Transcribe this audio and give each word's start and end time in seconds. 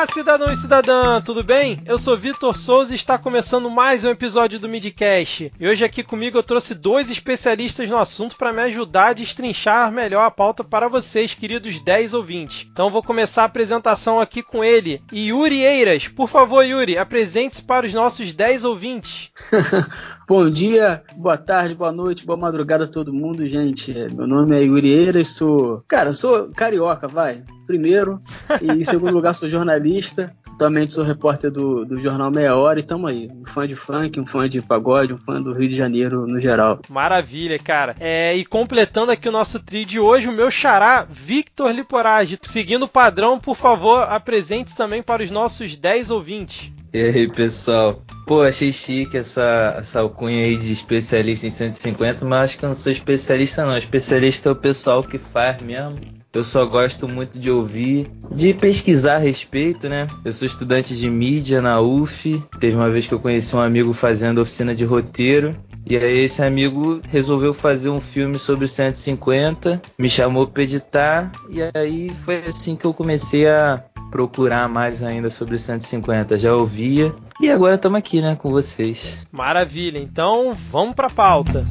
Olá, 0.00 0.06
cidadão 0.14 0.50
e 0.50 0.56
cidadã, 0.56 1.20
tudo 1.20 1.44
bem? 1.44 1.78
Eu 1.84 1.98
sou 1.98 2.16
Vitor 2.16 2.56
Souza 2.56 2.92
e 2.92 2.96
está 2.96 3.18
começando 3.18 3.68
mais 3.68 4.02
um 4.02 4.08
episódio 4.08 4.58
do 4.58 4.66
Midcast. 4.66 5.52
E 5.60 5.68
hoje 5.68 5.84
aqui 5.84 6.02
comigo 6.02 6.38
eu 6.38 6.42
trouxe 6.42 6.74
dois 6.74 7.10
especialistas 7.10 7.86
no 7.86 7.98
assunto 7.98 8.34
para 8.34 8.50
me 8.50 8.62
ajudar 8.62 9.08
a 9.08 9.12
destrinchar 9.12 9.92
melhor 9.92 10.24
a 10.24 10.30
pauta 10.30 10.64
para 10.64 10.88
vocês, 10.88 11.34
queridos 11.34 11.84
10 11.84 12.14
ouvintes. 12.14 12.66
Então 12.72 12.88
vou 12.88 13.02
começar 13.02 13.42
a 13.42 13.44
apresentação 13.44 14.18
aqui 14.18 14.42
com 14.42 14.64
ele, 14.64 15.02
Yuri 15.12 15.60
Eiras. 15.60 16.08
Por 16.08 16.30
favor, 16.30 16.62
Yuri, 16.62 16.96
apresente-se 16.96 17.60
para 17.60 17.84
os 17.84 17.92
nossos 17.92 18.32
10 18.32 18.64
ouvintes. 18.64 19.30
Bom 20.30 20.48
dia, 20.48 21.02
boa 21.16 21.36
tarde, 21.36 21.74
boa 21.74 21.90
noite, 21.90 22.24
boa 22.24 22.36
madrugada 22.36 22.84
a 22.84 22.88
todo 22.88 23.12
mundo, 23.12 23.44
gente. 23.48 23.92
Meu 24.12 24.28
nome 24.28 24.56
é 24.56 24.62
Yuri 24.62 24.88
Eiras, 24.88 25.30
sou. 25.30 25.82
Cara, 25.88 26.12
sou 26.12 26.52
carioca, 26.54 27.08
vai 27.08 27.42
primeiro. 27.66 28.22
E 28.62 28.66
em 28.66 28.84
segundo 28.84 29.12
lugar, 29.12 29.34
sou 29.34 29.48
jornalista. 29.48 30.32
Atualmente 30.46 30.92
sou 30.92 31.02
repórter 31.02 31.50
do, 31.50 31.84
do 31.84 32.00
jornal 32.00 32.30
Meia 32.30 32.54
Hora 32.54 32.78
e 32.78 32.82
tamo 32.84 33.08
aí. 33.08 33.28
Um 33.28 33.44
fã 33.44 33.66
de 33.66 33.74
funk, 33.74 34.20
um 34.20 34.26
fã 34.26 34.48
de 34.48 34.62
pagode, 34.62 35.12
um 35.12 35.18
fã 35.18 35.42
do 35.42 35.52
Rio 35.52 35.68
de 35.68 35.74
Janeiro 35.74 36.24
no 36.28 36.40
geral. 36.40 36.78
Maravilha, 36.88 37.58
cara. 37.58 37.96
É, 37.98 38.32
e 38.36 38.44
completando 38.44 39.10
aqui 39.10 39.28
o 39.28 39.32
nosso 39.32 39.58
trio 39.58 39.84
de 39.84 39.98
hoje, 39.98 40.28
o 40.28 40.32
meu 40.32 40.48
xará, 40.48 41.08
Victor 41.10 41.72
Liporage. 41.72 42.38
Seguindo 42.44 42.84
o 42.84 42.88
padrão, 42.88 43.40
por 43.40 43.56
favor, 43.56 44.02
apresente-se 44.02 44.76
também 44.76 45.02
para 45.02 45.24
os 45.24 45.30
nossos 45.32 45.76
10 45.76 46.12
ouvintes. 46.12 46.70
E 46.92 47.02
aí, 47.02 47.28
pessoal? 47.28 48.02
Pô, 48.26 48.42
achei 48.42 48.72
chique 48.72 49.16
essa, 49.16 49.76
essa 49.78 50.00
alcunha 50.00 50.44
aí 50.44 50.56
de 50.56 50.72
especialista 50.72 51.46
em 51.46 51.50
150, 51.50 52.24
mas 52.24 52.42
acho 52.42 52.58
que 52.58 52.64
eu 52.64 52.68
não 52.68 52.76
sou 52.76 52.90
especialista 52.90 53.64
não. 53.64 53.76
Especialista 53.76 54.48
é 54.48 54.52
o 54.52 54.56
pessoal 54.56 55.02
que 55.02 55.18
faz 55.18 55.62
mesmo 55.62 56.20
eu 56.32 56.44
só 56.44 56.64
gosto 56.64 57.08
muito 57.08 57.38
de 57.38 57.50
ouvir, 57.50 58.08
de 58.30 58.54
pesquisar 58.54 59.16
a 59.16 59.18
respeito, 59.18 59.88
né? 59.88 60.06
Eu 60.24 60.32
sou 60.32 60.46
estudante 60.46 60.96
de 60.96 61.10
mídia 61.10 61.60
na 61.60 61.80
UF. 61.80 62.40
Teve 62.60 62.76
uma 62.76 62.88
vez 62.88 63.06
que 63.06 63.12
eu 63.12 63.18
conheci 63.18 63.54
um 63.56 63.60
amigo 63.60 63.92
fazendo 63.92 64.40
oficina 64.40 64.72
de 64.72 64.84
roteiro. 64.84 65.56
E 65.84 65.96
aí 65.96 66.18
esse 66.18 66.42
amigo 66.42 67.00
resolveu 67.08 67.52
fazer 67.52 67.88
um 67.88 68.00
filme 68.00 68.38
sobre 68.38 68.68
150, 68.68 69.80
me 69.98 70.08
chamou 70.10 70.46
para 70.46 70.62
editar 70.62 71.32
e 71.48 71.60
aí 71.74 72.12
foi 72.22 72.36
assim 72.46 72.76
que 72.76 72.84
eu 72.84 72.92
comecei 72.92 73.48
a 73.48 73.82
procurar 74.10 74.68
mais 74.68 75.02
ainda 75.02 75.30
sobre 75.30 75.58
150. 75.58 76.38
Já 76.38 76.54
ouvia 76.54 77.14
e 77.40 77.50
agora 77.50 77.76
estamos 77.76 77.98
aqui, 77.98 78.20
né, 78.20 78.36
com 78.36 78.50
vocês. 78.50 79.26
Maravilha. 79.32 79.98
Então, 79.98 80.54
vamos 80.70 80.94
para 80.94 81.06
a 81.06 81.10
pauta. 81.10 81.64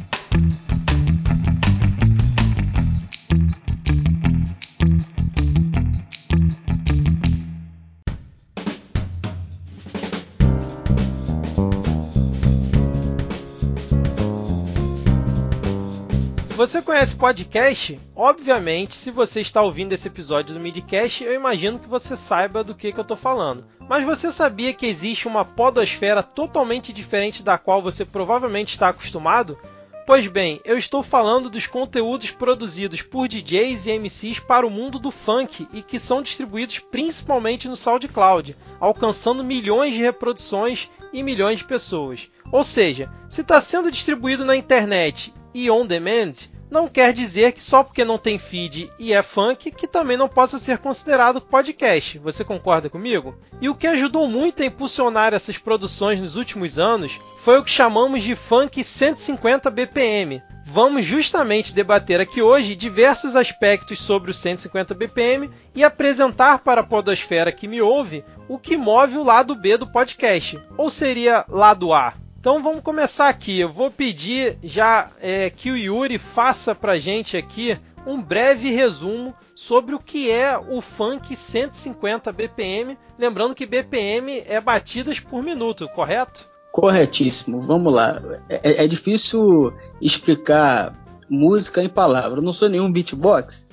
Você 16.59 16.81
conhece 16.81 17.15
podcast? 17.15 17.97
Obviamente, 18.13 18.93
se 18.93 19.11
você 19.11 19.39
está 19.39 19.61
ouvindo 19.61 19.93
esse 19.93 20.09
episódio 20.09 20.53
do 20.53 20.59
Midcast, 20.59 21.23
eu 21.23 21.33
imagino 21.33 21.79
que 21.79 21.87
você 21.87 22.17
saiba 22.17 22.65
do 22.65 22.75
que, 22.75 22.91
que 22.91 22.99
eu 22.99 23.01
estou 23.01 23.15
falando. 23.15 23.63
Mas 23.87 24.03
você 24.03 24.29
sabia 24.29 24.73
que 24.73 24.85
existe 24.85 25.25
uma 25.25 25.45
podosfera 25.45 26.21
totalmente 26.21 26.91
diferente 26.91 27.43
da 27.43 27.57
qual 27.57 27.81
você 27.81 28.03
provavelmente 28.03 28.73
está 28.73 28.89
acostumado? 28.89 29.57
Pois 30.05 30.27
bem, 30.27 30.59
eu 30.65 30.77
estou 30.77 31.01
falando 31.01 31.49
dos 31.49 31.65
conteúdos 31.65 32.29
produzidos 32.31 33.01
por 33.01 33.29
DJs 33.29 33.85
e 33.85 33.97
MCs 33.97 34.39
para 34.39 34.67
o 34.67 34.69
mundo 34.69 34.99
do 34.99 35.11
funk 35.11 35.65
e 35.71 35.81
que 35.81 35.97
são 35.97 36.21
distribuídos 36.21 36.79
principalmente 36.79 37.69
no 37.69 37.77
SoundCloud, 37.77 38.57
alcançando 38.81 39.45
milhões 39.45 39.93
de 39.93 40.01
reproduções 40.01 40.89
e 41.13 41.23
milhões 41.23 41.59
de 41.59 41.63
pessoas. 41.63 42.29
Ou 42.51 42.65
seja, 42.65 43.09
se 43.29 43.39
está 43.39 43.61
sendo 43.61 43.89
distribuído 43.89 44.43
na 44.43 44.57
internet 44.57 45.33
e 45.53 45.69
on 45.69 45.85
demand 45.85 46.33
não 46.69 46.87
quer 46.87 47.13
dizer 47.13 47.53
que 47.53 47.63
só 47.63 47.83
porque 47.83 48.05
não 48.05 48.17
tem 48.17 48.37
feed 48.37 48.91
e 48.99 49.11
é 49.11 49.23
funk 49.23 49.71
que 49.71 49.87
também 49.87 50.15
não 50.15 50.29
possa 50.29 50.59
ser 50.59 50.77
considerado 50.77 51.41
podcast. 51.41 52.19
Você 52.19 52.43
concorda 52.43 52.89
comigo? 52.89 53.35
E 53.59 53.67
o 53.67 53.75
que 53.75 53.87
ajudou 53.87 54.27
muito 54.27 54.61
a 54.61 54.65
impulsionar 54.65 55.33
essas 55.33 55.57
produções 55.57 56.19
nos 56.19 56.35
últimos 56.35 56.77
anos 56.77 57.19
foi 57.41 57.57
o 57.57 57.63
que 57.63 57.71
chamamos 57.71 58.21
de 58.21 58.35
funk 58.35 58.83
150 58.83 59.69
BPM. 59.71 60.43
Vamos 60.71 61.03
justamente 61.03 61.73
debater 61.73 62.21
aqui 62.21 62.43
hoje 62.43 62.75
diversos 62.75 63.35
aspectos 63.35 63.99
sobre 63.99 64.29
o 64.29 64.33
150 64.35 64.93
BPM 64.93 65.49
e 65.73 65.83
apresentar 65.83 66.59
para 66.59 66.81
a 66.81 66.83
podosfera 66.83 67.51
que 67.51 67.67
me 67.67 67.81
ouve 67.81 68.23
o 68.47 68.59
que 68.59 68.77
move 68.77 69.17
o 69.17 69.23
lado 69.23 69.55
B 69.55 69.77
do 69.77 69.87
podcast, 69.87 70.59
ou 70.77 70.91
seria 70.91 71.43
lado 71.49 71.91
A. 71.91 72.13
Então 72.39 72.63
vamos 72.63 72.81
começar 72.81 73.27
aqui. 73.27 73.59
Eu 73.59 73.69
vou 73.69 73.91
pedir 73.91 74.57
já 74.63 75.11
é, 75.19 75.49
que 75.49 75.69
o 75.69 75.75
Yuri 75.75 76.17
faça 76.17 76.73
pra 76.73 76.97
gente 76.97 77.35
aqui 77.35 77.77
um 78.07 78.21
breve 78.21 78.71
resumo 78.71 79.35
sobre 79.53 79.93
o 79.93 79.99
que 79.99 80.31
é 80.31 80.57
o 80.57 80.79
funk 80.79 81.35
150 81.35 82.31
BPM. 82.31 82.97
Lembrando 83.17 83.53
que 83.53 83.65
BPM 83.65 84.41
é 84.47 84.61
batidas 84.61 85.19
por 85.19 85.43
minuto, 85.43 85.89
correto? 85.89 86.47
Corretíssimo. 86.71 87.59
Vamos 87.59 87.93
lá. 87.93 88.21
É, 88.47 88.85
é 88.85 88.87
difícil 88.87 89.73
explicar 90.01 90.95
música 91.29 91.83
em 91.83 91.89
palavras. 91.89 92.37
Eu 92.37 92.41
não 92.41 92.53
sou 92.53 92.69
nenhum 92.69 92.89
beatbox. 92.89 93.65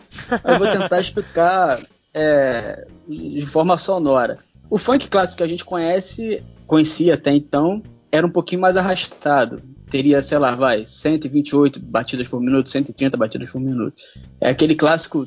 Eu 0.42 0.58
vou 0.58 0.66
tentar 0.66 0.98
explicar 0.98 1.78
é, 2.12 2.84
de 3.08 3.46
forma 3.46 3.78
sonora. 3.78 4.38
O 4.68 4.76
funk 4.76 5.06
clássico 5.06 5.38
que 5.38 5.44
a 5.44 5.48
gente 5.48 5.64
conhece, 5.64 6.42
conhecia 6.66 7.14
até 7.14 7.30
então, 7.30 7.80
era 8.16 8.26
um 8.26 8.30
pouquinho 8.30 8.60
mais 8.60 8.76
arrastado. 8.76 9.62
Teria, 9.90 10.22
sei 10.22 10.38
lá, 10.38 10.54
vai, 10.54 10.84
128 10.86 11.80
batidas 11.80 12.26
por 12.26 12.40
minuto, 12.40 12.70
130 12.70 13.16
batidas 13.16 13.50
por 13.50 13.60
minuto. 13.60 13.94
É 14.40 14.50
aquele 14.50 14.74
clássico. 14.74 15.26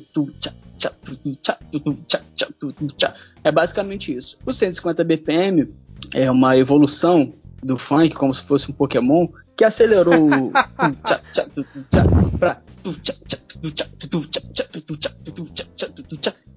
É 3.44 3.52
basicamente 3.52 4.14
isso. 4.14 4.38
O 4.44 4.52
150 4.52 5.04
BPM 5.04 5.72
é 6.12 6.30
uma 6.30 6.56
evolução 6.56 7.32
do 7.62 7.76
funk, 7.76 8.14
como 8.14 8.34
se 8.34 8.42
fosse 8.42 8.70
um 8.70 8.74
Pokémon, 8.74 9.28
que 9.56 9.64
acelerou 9.64 10.50
para 12.38 12.62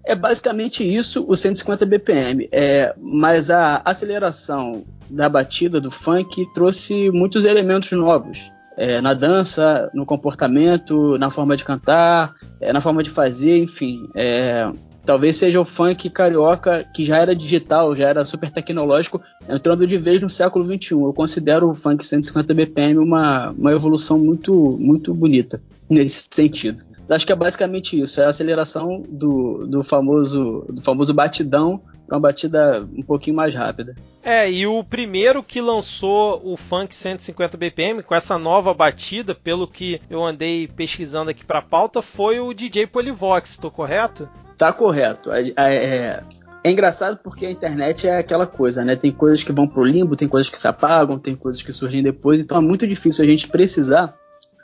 é 0.06 0.16
basicamente 0.16 0.84
isso 0.84 1.26
o 1.28 1.36
150 1.36 1.86
BPM. 1.86 2.48
É, 2.52 2.94
mas 2.98 3.50
a 3.50 3.82
aceleração 3.86 4.86
da 5.14 5.30
batida 5.30 5.80
do 5.80 5.92
funk 5.92 6.46
trouxe 6.54 7.12
muitos 7.12 7.46
elementos 7.46 7.92
novos. 7.92 8.52
É, 8.76 9.00
na 9.00 9.14
dança, 9.14 9.92
no 9.94 10.04
comportamento, 10.04 11.18
na 11.20 11.30
forma 11.30 11.56
de 11.56 11.64
cantar, 11.64 12.34
é, 12.60 12.74
na 12.74 12.82
forma 12.82 13.04
de 13.04 13.10
fazer, 13.12 13.60
enfim. 13.60 14.10
É, 14.16 14.68
talvez 15.06 15.36
seja 15.38 15.62
o 15.62 15.66
funk 15.66 16.10
carioca 16.10 16.84
que 16.84 17.06
já 17.06 17.20
era 17.20 17.36
digital, 17.36 17.96
já 17.96 18.08
era 18.08 18.26
super 18.26 18.50
tecnológico, 18.50 19.22
entrando 19.48 19.86
de 19.86 19.98
vez 20.00 20.20
no 20.22 20.30
século 20.30 20.66
XXI. 20.66 20.94
Eu 20.94 21.14
considero 21.14 21.70
o 21.70 21.76
funk 21.76 22.04
150 22.04 22.52
BPM 22.52 22.98
uma, 22.98 23.52
uma 23.52 23.72
evolução 23.72 24.18
muito, 24.18 24.76
muito 24.80 25.14
bonita 25.14 25.62
nesse 25.88 26.26
sentido. 26.32 26.84
Acho 27.08 27.28
que 27.28 27.34
é 27.34 27.36
basicamente 27.36 28.00
isso, 28.00 28.22
é 28.22 28.26
a 28.26 28.30
aceleração 28.30 29.04
do, 29.08 29.68
do 29.68 29.84
famoso 29.84 30.66
do 30.70 30.82
famoso 30.82 31.14
batidão 31.14 31.82
para 32.06 32.16
uma 32.16 32.22
batida 32.22 32.88
um 32.96 33.02
pouquinho 33.02 33.36
mais 33.36 33.54
rápida. 33.56 33.96
É, 34.22 34.50
e 34.50 34.66
o 34.68 34.84
primeiro 34.84 35.44
que 35.44 35.62
lançou 35.62 36.42
o 36.44 36.56
funk 36.58 36.96
150 36.96 37.58
BPM 37.58 38.04
com 38.04 38.16
essa 38.16 38.38
nova 38.38 38.74
batida, 38.74 39.34
pelo 39.36 39.68
que 39.68 40.00
eu 40.10 40.24
andei 40.24 40.68
pesquisando 40.68 41.30
aqui 41.30 41.46
para 41.46 41.60
a 41.60 41.64
pauta, 41.64 42.02
foi 42.02 42.40
o 42.40 42.54
DJ 42.54 42.88
Polivox, 42.88 43.52
estou 43.52 43.72
correto? 43.72 44.30
Tá 44.58 44.72
correto. 44.72 45.32
É, 45.32 45.54
é, 45.58 46.24
é 46.64 46.72
engraçado 46.72 47.20
porque 47.24 47.46
a 47.46 47.52
internet 47.52 48.08
é 48.08 48.18
aquela 48.18 48.48
coisa, 48.48 48.86
né? 48.86 48.96
Tem 48.96 49.12
coisas 49.12 49.44
que 49.44 49.52
vão 49.52 49.68
pro 49.68 49.84
limbo, 49.84 50.16
tem 50.16 50.28
coisas 50.28 50.50
que 50.50 50.58
se 50.58 50.68
apagam, 50.68 51.20
tem 51.20 51.36
coisas 51.36 51.62
que 51.62 51.74
surgem 51.74 52.02
depois, 52.02 52.40
então 52.40 52.58
é 52.58 52.62
muito 52.62 52.88
difícil 52.88 53.26
a 53.26 53.28
gente 53.28 53.50
precisar 53.50 54.16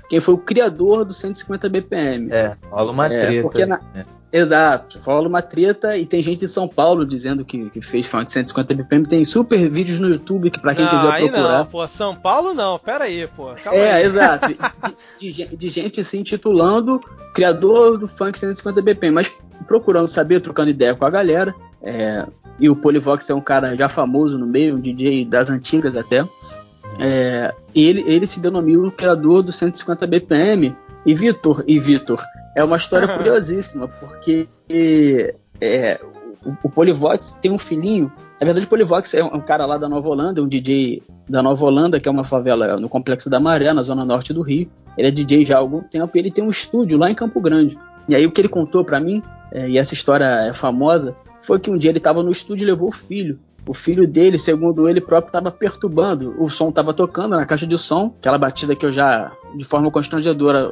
quem 0.09 0.19
foi 0.19 0.33
o 0.33 0.37
criador 0.37 1.05
do 1.05 1.13
150 1.13 1.69
BPM. 1.69 2.31
É, 2.31 2.57
rola 2.71 2.91
uma 2.91 3.05
é, 3.05 3.19
treta. 3.19 3.41
Porque 3.43 3.65
na... 3.65 3.79
é. 3.93 4.05
Exato, 4.31 4.99
rola 5.03 5.27
uma 5.27 5.41
treta 5.41 5.97
e 5.97 6.05
tem 6.05 6.21
gente 6.21 6.41
de 6.41 6.47
São 6.47 6.67
Paulo 6.67 7.03
dizendo 7.03 7.43
que, 7.43 7.67
que 7.71 7.81
fez 7.81 8.05
funk 8.05 8.25
de 8.25 8.33
150 8.33 8.75
BPM. 8.75 9.05
Tem 9.07 9.25
super 9.25 9.69
vídeos 9.69 9.99
no 9.99 10.07
YouTube 10.07 10.51
que 10.51 10.59
para 10.59 10.75
quem 10.75 10.85
não, 10.85 10.91
quiser 10.91 11.11
aí 11.11 11.29
procurar. 11.29 11.57
Não, 11.59 11.65
pô, 11.65 11.87
São 11.87 12.15
Paulo 12.15 12.53
não, 12.53 12.77
pera 12.77 13.05
aí, 13.05 13.27
pô. 13.27 13.51
é, 13.71 13.93
aí. 13.93 14.05
exato. 14.05 14.47
De, 15.17 15.33
de, 15.33 15.57
de, 15.57 15.69
gente 15.69 16.01
se 16.01 16.17
intitulando 16.17 17.01
criador 17.33 17.97
do 17.97 18.07
funk 18.07 18.39
150 18.39 18.81
BPM, 18.81 19.13
mas 19.13 19.35
procurando 19.67 20.07
saber, 20.07 20.39
trocando 20.39 20.69
ideia 20.69 20.95
com 20.95 21.05
a 21.05 21.09
galera. 21.09 21.53
É, 21.83 22.25
e 22.57 22.69
o 22.69 22.75
Polivox 22.75 23.29
é 23.29 23.33
um 23.33 23.41
cara 23.41 23.75
já 23.75 23.89
famoso 23.89 24.37
no 24.37 24.45
meio, 24.45 24.75
um 24.75 24.79
DJ 24.79 25.25
das 25.25 25.49
antigas 25.49 25.97
até. 25.97 26.25
É, 26.97 27.53
ele, 27.75 28.03
ele 28.07 28.25
se 28.25 28.39
denomina 28.39 28.87
o 28.87 28.91
criador 28.91 29.43
do 29.43 29.51
150 29.51 30.07
BPM. 30.07 30.75
E 31.05 31.13
Vitor, 31.13 31.63
e 31.67 31.79
Vitor, 31.79 32.21
é 32.55 32.63
uma 32.63 32.77
história 32.77 33.07
curiosíssima, 33.17 33.87
porque 33.87 34.47
é, 35.61 35.99
o, 36.45 36.67
o 36.67 36.69
Polivox 36.69 37.37
tem 37.41 37.51
um 37.51 37.57
filhinho. 37.57 38.11
Na 38.39 38.45
verdade, 38.45 38.65
o 38.65 38.69
Polivox 38.69 39.13
é 39.13 39.23
um 39.23 39.41
cara 39.41 39.65
lá 39.65 39.77
da 39.77 39.89
Nova 39.89 40.07
Holanda, 40.09 40.41
um 40.41 40.47
DJ 40.47 41.03
da 41.27 41.43
Nova 41.43 41.65
Holanda, 41.65 41.99
que 41.99 42.07
é 42.07 42.11
uma 42.11 42.23
favela 42.23 42.79
no 42.79 42.87
Complexo 42.87 43.29
da 43.29 43.39
Maré, 43.39 43.73
na 43.73 43.83
zona 43.83 44.05
norte 44.05 44.33
do 44.33 44.41
Rio. 44.41 44.69
Ele 44.97 45.07
é 45.07 45.11
DJ 45.11 45.45
já 45.45 45.55
há 45.55 45.59
algum 45.59 45.81
tempo 45.81 46.17
e 46.17 46.19
ele 46.19 46.31
tem 46.31 46.43
um 46.43 46.49
estúdio 46.49 46.97
lá 46.97 47.09
em 47.09 47.15
Campo 47.15 47.39
Grande. 47.41 47.77
E 48.07 48.15
aí 48.15 48.25
o 48.25 48.31
que 48.31 48.41
ele 48.41 48.47
contou 48.47 48.83
para 48.83 48.99
mim, 48.99 49.21
é, 49.51 49.69
e 49.69 49.77
essa 49.77 49.93
história 49.93 50.25
é 50.47 50.53
famosa, 50.53 51.15
foi 51.41 51.59
que 51.59 51.69
um 51.69 51.77
dia 51.77 51.91
ele 51.91 51.99
estava 51.99 52.23
no 52.23 52.31
estúdio 52.31 52.65
e 52.65 52.67
levou 52.67 52.89
o 52.89 52.91
filho 52.91 53.39
o 53.69 53.73
filho 53.73 54.07
dele, 54.07 54.39
segundo 54.39 54.89
ele 54.89 54.99
próprio, 54.99 55.29
estava 55.29 55.51
perturbando. 55.51 56.33
O 56.39 56.49
som 56.49 56.69
estava 56.69 56.91
tocando 56.91 57.35
na 57.35 57.45
caixa 57.45 57.67
de 57.67 57.77
som, 57.77 58.15
aquela 58.17 58.35
batida 58.35 58.75
que 58.75 58.83
eu 58.83 58.91
já, 58.91 59.31
de 59.55 59.63
forma 59.63 59.91
constrangedora, 59.91 60.71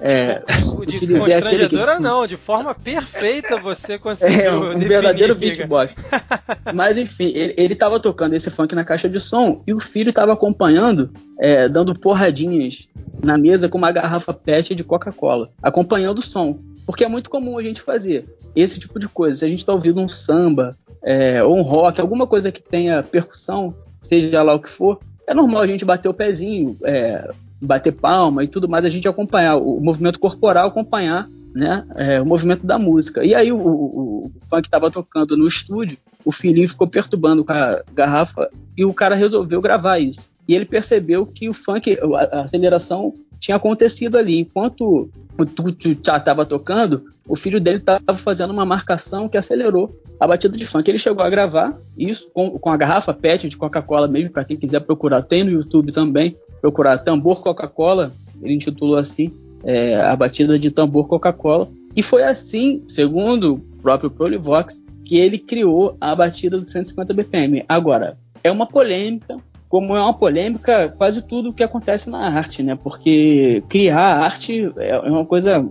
é, 0.00 0.40
de 0.86 1.18
constrangedora 1.18 1.96
que... 1.96 2.00
não, 2.02 2.24
de 2.24 2.36
forma 2.36 2.76
perfeita 2.76 3.56
você 3.56 3.98
conseguiu. 3.98 4.40
É, 4.40 4.54
um, 4.54 4.78
verdadeiro 4.78 5.34
beatbox. 5.34 5.96
Mas 6.72 6.96
enfim, 6.96 7.32
ele 7.34 7.72
estava 7.72 7.98
tocando 7.98 8.34
esse 8.34 8.52
funk 8.52 8.72
na 8.72 8.84
caixa 8.84 9.08
de 9.08 9.18
som 9.18 9.60
e 9.66 9.74
o 9.74 9.80
filho 9.80 10.10
estava 10.10 10.32
acompanhando, 10.32 11.10
é, 11.40 11.68
dando 11.68 11.92
porradinhas 11.92 12.88
na 13.20 13.36
mesa 13.36 13.68
com 13.68 13.78
uma 13.78 13.90
garrafa 13.90 14.32
PET 14.32 14.76
de 14.76 14.84
Coca-Cola, 14.84 15.50
acompanhando 15.60 16.20
o 16.20 16.22
som. 16.22 16.60
Porque 16.86 17.02
é 17.02 17.08
muito 17.08 17.28
comum 17.28 17.58
a 17.58 17.62
gente 17.64 17.82
fazer 17.82 18.26
esse 18.54 18.78
tipo 18.78 19.00
de 19.00 19.08
coisa. 19.08 19.38
Se 19.38 19.44
a 19.44 19.48
gente 19.48 19.58
está 19.58 19.72
ouvindo 19.72 20.00
um 20.00 20.06
samba, 20.06 20.76
é, 21.02 21.42
ou 21.42 21.58
um 21.58 21.62
rock, 21.62 22.00
alguma 22.00 22.26
coisa 22.26 22.52
que 22.52 22.62
tenha 22.62 23.02
percussão, 23.02 23.74
seja 24.00 24.42
lá 24.42 24.54
o 24.54 24.60
que 24.60 24.68
for, 24.68 25.00
é 25.26 25.34
normal 25.34 25.62
a 25.62 25.66
gente 25.66 25.84
bater 25.84 26.08
o 26.08 26.14
pezinho, 26.14 26.76
é, 26.84 27.30
bater 27.60 27.92
palma 27.92 28.42
e 28.44 28.48
tudo 28.48 28.68
mais, 28.68 28.84
a 28.84 28.90
gente 28.90 29.08
acompanhar, 29.08 29.56
o, 29.56 29.80
movimento 29.80 30.18
corporal 30.18 30.68
acompanhar 30.68 31.28
né, 31.54 31.84
é, 31.96 32.20
o 32.20 32.26
movimento 32.26 32.66
da 32.66 32.78
música. 32.78 33.24
E 33.24 33.34
aí 33.34 33.52
o, 33.52 33.58
o, 33.58 34.26
o 34.26 34.32
funk 34.48 34.66
estava 34.66 34.90
tocando 34.90 35.36
no 35.36 35.46
estúdio, 35.46 35.98
o 36.24 36.32
filhinho 36.32 36.68
ficou 36.68 36.88
perturbando 36.88 37.44
com 37.44 37.52
a 37.52 37.82
garrafa 37.92 38.48
e 38.76 38.84
o 38.84 38.94
cara 38.94 39.14
resolveu 39.14 39.60
gravar 39.60 39.98
isso. 39.98 40.30
E 40.48 40.54
ele 40.54 40.64
percebeu 40.64 41.26
que 41.26 41.48
o 41.48 41.54
funk, 41.54 41.98
a, 42.32 42.42
aceleração 42.42 43.14
tinha 43.42 43.56
acontecido 43.56 44.16
ali. 44.16 44.38
Enquanto 44.38 45.10
o 45.36 45.44
Tutu 45.44 45.90
estava 45.90 46.46
tocando, 46.46 47.02
o 47.26 47.34
filho 47.34 47.60
dele 47.60 47.78
estava 47.78 48.14
fazendo 48.14 48.52
uma 48.52 48.64
marcação 48.64 49.28
que 49.28 49.36
acelerou 49.36 50.00
a 50.18 50.26
batida 50.28 50.56
de 50.56 50.64
funk. 50.64 50.88
Ele 50.88 50.98
chegou 50.98 51.24
a 51.24 51.28
gravar 51.28 51.76
isso 51.98 52.30
com, 52.32 52.50
com 52.50 52.70
a 52.70 52.76
garrafa 52.76 53.12
PET 53.12 53.48
de 53.48 53.56
Coca-Cola 53.56 54.06
mesmo, 54.06 54.32
para 54.32 54.44
quem 54.44 54.56
quiser 54.56 54.80
procurar. 54.80 55.22
Tem 55.22 55.42
no 55.42 55.50
YouTube 55.50 55.90
também, 55.90 56.36
procurar 56.60 56.98
Tambor 56.98 57.42
Coca-Cola, 57.42 58.12
ele 58.40 58.54
intitulou 58.54 58.96
assim, 58.96 59.34
é, 59.64 60.00
a 60.00 60.14
batida 60.14 60.56
de 60.56 60.70
tambor 60.70 61.08
Coca-Cola. 61.08 61.68
E 61.96 62.02
foi 62.02 62.22
assim, 62.22 62.84
segundo 62.86 63.54
o 63.54 63.82
próprio 63.82 64.08
Prolivox, 64.08 64.84
que 65.04 65.18
ele 65.18 65.36
criou 65.36 65.96
a 66.00 66.14
batida 66.14 66.60
do 66.60 66.70
150 66.70 67.12
BPM. 67.12 67.64
Agora, 67.68 68.16
é 68.44 68.50
uma 68.52 68.66
polêmica, 68.66 69.36
como 69.72 69.96
é 69.96 70.00
uma 70.02 70.12
polêmica 70.12 70.94
quase 70.98 71.22
tudo 71.22 71.50
que 71.50 71.62
acontece 71.62 72.10
na 72.10 72.28
arte, 72.28 72.62
né? 72.62 72.76
Porque 72.76 73.64
criar 73.70 74.18
arte 74.18 74.70
é 74.76 74.98
uma 74.98 75.24
coisa 75.24 75.66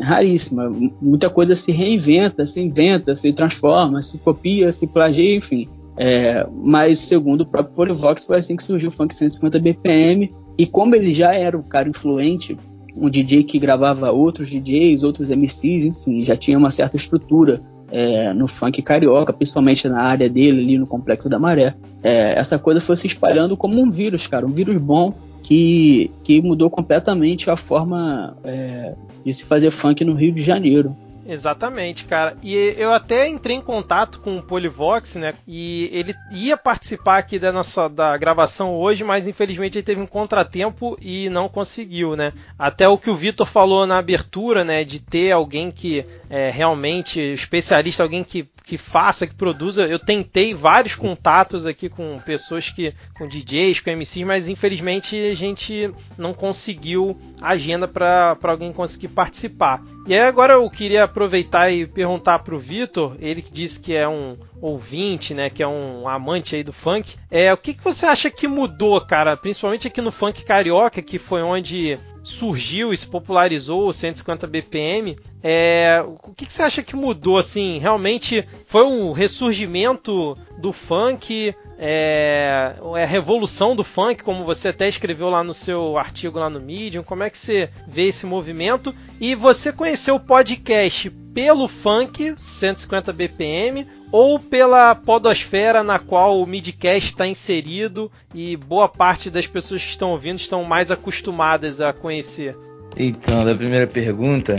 raríssima. 0.00 0.72
Muita 1.02 1.28
coisa 1.28 1.54
se 1.54 1.70
reinventa, 1.70 2.46
se 2.46 2.62
inventa, 2.62 3.14
se 3.14 3.30
transforma, 3.34 4.00
se 4.00 4.16
copia, 4.16 4.72
se 4.72 4.86
plagia, 4.86 5.36
enfim. 5.36 5.68
É, 5.98 6.46
mas 6.50 6.98
segundo 7.00 7.42
o 7.42 7.46
próprio 7.46 7.74
Polivox, 7.74 8.24
foi 8.24 8.38
assim 8.38 8.56
que 8.56 8.64
surgiu 8.64 8.88
o 8.88 8.92
funk 8.92 9.14
150 9.14 9.58
BPM. 9.58 10.32
E 10.56 10.64
como 10.64 10.94
ele 10.94 11.12
já 11.12 11.34
era 11.34 11.58
um 11.58 11.62
cara 11.62 11.90
influente, 11.90 12.56
um 12.96 13.10
DJ 13.10 13.44
que 13.44 13.58
gravava 13.58 14.10
outros 14.10 14.48
DJs, 14.48 15.02
outros 15.02 15.28
MCs, 15.28 15.84
enfim, 15.84 16.24
já 16.24 16.38
tinha 16.38 16.56
uma 16.56 16.70
certa 16.70 16.96
estrutura 16.96 17.60
é, 17.90 18.32
no 18.32 18.46
funk 18.46 18.82
carioca, 18.82 19.32
principalmente 19.32 19.88
na 19.88 20.02
área 20.02 20.28
dele, 20.28 20.62
ali 20.62 20.78
no 20.78 20.86
Complexo 20.86 21.28
da 21.28 21.38
Maré. 21.38 21.74
É, 22.02 22.38
essa 22.38 22.58
coisa 22.58 22.80
foi 22.80 22.96
se 22.96 23.06
espalhando 23.06 23.56
como 23.56 23.80
um 23.80 23.90
vírus, 23.90 24.26
cara, 24.26 24.46
um 24.46 24.52
vírus 24.52 24.76
bom 24.78 25.14
que, 25.42 26.10
que 26.24 26.42
mudou 26.42 26.68
completamente 26.68 27.50
a 27.50 27.56
forma 27.56 28.36
é, 28.44 28.94
de 29.24 29.32
se 29.32 29.44
fazer 29.44 29.70
funk 29.70 30.04
no 30.04 30.14
Rio 30.14 30.32
de 30.32 30.42
Janeiro. 30.42 30.96
Exatamente, 31.28 32.04
cara. 32.04 32.36
E 32.42 32.54
eu 32.76 32.92
até 32.92 33.26
entrei 33.26 33.56
em 33.56 33.60
contato 33.60 34.20
com 34.20 34.36
o 34.36 34.42
Polivox, 34.42 35.16
né? 35.16 35.34
E 35.46 35.90
ele 35.92 36.14
ia 36.30 36.56
participar 36.56 37.18
aqui 37.18 37.38
da 37.38 37.52
nossa 37.52 37.88
da 37.88 38.16
gravação 38.16 38.74
hoje, 38.74 39.02
mas 39.02 39.26
infelizmente 39.26 39.78
ele 39.78 39.84
teve 39.84 40.00
um 40.00 40.06
contratempo 40.06 40.96
e 41.00 41.28
não 41.28 41.48
conseguiu, 41.48 42.14
né? 42.14 42.32
Até 42.58 42.88
o 42.88 42.98
que 42.98 43.10
o 43.10 43.16
Vitor 43.16 43.46
falou 43.46 43.86
na 43.86 43.98
abertura, 43.98 44.64
né? 44.64 44.84
De 44.84 45.00
ter 45.00 45.32
alguém 45.32 45.70
que 45.70 46.04
é 46.30 46.50
realmente 46.50 47.20
especialista, 47.20 48.02
alguém 48.02 48.22
que 48.22 48.48
que 48.66 48.76
faça, 48.76 49.28
que 49.28 49.34
produza. 49.34 49.86
Eu 49.86 49.98
tentei 49.98 50.52
vários 50.52 50.96
contatos 50.96 51.64
aqui 51.64 51.88
com 51.88 52.18
pessoas 52.18 52.68
que. 52.68 52.92
com 53.16 53.28
DJs, 53.28 53.78
com 53.78 53.90
MCs, 53.92 54.26
mas 54.26 54.48
infelizmente 54.48 55.16
a 55.16 55.34
gente 55.34 55.90
não 56.18 56.34
conseguiu 56.34 57.16
agenda 57.40 57.86
para 57.86 58.36
alguém 58.42 58.72
conseguir 58.72 59.08
participar. 59.08 59.82
E 60.04 60.14
aí 60.14 60.20
agora 60.20 60.54
eu 60.54 60.68
queria 60.68 61.04
aproveitar 61.04 61.70
e 61.70 61.86
perguntar 61.86 62.40
pro 62.40 62.58
Vitor, 62.58 63.16
ele 63.20 63.40
que 63.40 63.52
disse 63.52 63.78
que 63.78 63.94
é 63.94 64.08
um 64.08 64.36
ouvinte, 64.60 65.32
né, 65.34 65.48
que 65.48 65.62
é 65.62 65.68
um 65.68 66.08
amante 66.08 66.56
aí 66.56 66.64
do 66.64 66.72
funk, 66.72 67.16
é 67.30 67.52
o 67.52 67.56
que, 67.56 67.74
que 67.74 67.84
você 67.84 68.06
acha 68.06 68.30
que 68.30 68.48
mudou, 68.48 69.00
cara, 69.00 69.36
principalmente 69.36 69.86
aqui 69.86 70.00
no 70.00 70.10
funk 70.10 70.44
carioca, 70.44 71.02
que 71.02 71.18
foi 71.18 71.42
onde 71.42 71.98
surgiu 72.22 72.92
e 72.92 72.96
se 72.96 73.06
popularizou 73.06 73.86
o 73.86 73.92
150 73.92 74.46
BPM, 74.46 75.16
é, 75.42 76.02
o 76.04 76.32
que, 76.32 76.46
que, 76.46 76.52
você 76.52 76.62
acha 76.62 76.82
que 76.82 76.96
mudou? 76.96 77.38
Assim, 77.38 77.78
realmente 77.78 78.46
foi 78.66 78.84
um 78.84 79.12
ressurgimento 79.12 80.36
do 80.58 80.72
funk, 80.72 81.54
é, 81.78 82.74
é 82.96 83.02
a 83.02 83.06
revolução 83.06 83.76
do 83.76 83.84
funk, 83.84 84.22
como 84.22 84.44
você 84.44 84.68
até 84.68 84.88
escreveu 84.88 85.28
lá 85.28 85.44
no 85.44 85.54
seu 85.54 85.98
artigo 85.98 86.38
lá 86.38 86.48
no 86.48 86.60
Medium. 86.60 87.02
Como 87.02 87.22
é 87.22 87.30
que 87.30 87.38
você 87.38 87.70
vê 87.86 88.06
esse 88.06 88.26
movimento? 88.26 88.94
E 89.20 89.34
você 89.34 89.72
conheceu 89.72 90.16
o 90.16 90.20
podcast 90.20 91.10
pelo 91.34 91.68
funk 91.68 92.34
150 92.36 93.12
BPM 93.12 93.86
ou 94.10 94.38
pela 94.38 94.94
podosfera 94.94 95.84
na 95.84 95.98
qual 95.98 96.40
o 96.40 96.46
midcast 96.46 97.10
está 97.10 97.26
inserido 97.26 98.10
e 98.34 98.56
boa 98.56 98.88
parte 98.88 99.28
das 99.30 99.46
pessoas 99.46 99.82
que 99.82 99.90
estão 99.90 100.12
ouvindo 100.12 100.38
estão 100.38 100.64
mais 100.64 100.90
acostumadas 100.90 101.80
a 101.80 101.92
conhecer? 101.92 102.56
Então, 102.96 103.44
da 103.44 103.54
primeira 103.54 103.86
pergunta, 103.86 104.58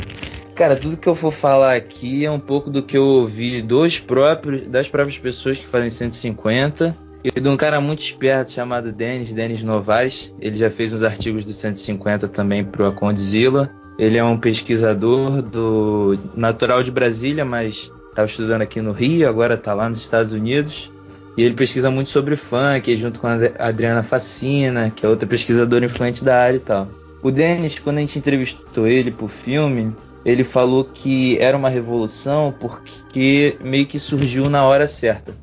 cara, 0.58 0.76
tudo 0.76 0.98
que 0.98 1.08
eu 1.08 1.14
for 1.14 1.32
falar 1.32 1.76
aqui 1.76 2.26
é 2.26 2.32
um 2.32 2.40
pouco 2.40 2.72
do 2.72 2.82
que 2.82 2.98
eu 2.98 3.04
ouvi 3.04 3.62
dos 3.62 4.00
próprios, 4.00 4.62
das 4.64 4.90
próprias 4.90 5.16
pessoas 5.16 5.60
que 5.60 5.66
fazem 5.68 5.92
150 5.92 6.98
e 7.24 7.40
de 7.40 7.48
um 7.48 7.56
cara 7.56 7.80
muito 7.80 8.02
esperto 8.02 8.54
chamado 8.54 8.92
Denis, 8.92 9.32
Denis 9.32 9.62
Novaes. 9.62 10.34
Ele 10.42 10.58
já 10.58 10.72
fez 10.72 10.92
uns 10.92 11.04
artigos 11.04 11.46
do 11.46 11.54
150 11.54 12.28
também 12.30 12.66
pro 12.66 12.88
Acondzilla. 12.88 13.70
Ele 14.00 14.18
é 14.18 14.24
um 14.24 14.36
pesquisador 14.36 15.44
do 15.44 16.18
natural 16.36 16.82
de 16.82 16.90
Brasília, 16.90 17.46
mas 17.46 17.92
estava 18.10 18.28
estudando 18.28 18.64
aqui 18.64 18.82
no 18.82 18.92
Rio, 18.92 19.30
agora 19.30 19.54
está 19.54 19.76
lá 19.76 19.88
nos 19.88 20.00
Estados 20.00 20.34
Unidos. 20.34 20.92
E 21.38 21.44
ele 21.44 21.54
pesquisa 21.54 21.92
muito 21.92 22.10
sobre 22.10 22.36
funk, 22.36 22.96
junto 22.98 23.20
com 23.20 23.28
a 23.28 23.38
Adriana 23.60 24.02
Facina, 24.02 24.90
que 24.90 25.06
é 25.06 25.10
outra 25.10 25.28
pesquisadora 25.28 25.86
influente 25.86 26.24
da 26.24 26.42
área 26.42 26.58
e 26.58 26.62
tal. 26.62 26.88
O 27.22 27.30
Dennis, 27.30 27.78
quando 27.78 27.98
a 27.98 28.02
gente 28.02 28.18
entrevistou 28.18 28.88
ele 28.88 29.12
pro 29.12 29.28
filme, 29.28 29.94
ele 30.28 30.44
falou 30.44 30.84
que 30.84 31.38
era 31.40 31.56
uma 31.56 31.70
revolução 31.70 32.54
porque 32.60 33.58
meio 33.64 33.86
que 33.86 33.98
surgiu 33.98 34.50
na 34.50 34.66
hora 34.66 34.86
certa. 34.86 35.34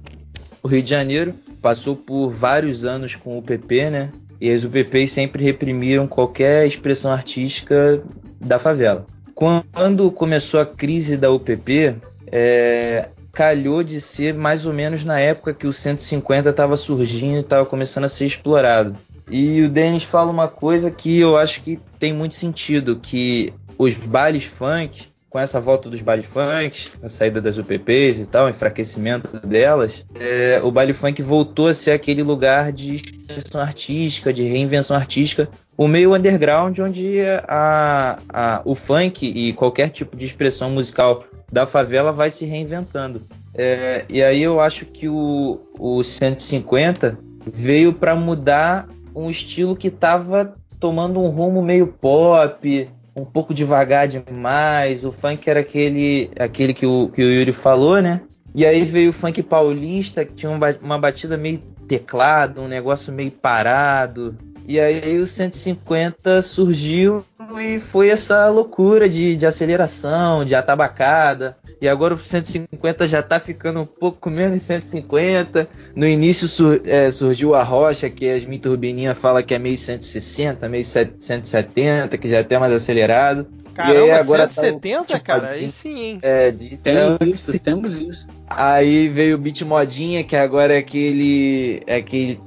O 0.62 0.68
Rio 0.68 0.82
de 0.82 0.90
Janeiro 0.90 1.34
passou 1.62 1.96
por 1.96 2.28
vários 2.28 2.84
anos 2.84 3.16
com 3.16 3.38
o 3.38 3.42
PP, 3.42 3.88
né? 3.88 4.12
E 4.38 4.52
as 4.52 4.62
UPPs 4.62 5.10
sempre 5.10 5.42
reprimiram 5.42 6.06
qualquer 6.06 6.66
expressão 6.66 7.10
artística 7.10 8.02
da 8.38 8.58
favela. 8.58 9.06
Quando 9.34 10.10
começou 10.10 10.60
a 10.60 10.66
crise 10.66 11.16
da 11.16 11.30
UPP, 11.30 11.96
é, 12.30 13.08
calhou 13.32 13.82
de 13.82 14.02
ser 14.02 14.34
mais 14.34 14.66
ou 14.66 14.74
menos 14.74 15.02
na 15.02 15.18
época 15.18 15.54
que 15.54 15.66
o 15.66 15.72
150 15.72 16.50
estava 16.50 16.76
surgindo 16.76 17.38
e 17.38 17.40
estava 17.40 17.64
começando 17.64 18.04
a 18.04 18.08
ser 18.10 18.26
explorado. 18.26 18.94
E 19.30 19.62
o 19.62 19.70
Denis 19.70 20.04
fala 20.04 20.30
uma 20.30 20.48
coisa 20.48 20.90
que 20.90 21.18
eu 21.18 21.38
acho 21.38 21.62
que 21.62 21.80
tem 21.98 22.12
muito 22.12 22.34
sentido, 22.34 22.96
que 22.96 23.50
os 23.78 23.94
bailes 23.96 24.44
funk, 24.44 25.08
com 25.34 25.38
essa 25.40 25.60
volta 25.60 25.90
dos 25.90 26.00
bailes 26.00 26.26
funk, 26.26 26.90
a 27.02 27.08
saída 27.08 27.40
das 27.40 27.58
UPPs 27.58 28.20
e 28.20 28.26
tal, 28.26 28.46
o 28.46 28.50
enfraquecimento 28.50 29.44
delas, 29.44 30.06
é, 30.14 30.60
o 30.62 30.70
baile 30.70 30.92
funk 30.92 31.20
voltou 31.22 31.66
a 31.66 31.74
ser 31.74 31.90
aquele 31.90 32.22
lugar 32.22 32.70
de 32.70 32.94
expressão 32.94 33.60
artística, 33.60 34.32
de 34.32 34.44
reinvenção 34.44 34.96
artística, 34.96 35.48
o 35.76 35.88
meio 35.88 36.14
underground 36.14 36.78
onde 36.78 37.20
a, 37.48 38.20
a, 38.28 38.62
o 38.64 38.76
funk 38.76 39.26
e 39.26 39.52
qualquer 39.54 39.90
tipo 39.90 40.16
de 40.16 40.24
expressão 40.24 40.70
musical 40.70 41.24
da 41.50 41.66
favela 41.66 42.12
vai 42.12 42.30
se 42.30 42.44
reinventando. 42.44 43.22
É, 43.52 44.04
e 44.08 44.22
aí 44.22 44.40
eu 44.40 44.60
acho 44.60 44.86
que 44.86 45.08
o, 45.08 45.60
o 45.78 46.02
150 46.04 47.18
veio 47.44 47.92
para 47.92 48.14
mudar 48.14 48.88
um 49.12 49.28
estilo 49.28 49.74
que 49.74 49.88
estava 49.88 50.54
tomando 50.78 51.20
um 51.20 51.28
rumo 51.28 51.62
meio 51.62 51.86
pop, 51.86 52.90
um 53.16 53.24
pouco 53.24 53.54
devagar 53.54 54.08
demais. 54.08 55.04
O 55.04 55.12
funk 55.12 55.48
era 55.48 55.60
aquele, 55.60 56.30
aquele 56.38 56.74
que 56.74 56.86
o, 56.86 57.08
que 57.08 57.22
o 57.22 57.30
Yuri 57.30 57.52
falou, 57.52 58.00
né? 58.00 58.20
E 58.54 58.64
aí 58.64 58.84
veio 58.84 59.10
o 59.10 59.12
funk 59.12 59.42
paulista, 59.42 60.24
que 60.24 60.32
tinha 60.32 60.50
uma 60.80 60.98
batida 60.98 61.36
meio 61.36 61.58
teclado, 61.88 62.60
um 62.60 62.68
negócio 62.68 63.12
meio 63.12 63.30
parado. 63.30 64.36
E 64.66 64.80
aí 64.80 65.18
o 65.18 65.26
150 65.26 66.40
surgiu 66.40 67.24
e 67.60 67.78
foi 67.78 68.08
essa 68.08 68.48
loucura 68.48 69.08
de, 69.08 69.36
de 69.36 69.44
aceleração, 69.44 70.44
de 70.44 70.54
atabacada. 70.54 71.56
E 71.84 71.88
agora 71.88 72.14
o 72.14 72.18
150 72.18 73.06
já 73.06 73.22
tá 73.22 73.38
ficando 73.38 73.82
um 73.82 73.84
pouco 73.84 74.30
menos 74.30 74.58
de 74.58 74.64
150. 74.64 75.68
No 75.94 76.06
início 76.06 76.48
sur, 76.48 76.80
é, 76.86 77.10
surgiu 77.10 77.54
a 77.54 77.62
rocha, 77.62 78.08
que 78.08 78.26
a 78.26 78.32
Yasmin 78.32 78.58
Turbininha 78.58 79.14
fala 79.14 79.42
que 79.42 79.52
é 79.52 79.58
meio 79.58 79.76
160, 79.76 80.66
meio 80.66 80.82
170, 80.82 82.16
que 82.16 82.26
já 82.26 82.38
é 82.38 82.40
até 82.40 82.58
mais 82.58 82.72
acelerado. 82.72 83.46
Caramba, 83.74 83.98
e 83.98 84.02
aí, 84.02 84.10
agora 84.12 84.48
170, 84.48 84.96
tá, 84.96 85.04
tipo, 85.04 85.26
cara? 85.26 85.48
Aí 85.50 85.70
sim, 85.70 86.00
hein? 86.00 86.18
É, 86.22 86.50
de, 86.50 86.78
Tem 86.78 86.94
isso, 87.30 87.60
temos 87.60 87.98
isso. 87.98 88.26
Aí 88.48 89.06
veio 89.06 89.36
o 89.36 89.38
beat 89.38 89.60
modinha, 89.60 90.24
que 90.24 90.36
agora 90.36 90.72
é 90.72 90.78
aquele. 90.78 91.82
É 91.86 91.96
aquele. 91.96 92.40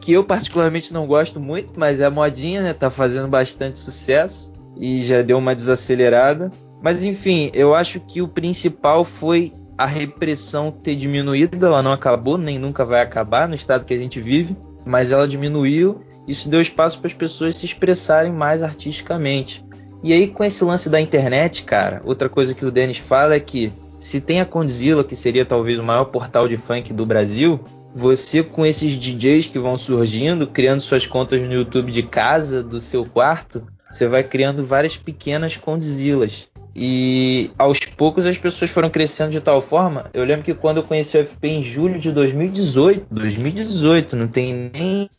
Que 0.00 0.12
eu 0.12 0.24
particularmente 0.24 0.92
não 0.92 1.06
gosto 1.06 1.38
muito, 1.38 1.74
mas 1.76 2.00
é 2.00 2.10
modinha, 2.10 2.62
né? 2.62 2.72
Tá 2.72 2.90
fazendo 2.90 3.28
bastante 3.28 3.78
sucesso. 3.78 4.52
E 4.76 5.04
já 5.04 5.22
deu 5.22 5.38
uma 5.38 5.54
desacelerada. 5.54 6.50
Mas 6.82 7.02
enfim, 7.02 7.50
eu 7.54 7.74
acho 7.74 8.00
que 8.00 8.22
o 8.22 8.28
principal 8.28 9.04
foi 9.04 9.52
a 9.76 9.86
repressão 9.86 10.70
ter 10.70 10.94
diminuído. 10.96 11.66
Ela 11.66 11.82
não 11.82 11.92
acabou, 11.92 12.36
nem 12.36 12.58
nunca 12.58 12.84
vai 12.84 13.00
acabar 13.00 13.48
no 13.48 13.54
estado 13.54 13.84
que 13.84 13.94
a 13.94 13.98
gente 13.98 14.20
vive. 14.20 14.56
Mas 14.84 15.12
ela 15.12 15.28
diminuiu. 15.28 16.00
Isso 16.26 16.48
deu 16.48 16.60
espaço 16.60 16.98
para 16.98 17.08
as 17.08 17.14
pessoas 17.14 17.56
se 17.56 17.66
expressarem 17.66 18.32
mais 18.32 18.62
artisticamente. 18.62 19.64
E 20.02 20.12
aí, 20.12 20.28
com 20.28 20.42
esse 20.42 20.64
lance 20.64 20.88
da 20.88 21.00
internet, 21.00 21.64
cara, 21.64 22.00
outra 22.04 22.28
coisa 22.28 22.54
que 22.54 22.64
o 22.64 22.70
Denis 22.70 22.98
fala 22.98 23.34
é 23.34 23.40
que 23.40 23.72
se 23.98 24.20
tem 24.20 24.40
a 24.40 24.46
Condzilla, 24.46 25.04
que 25.04 25.14
seria 25.14 25.44
talvez 25.44 25.78
o 25.78 25.82
maior 25.82 26.06
portal 26.06 26.48
de 26.48 26.56
funk 26.56 26.92
do 26.92 27.04
Brasil, 27.04 27.60
você 27.94 28.42
com 28.42 28.64
esses 28.64 28.92
DJs 28.94 29.48
que 29.48 29.58
vão 29.58 29.76
surgindo, 29.76 30.46
criando 30.46 30.80
suas 30.80 31.06
contas 31.06 31.42
no 31.42 31.52
YouTube 31.52 31.92
de 31.92 32.02
casa, 32.02 32.62
do 32.62 32.80
seu 32.80 33.04
quarto, 33.04 33.66
você 33.90 34.06
vai 34.06 34.22
criando 34.22 34.64
várias 34.64 34.96
pequenas 34.96 35.56
Condzillas. 35.56 36.48
E 36.74 37.50
aos 37.58 37.80
poucos 37.80 38.26
as 38.26 38.38
pessoas 38.38 38.70
foram 38.70 38.90
crescendo 38.90 39.30
de 39.30 39.40
tal 39.40 39.60
forma. 39.60 40.06
Eu 40.12 40.24
lembro 40.24 40.44
que 40.44 40.54
quando 40.54 40.78
eu 40.78 40.82
conheci 40.82 41.18
o 41.18 41.24
FP 41.24 41.48
em 41.48 41.62
julho 41.62 41.98
de 41.98 42.12
2018, 42.12 43.06
2018, 43.10 44.16
não 44.16 44.28
tem 44.28 44.70
nem 44.72 45.10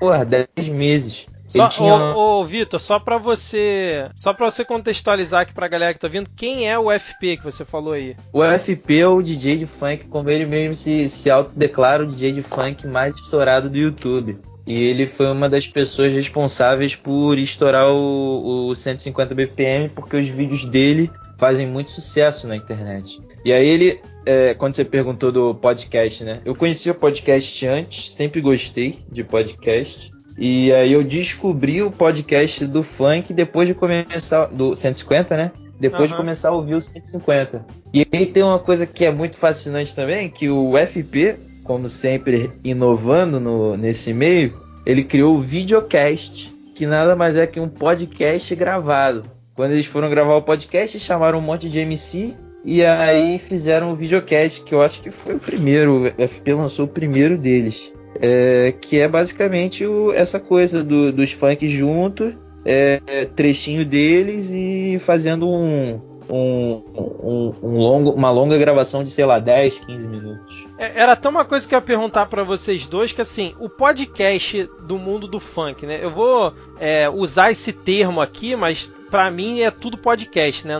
porra, 0.00 0.24
10 0.24 0.68
meses. 0.68 1.26
Só, 1.48 1.66
tinha... 1.68 1.94
ô, 1.94 2.40
ô 2.40 2.44
Vitor, 2.44 2.78
só 2.78 2.98
para 2.98 3.16
você, 3.16 4.10
só 4.14 4.34
para 4.34 4.50
você 4.50 4.64
contextualizar 4.64 5.42
aqui 5.42 5.54
pra 5.54 5.66
galera 5.66 5.94
que 5.94 6.00
tá 6.00 6.06
vindo, 6.06 6.28
quem 6.36 6.68
é 6.68 6.78
o 6.78 6.90
FP 6.90 7.38
que 7.38 7.44
você 7.44 7.64
falou 7.64 7.94
aí? 7.94 8.14
O 8.32 8.42
FP 8.44 8.98
é 9.00 9.08
o 9.08 9.22
DJ 9.22 9.56
de 9.56 9.66
funk, 9.66 10.04
como 10.08 10.28
ele 10.28 10.44
mesmo 10.44 10.74
se, 10.74 11.08
se 11.08 11.30
autodeclara 11.30 12.02
o 12.02 12.06
DJ 12.06 12.32
de 12.32 12.42
funk 12.42 12.86
mais 12.86 13.14
estourado 13.14 13.70
do 13.70 13.78
YouTube. 13.78 14.38
E 14.68 14.84
ele 14.84 15.06
foi 15.06 15.32
uma 15.32 15.48
das 15.48 15.66
pessoas 15.66 16.12
responsáveis 16.12 16.94
por 16.94 17.38
estourar 17.38 17.90
o, 17.90 18.68
o 18.68 18.76
150 18.76 19.34
BPM, 19.34 19.88
porque 19.88 20.14
os 20.14 20.28
vídeos 20.28 20.66
dele 20.66 21.10
fazem 21.38 21.66
muito 21.66 21.90
sucesso 21.90 22.46
na 22.46 22.54
internet. 22.54 23.18
E 23.42 23.50
aí 23.50 23.66
ele, 23.66 23.98
é, 24.26 24.52
quando 24.52 24.74
você 24.74 24.84
perguntou 24.84 25.32
do 25.32 25.54
podcast, 25.54 26.22
né? 26.22 26.42
Eu 26.44 26.54
conhecia 26.54 26.92
podcast 26.92 27.66
antes, 27.66 28.12
sempre 28.12 28.42
gostei 28.42 28.98
de 29.10 29.24
podcast. 29.24 30.12
E 30.36 30.70
aí 30.70 30.92
eu 30.92 31.02
descobri 31.02 31.82
o 31.82 31.90
podcast 31.90 32.66
do 32.66 32.82
funk 32.82 33.32
depois 33.32 33.66
de 33.66 33.72
começar. 33.72 34.48
Do 34.48 34.76
150, 34.76 35.34
né? 35.34 35.50
Depois 35.80 36.10
uhum. 36.10 36.16
de 36.18 36.22
começar 36.22 36.50
a 36.50 36.52
ouvir 36.52 36.74
o 36.74 36.80
150. 36.82 37.64
E 37.94 38.06
aí 38.12 38.26
tem 38.26 38.42
uma 38.42 38.58
coisa 38.58 38.86
que 38.86 39.06
é 39.06 39.10
muito 39.10 39.38
fascinante 39.38 39.96
também, 39.96 40.28
que 40.28 40.50
o 40.50 40.74
FP, 40.76 41.38
como 41.68 41.86
sempre 41.86 42.50
inovando 42.64 43.38
no, 43.38 43.76
nesse 43.76 44.14
meio, 44.14 44.54
ele 44.86 45.04
criou 45.04 45.36
o 45.36 45.40
videocast, 45.40 46.50
que 46.74 46.86
nada 46.86 47.14
mais 47.14 47.36
é 47.36 47.46
que 47.46 47.60
um 47.60 47.68
podcast 47.68 48.54
gravado. 48.54 49.24
Quando 49.54 49.72
eles 49.72 49.84
foram 49.84 50.08
gravar 50.08 50.36
o 50.36 50.42
podcast, 50.42 50.98
chamaram 50.98 51.38
um 51.38 51.42
monte 51.42 51.68
de 51.68 51.78
MC 51.78 52.34
e 52.64 52.82
aí 52.82 53.38
fizeram 53.38 53.92
o 53.92 53.96
videocast, 53.96 54.64
que 54.64 54.74
eu 54.74 54.80
acho 54.80 55.02
que 55.02 55.10
foi 55.10 55.34
o 55.34 55.38
primeiro, 55.38 56.06
o 56.06 56.28
FP 56.28 56.54
lançou 56.54 56.86
o 56.86 56.88
primeiro 56.88 57.36
deles. 57.36 57.82
É, 58.20 58.72
que 58.80 58.98
é 58.98 59.06
basicamente 59.06 59.84
o, 59.84 60.10
essa 60.12 60.40
coisa 60.40 60.82
do, 60.82 61.12
dos 61.12 61.32
funk 61.32 61.68
juntos, 61.68 62.32
é, 62.64 63.26
trechinho 63.36 63.84
deles 63.84 64.48
e 64.50 64.98
fazendo 65.00 65.46
um, 65.46 66.00
um, 66.30 66.82
um, 66.94 67.54
um, 67.62 67.76
longo, 67.76 68.10
uma 68.12 68.30
longa 68.30 68.56
gravação 68.56 69.04
de, 69.04 69.10
sei 69.10 69.26
lá, 69.26 69.38
10, 69.38 69.80
15 69.80 70.08
minutos. 70.08 70.67
É, 70.78 71.02
era 71.02 71.12
até 71.12 71.28
uma 71.28 71.44
coisa 71.44 71.68
que 71.68 71.74
eu 71.74 71.78
ia 71.78 71.82
perguntar 71.82 72.26
para 72.26 72.44
vocês 72.44 72.86
dois, 72.86 73.10
que 73.10 73.20
assim, 73.20 73.54
o 73.58 73.68
podcast 73.68 74.70
do 74.82 74.96
mundo 74.96 75.26
do 75.26 75.40
funk, 75.40 75.84
né? 75.84 76.02
Eu 76.02 76.10
vou 76.10 76.54
é, 76.78 77.10
usar 77.10 77.50
esse 77.50 77.72
termo 77.72 78.20
aqui, 78.20 78.54
mas 78.54 78.90
para 79.10 79.30
mim 79.30 79.60
é 79.60 79.70
tudo 79.70 79.98
podcast, 79.98 80.66
né? 80.66 80.74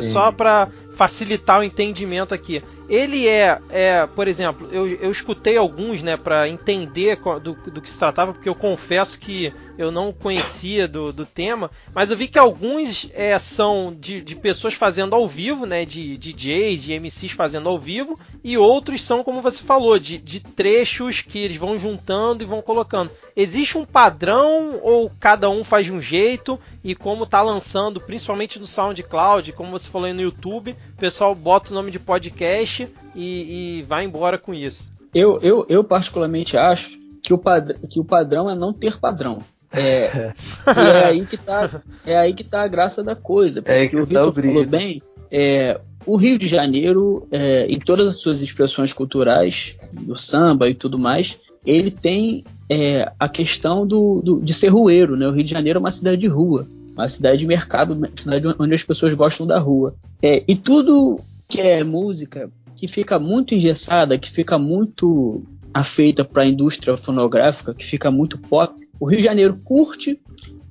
Só 0.00 0.30
para 0.30 0.68
facilitar 1.00 1.60
o 1.60 1.64
entendimento 1.64 2.34
aqui. 2.34 2.62
Ele 2.86 3.26
é, 3.26 3.58
é 3.70 4.06
por 4.06 4.28
exemplo, 4.28 4.68
eu, 4.70 4.86
eu 4.86 5.10
escutei 5.10 5.56
alguns, 5.56 6.02
né, 6.02 6.14
para 6.14 6.46
entender 6.46 7.18
do, 7.42 7.54
do, 7.54 7.80
que 7.80 7.88
se 7.88 7.98
tratava, 7.98 8.34
porque 8.34 8.48
eu 8.48 8.54
confesso 8.54 9.18
que 9.18 9.50
eu 9.78 9.90
não 9.90 10.12
conhecia 10.12 10.86
do, 10.86 11.10
do 11.10 11.24
tema, 11.24 11.70
mas 11.94 12.10
eu 12.10 12.18
vi 12.18 12.28
que 12.28 12.38
alguns 12.38 13.08
é, 13.14 13.38
são 13.38 13.96
de, 13.98 14.20
de 14.20 14.36
pessoas 14.36 14.74
fazendo 14.74 15.14
ao 15.14 15.26
vivo, 15.26 15.64
né, 15.64 15.86
de 15.86 16.18
DJs, 16.18 16.82
de 16.82 16.92
MCs 17.00 17.30
fazendo 17.30 17.70
ao 17.70 17.78
vivo, 17.78 18.18
e 18.44 18.58
outros 18.58 19.02
são, 19.02 19.24
como 19.24 19.40
você 19.40 19.62
falou, 19.62 19.98
de, 19.98 20.18
de 20.18 20.40
trechos 20.40 21.22
que 21.22 21.38
eles 21.38 21.56
vão 21.56 21.78
juntando 21.78 22.42
e 22.42 22.46
vão 22.46 22.60
colocando. 22.60 23.10
Existe 23.36 23.78
um 23.78 23.86
padrão 23.86 24.80
ou 24.82 25.10
cada 25.18 25.48
um 25.48 25.64
faz 25.64 25.86
de 25.86 25.92
um 25.92 26.00
jeito? 26.00 26.58
E 26.82 26.94
como 26.94 27.24
tá 27.24 27.40
lançando, 27.40 28.00
principalmente 28.00 28.58
no 28.58 28.66
SoundCloud, 28.66 29.52
como 29.52 29.70
você 29.70 29.88
falou 29.88 30.06
aí 30.06 30.12
no 30.12 30.20
YouTube, 30.20 30.76
o 30.94 31.00
pessoal 31.00 31.34
bota 31.34 31.70
o 31.70 31.74
nome 31.74 31.90
de 31.90 31.98
podcast 31.98 32.88
e, 33.14 33.78
e 33.78 33.82
vai 33.82 34.04
embora 34.04 34.38
com 34.38 34.54
isso. 34.54 34.90
Eu, 35.14 35.40
eu, 35.42 35.66
eu 35.68 35.82
particularmente 35.82 36.56
acho 36.56 36.98
que 37.22 37.32
o, 37.32 37.40
que 37.88 38.00
o 38.00 38.04
padrão 38.04 38.48
é 38.48 38.54
não 38.54 38.72
ter 38.72 38.98
padrão. 38.98 39.42
É, 39.72 40.32
é 40.66 41.04
aí 41.04 41.24
que 41.26 41.36
tá, 41.36 41.82
é 42.04 42.16
aí 42.16 42.32
que 42.32 42.44
tá 42.44 42.62
a 42.62 42.68
graça 42.68 43.02
da 43.02 43.14
coisa. 43.14 43.62
Porque 43.62 43.78
é 43.78 43.88
que 43.88 43.96
o 43.96 44.06
tá 44.06 44.24
Vitor 44.24 44.44
falou 44.44 44.66
bem, 44.66 45.02
é, 45.30 45.80
o 46.06 46.16
Rio 46.16 46.38
de 46.38 46.46
Janeiro, 46.46 47.26
é, 47.30 47.66
em 47.66 47.78
todas 47.78 48.06
as 48.08 48.20
suas 48.20 48.42
expressões 48.42 48.92
culturais, 48.92 49.76
do 49.92 50.16
samba 50.16 50.68
e 50.68 50.74
tudo 50.74 50.98
mais, 50.98 51.38
ele 51.64 51.90
tem 51.90 52.44
é, 52.68 53.10
a 53.18 53.28
questão 53.28 53.86
do, 53.86 54.20
do, 54.22 54.40
de 54.40 54.54
ser 54.54 54.68
rueiro. 54.68 55.16
Né? 55.16 55.26
O 55.28 55.32
Rio 55.32 55.44
de 55.44 55.50
Janeiro 55.50 55.78
é 55.78 55.80
uma 55.80 55.90
cidade 55.90 56.16
de 56.16 56.26
rua, 56.26 56.66
uma 57.00 57.08
cidade 57.08 57.38
de 57.38 57.46
mercado, 57.46 57.94
uma 57.94 58.08
cidade 58.14 58.46
onde 58.58 58.74
as 58.74 58.82
pessoas 58.82 59.14
gostam 59.14 59.46
da 59.46 59.58
rua. 59.58 59.94
É, 60.22 60.42
e 60.46 60.54
tudo 60.54 61.20
que 61.48 61.60
é 61.60 61.82
música 61.82 62.50
que 62.76 62.86
fica 62.88 63.18
muito 63.18 63.54
engessada, 63.54 64.16
que 64.16 64.30
fica 64.30 64.58
muito 64.58 65.42
afeita 65.72 66.24
para 66.24 66.42
a 66.42 66.46
indústria 66.46 66.96
fonográfica, 66.96 67.74
que 67.74 67.84
fica 67.84 68.10
muito 68.10 68.38
pop, 68.38 68.74
o 68.98 69.06
Rio 69.06 69.18
de 69.18 69.24
Janeiro 69.24 69.58
curte, 69.64 70.20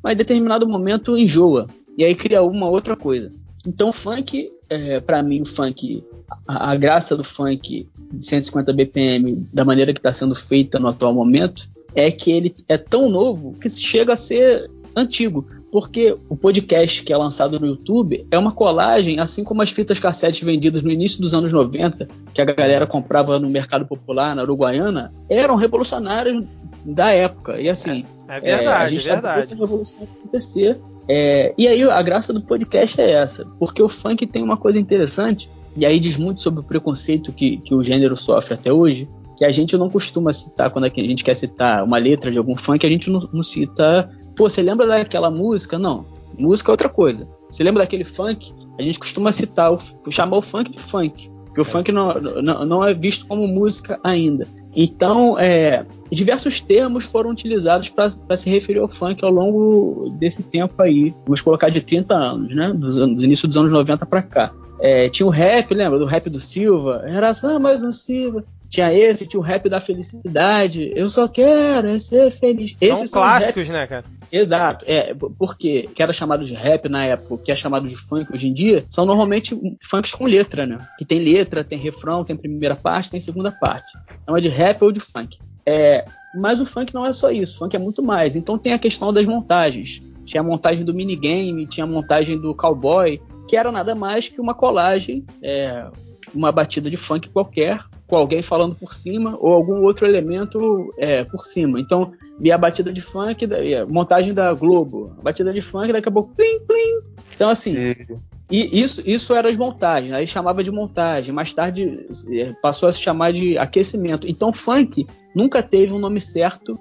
mas 0.02 0.14
em 0.14 0.18
determinado 0.18 0.68
momento 0.68 1.18
enjoa. 1.18 1.68
E 1.98 2.04
aí 2.04 2.16
cria 2.16 2.42
uma 2.42 2.70
outra 2.70 2.96
coisa. 2.96 3.32
Então, 3.68 3.92
funk, 3.92 4.50
é, 4.70 5.00
para 5.00 5.22
mim, 5.22 5.42
o 5.42 5.46
funk, 5.46 6.04
a, 6.48 6.72
a, 6.72 6.76
graça 6.76 7.18
do 7.18 7.24
funk 7.24 7.88
de 8.14 8.26
150 8.26 8.72
BPM, 8.72 9.48
da 9.52 9.66
maneira 9.66 9.94
que 9.94 10.00
está 10.00 10.14
sendo 10.14 10.34
feita 10.34 10.80
no 10.80 10.88
atual 10.88 11.14
momento, 11.14 11.70
é 11.94 12.10
que 12.10 12.32
ele 12.32 12.56
é 12.68 12.78
tão 12.78 13.10
novo 13.10 13.54
que 13.54 13.70
chega 13.70 14.14
a 14.14 14.16
ser 14.16 14.70
antigo. 14.96 15.46
Porque 15.72 16.16
o 16.28 16.36
podcast 16.36 17.04
que 17.04 17.14
é 17.14 17.18
lançado 17.18 17.60
no 17.60 17.68
YouTube 17.68 18.26
é 18.32 18.38
uma 18.38 18.52
colagem, 18.52 19.20
assim 19.20 19.44
como 19.44 19.62
as 19.62 19.70
fitas 19.70 20.00
cassete 20.00 20.44
vendidas 20.44 20.82
no 20.82 20.92
início 20.92 21.22
dos 21.22 21.34
anos 21.34 21.54
90, 21.54 22.08
que 22.34 22.42
a 22.42 22.46
galera 22.46 22.88
comprava 22.88 23.40
no 23.40 23.50
mercado 23.50 23.86
popular, 23.86 24.36
na 24.36 24.42
Uruguaiana, 24.44 25.14
eram 25.30 25.56
revolucionários 25.56 26.46
da 26.84 27.12
época. 27.12 27.60
E 27.62 27.70
assim, 27.70 28.04
é, 28.28 28.38
é 28.38 28.40
verdade, 28.40 28.66
é, 28.66 28.70
a 28.70 28.88
gente 28.88 29.10
é 29.10 29.14
verdade. 29.14 29.50
Tá 29.50 29.56
a 29.56 29.58
revolução 29.58 30.04
acontecer 30.04 30.80
é, 31.12 31.56
e 31.58 31.68
aí 31.68 31.82
a 31.82 32.02
graça 32.04 32.32
do 32.32 32.40
podcast 32.40 33.02
é 33.02 33.10
essa, 33.10 33.44
porque 33.58 33.82
o 33.82 33.90
funk 33.90 34.28
tem 34.28 34.44
uma 34.44 34.56
coisa 34.56 34.80
interessante, 34.80 35.50
e 35.76 35.84
aí 35.84 36.00
diz 36.00 36.18
muito 36.18 36.44
sobre 36.44 36.60
o 36.60 36.64
preconceito 36.64 37.34
que, 37.34 37.58
que 37.58 37.74
o 37.74 37.84
gênero 37.84 38.16
sofre 38.16 38.54
até 38.54 38.72
hoje, 38.72 39.10
que 39.36 39.44
a 39.44 39.50
gente 39.50 39.76
não 39.76 39.90
costuma 39.90 40.32
citar 40.32 40.70
quando 40.70 40.86
a 40.86 40.90
gente 40.90 41.24
quer 41.24 41.34
citar 41.34 41.84
uma 41.84 41.98
letra 41.98 42.32
de 42.32 42.38
algum 42.38 42.56
funk, 42.56 42.86
a 42.86 42.90
gente 42.90 43.10
não, 43.10 43.28
não 43.34 43.42
cita. 43.42 44.08
Pô, 44.39 44.50
você 44.50 44.62
lembra 44.62 44.88
daquela 44.88 45.29
música? 45.29 45.77
Não. 45.77 46.05
Música 46.38 46.72
é 46.72 46.74
outra 46.74 46.88
coisa. 46.88 47.27
Você 47.51 47.62
lembra 47.62 47.84
daquele 47.84 48.05
funk? 48.05 48.53
A 48.79 48.81
gente 48.81 48.98
costuma 48.98 49.34
citar, 49.34 49.77
chamar 50.10 50.38
o 50.38 50.41
funk 50.41 50.72
de 50.72 50.79
funk. 50.79 51.29
Porque 51.43 51.60
o 51.60 51.63
é. 51.63 51.65
funk 51.65 51.91
não, 51.91 52.13
não, 52.41 52.65
não, 52.65 52.86
é 52.86 52.93
visto 52.93 53.27
como 53.27 53.46
música 53.46 54.00
ainda. 54.01 54.48
Então, 54.74 55.38
é, 55.38 55.86
diversos 56.10 56.62
termos 56.62 57.03
foram 57.03 57.31
utilizados 57.31 57.89
para 57.89 58.38
se 58.38 58.50
referir 58.50 58.79
ao 58.79 58.88
funk 58.88 59.25
ao 59.25 59.29
longo 59.29 60.10
desse 60.17 60.41
tempo 60.41 60.81
aí. 60.81 61.13
Vamos 61.25 61.41
colocar 61.41 61.67
de 61.67 61.81
30 61.81 62.15
anos, 62.15 62.55
né? 62.55 62.72
Do, 62.74 63.15
do 63.15 63.25
início 63.25 63.46
dos 63.46 63.58
anos 63.58 63.74
90 63.74 64.05
para 64.05 64.22
cá. 64.22 64.53
É, 64.79 65.10
tinha 65.10 65.27
o 65.27 65.29
rap, 65.29 65.74
lembra? 65.74 66.00
Do 66.00 66.05
rap 66.05 66.29
do 66.29 66.39
Silva. 66.39 67.03
Era 67.05 67.34
só 67.34 67.60
mais 67.60 67.84
um 67.84 67.91
Silva. 67.91 68.46
Tinha 68.69 68.93
esse, 68.93 69.27
tinha 69.27 69.39
o 69.39 69.43
rap 69.43 69.67
da 69.67 69.81
felicidade. 69.81 70.93
Eu 70.96 71.10
só 71.10 71.27
quero 71.27 71.89
é 71.89 72.00
ser 72.00 72.31
feliz. 72.31 72.74
São 72.79 72.88
Esses 72.88 73.12
clássicos, 73.12 73.67
né, 73.67 73.86
cara? 73.86 74.05
Exato. 74.32 74.86
É, 74.88 75.14
porque 75.38 75.90
que 75.94 76.02
era 76.02 76.14
chamado 76.14 76.46
de 76.46 76.54
rap 76.54 76.88
na 76.88 77.06
época, 77.06 77.44
que 77.44 77.52
é 77.52 77.56
chamado 77.56 77.88
de 77.88 77.96
funk 77.96 78.32
hoje 78.34 78.48
em 78.48 78.54
dia, 78.54 78.86
são 78.90 79.06
normalmente 79.06 79.60
funks 79.82 80.14
com 80.14 80.26
letra, 80.26 80.66
né? 80.66 80.80
Que 80.98 81.06
tem 81.06 81.20
letra, 81.20 81.64
tem 81.64 81.80
refrão, 81.80 82.24
tem 82.24 82.36
primeira 82.36 82.76
parte, 82.76 83.10
tem 83.10 83.20
segunda 83.20 83.52
parte. 83.52 83.92
Então 84.24 84.38
é 84.38 84.42
de 84.42 84.50
rap 84.50 84.84
ou 84.84 84.92
de 84.92 85.00
funk. 85.00 85.40
É, 85.66 86.06
mas 86.36 86.62
o 86.62 86.66
funk 86.66 86.94
não 86.94 87.06
é 87.06 87.14
só 87.14 87.32
isso, 87.32 87.56
o 87.56 87.60
funk 87.60 87.76
é 87.76 87.80
muito 87.80 88.04
mais. 88.04 88.36
Então 88.36 88.58
tem 88.58 88.74
a 88.74 88.80
questão 88.80 89.12
das 89.12 89.26
montagens. 89.26 90.02
Tinha 90.26 90.42
a 90.42 90.44
montagem 90.44 90.86
do 90.86 90.94
minigame, 90.94 91.66
tinha 91.66 91.84
a 91.84 91.88
montagem 91.88 92.38
do 92.40 92.54
cowboy, 92.54 93.20
que 93.48 93.58
era 93.58 93.72
nada 93.72 93.96
mais 93.96 94.28
que 94.28 94.40
uma 94.40 94.54
colagem, 94.54 95.26
é, 95.42 95.88
uma 96.36 96.52
batida 96.52 96.90
de 96.90 96.98
funk 96.98 97.30
qualquer, 97.30 97.84
com 98.10 98.16
alguém 98.16 98.42
falando 98.42 98.75
por 98.75 98.92
cima 98.92 99.38
ou 99.39 99.54
algum 99.54 99.84
outro 99.84 100.08
elemento 100.08 100.92
é, 100.98 101.24
por 101.24 101.46
cima. 101.46 101.80
Então, 101.80 102.12
via 102.39 102.56
a 102.56 102.58
batida 102.58 102.92
de 102.92 103.01
funk, 103.01 103.46
a 103.46 103.86
montagem 103.86 104.34
da 104.34 104.51
Globo, 104.51 105.16
a 105.20 105.22
batida 105.22 105.54
de 105.54 105.62
funk, 105.62 105.94
daqui 105.94 106.10
a 106.10 106.12
pouco, 106.12 106.34
plim, 106.36 106.60
plim. 106.62 107.01
Então, 107.36 107.50
assim, 107.51 107.94
Sim. 107.94 108.20
E 108.50 108.82
isso, 108.82 109.01
isso 109.06 109.34
era 109.34 109.50
as 109.50 109.56
montagens, 109.56 110.12
aí 110.12 110.25
chamava 110.25 110.63
de 110.63 110.72
montagem, 110.72 111.34
mais 111.34 111.53
tarde 111.53 112.08
é, 112.32 112.51
passou 112.62 112.89
a 112.89 112.91
se 112.91 113.00
chamar 113.00 113.32
de 113.32 113.58
aquecimento. 113.58 114.27
Então, 114.27 114.51
funk 114.51 115.06
nunca 115.36 115.62
teve 115.62 115.94
um 115.94 116.00
nome 116.00 116.20
certo 116.20 116.79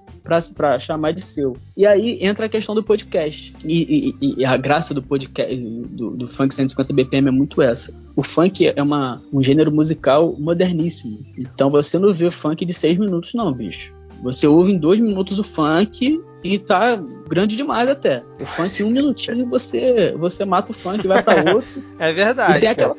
para 0.55 0.79
chamar 0.79 1.13
de 1.13 1.21
seu. 1.21 1.57
E 1.77 1.87
aí 1.87 2.19
entra 2.21 2.47
a 2.47 2.49
questão 2.49 2.75
do 2.75 2.83
podcast. 2.83 3.55
E, 3.65 4.15
e, 4.21 4.35
e 4.39 4.45
a 4.45 4.57
graça 4.57 4.95
do 4.95 5.03
podcast 5.03 5.55
do, 5.57 6.11
do, 6.11 6.27
funk 6.27 6.55
150 6.55 6.93
BPM 6.93 7.29
é 7.29 7.31
muito 7.31 7.63
essa. 7.63 7.93
O 8.17 8.23
funk 8.23 8.67
é 8.67 8.83
uma, 8.83 9.23
um 9.33 9.43
gênero 9.43 9.71
musical 9.71 10.35
moderníssimo. 10.39 11.25
Então 11.37 11.71
você 11.71 11.99
não 11.99 12.13
vê 12.13 12.31
funk 12.31 12.65
de 12.65 12.75
seis 12.75 12.99
minutos, 12.99 13.35
não, 13.35 13.53
bicho. 13.53 13.98
Você 14.23 14.47
ouve 14.47 14.73
em 14.73 14.79
dois 14.79 14.99
minutos 15.01 15.39
o 15.39 15.45
funk 15.45 16.21
e 16.43 16.59
tá 16.59 16.99
grande 17.29 17.57
demais 17.57 17.89
até. 17.89 18.23
O 18.41 18.47
funk, 18.47 18.83
em 18.83 18.87
um 18.87 18.91
minutinho, 18.91 19.49
você, 19.49 20.15
você 20.19 20.45
mata 20.45 20.73
o 20.73 20.75
funk 20.75 21.05
e 21.05 21.09
vai 21.09 21.23
para 21.23 21.43
outro. 21.55 21.83
é 21.99 22.13
verdade. 22.13 22.57
E 22.59 22.61
tem 22.61 22.69
aquela, 22.69 22.97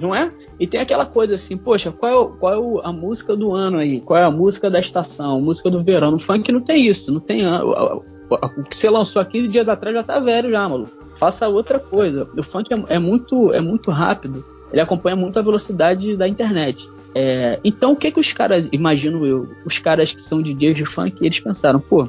não 0.00 0.14
é? 0.14 0.30
E 0.58 0.66
tem 0.66 0.80
aquela 0.80 1.06
coisa 1.06 1.34
assim, 1.34 1.56
poxa, 1.56 1.90
qual 1.90 2.12
é, 2.12 2.38
qual 2.38 2.80
é 2.82 2.88
a 2.88 2.92
música 2.92 3.34
do 3.34 3.52
ano 3.54 3.78
aí? 3.78 4.00
Qual 4.00 4.18
é 4.18 4.24
a 4.24 4.30
música 4.30 4.70
da 4.70 4.78
estação? 4.78 5.40
Música 5.40 5.70
do 5.70 5.80
verão? 5.80 6.10
No 6.10 6.18
funk 6.18 6.50
não 6.52 6.60
tem 6.60 6.86
isso, 6.86 7.12
não 7.12 7.20
tem. 7.20 7.42
O 7.46 8.64
que 8.68 8.76
você 8.76 8.90
lançou 8.90 9.22
há 9.22 9.24
15 9.24 9.48
dias 9.48 9.68
atrás 9.68 9.94
já 9.96 10.02
tá 10.02 10.20
velho 10.20 10.50
já, 10.50 10.68
maluco. 10.68 10.92
Faça 11.16 11.48
outra 11.48 11.78
coisa. 11.78 12.28
O 12.36 12.42
funk 12.42 12.72
é, 12.72 12.94
é 12.94 12.98
muito, 12.98 13.52
é 13.52 13.60
muito 13.60 13.90
rápido. 13.90 14.44
Ele 14.70 14.80
acompanha 14.80 15.16
muito 15.16 15.38
a 15.38 15.42
velocidade 15.42 16.16
da 16.16 16.28
internet. 16.28 16.88
É, 17.20 17.58
então, 17.64 17.90
o 17.90 17.96
que 17.96 18.12
que 18.12 18.20
os 18.20 18.32
caras, 18.32 18.68
imagino 18.70 19.26
eu, 19.26 19.48
os 19.64 19.76
caras 19.76 20.12
que 20.12 20.22
são 20.22 20.40
DJs 20.40 20.76
de 20.76 20.84
funk, 20.84 21.26
eles 21.26 21.40
pensaram, 21.40 21.80
pô, 21.80 22.08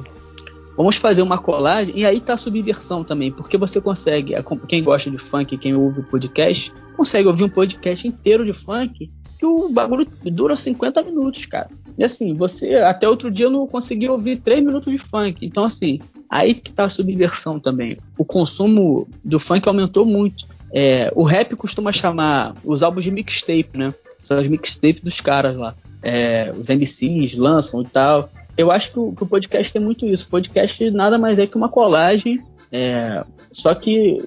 vamos 0.76 0.94
fazer 0.94 1.20
uma 1.20 1.36
colagem, 1.36 1.98
e 1.98 2.06
aí 2.06 2.20
tá 2.20 2.34
a 2.34 2.36
subversão 2.36 3.02
também, 3.02 3.32
porque 3.32 3.58
você 3.58 3.80
consegue, 3.80 4.34
quem 4.68 4.84
gosta 4.84 5.10
de 5.10 5.18
funk, 5.18 5.58
quem 5.58 5.74
ouve 5.74 5.98
o 5.98 6.04
podcast, 6.04 6.72
consegue 6.96 7.26
ouvir 7.26 7.42
um 7.42 7.48
podcast 7.48 8.06
inteiro 8.06 8.44
de 8.44 8.52
funk, 8.52 9.10
que 9.36 9.44
o 9.44 9.68
bagulho 9.68 10.06
dura 10.26 10.54
50 10.54 11.02
minutos, 11.02 11.44
cara. 11.44 11.68
E 11.98 12.04
assim, 12.04 12.32
você 12.32 12.76
até 12.76 13.08
outro 13.08 13.32
dia 13.32 13.50
não 13.50 13.66
conseguia 13.66 14.12
ouvir 14.12 14.40
3 14.40 14.62
minutos 14.62 14.92
de 14.92 14.98
funk. 14.98 15.44
Então, 15.44 15.64
assim, 15.64 15.98
aí 16.28 16.54
que 16.54 16.72
tá 16.72 16.84
a 16.84 16.88
subversão 16.88 17.58
também. 17.58 17.98
O 18.16 18.24
consumo 18.24 19.08
do 19.24 19.40
funk 19.40 19.66
aumentou 19.66 20.06
muito. 20.06 20.46
É, 20.72 21.10
o 21.16 21.24
rap 21.24 21.56
costuma 21.56 21.90
chamar 21.90 22.54
os 22.64 22.84
álbuns 22.84 23.02
de 23.02 23.10
mixtape, 23.10 23.76
né? 23.76 23.92
São 24.22 24.38
as 24.38 24.46
mixtapes 24.46 25.02
dos 25.02 25.20
caras 25.20 25.56
lá. 25.56 25.74
É, 26.02 26.52
os 26.58 26.68
MCs 26.68 27.36
lançam 27.36 27.82
e 27.82 27.86
tal. 27.86 28.30
Eu 28.56 28.70
acho 28.70 28.92
que 28.92 28.98
o, 28.98 29.12
que 29.12 29.22
o, 29.22 29.26
podcast 29.26 29.72
tem 29.72 29.82
muito 29.82 30.06
isso. 30.06 30.26
O 30.26 30.30
podcast 30.30 30.90
nada 30.90 31.18
mais 31.18 31.38
é 31.38 31.46
que 31.46 31.56
uma 31.56 31.68
colagem, 31.68 32.42
é, 32.70 33.24
só 33.50 33.74
que 33.74 34.20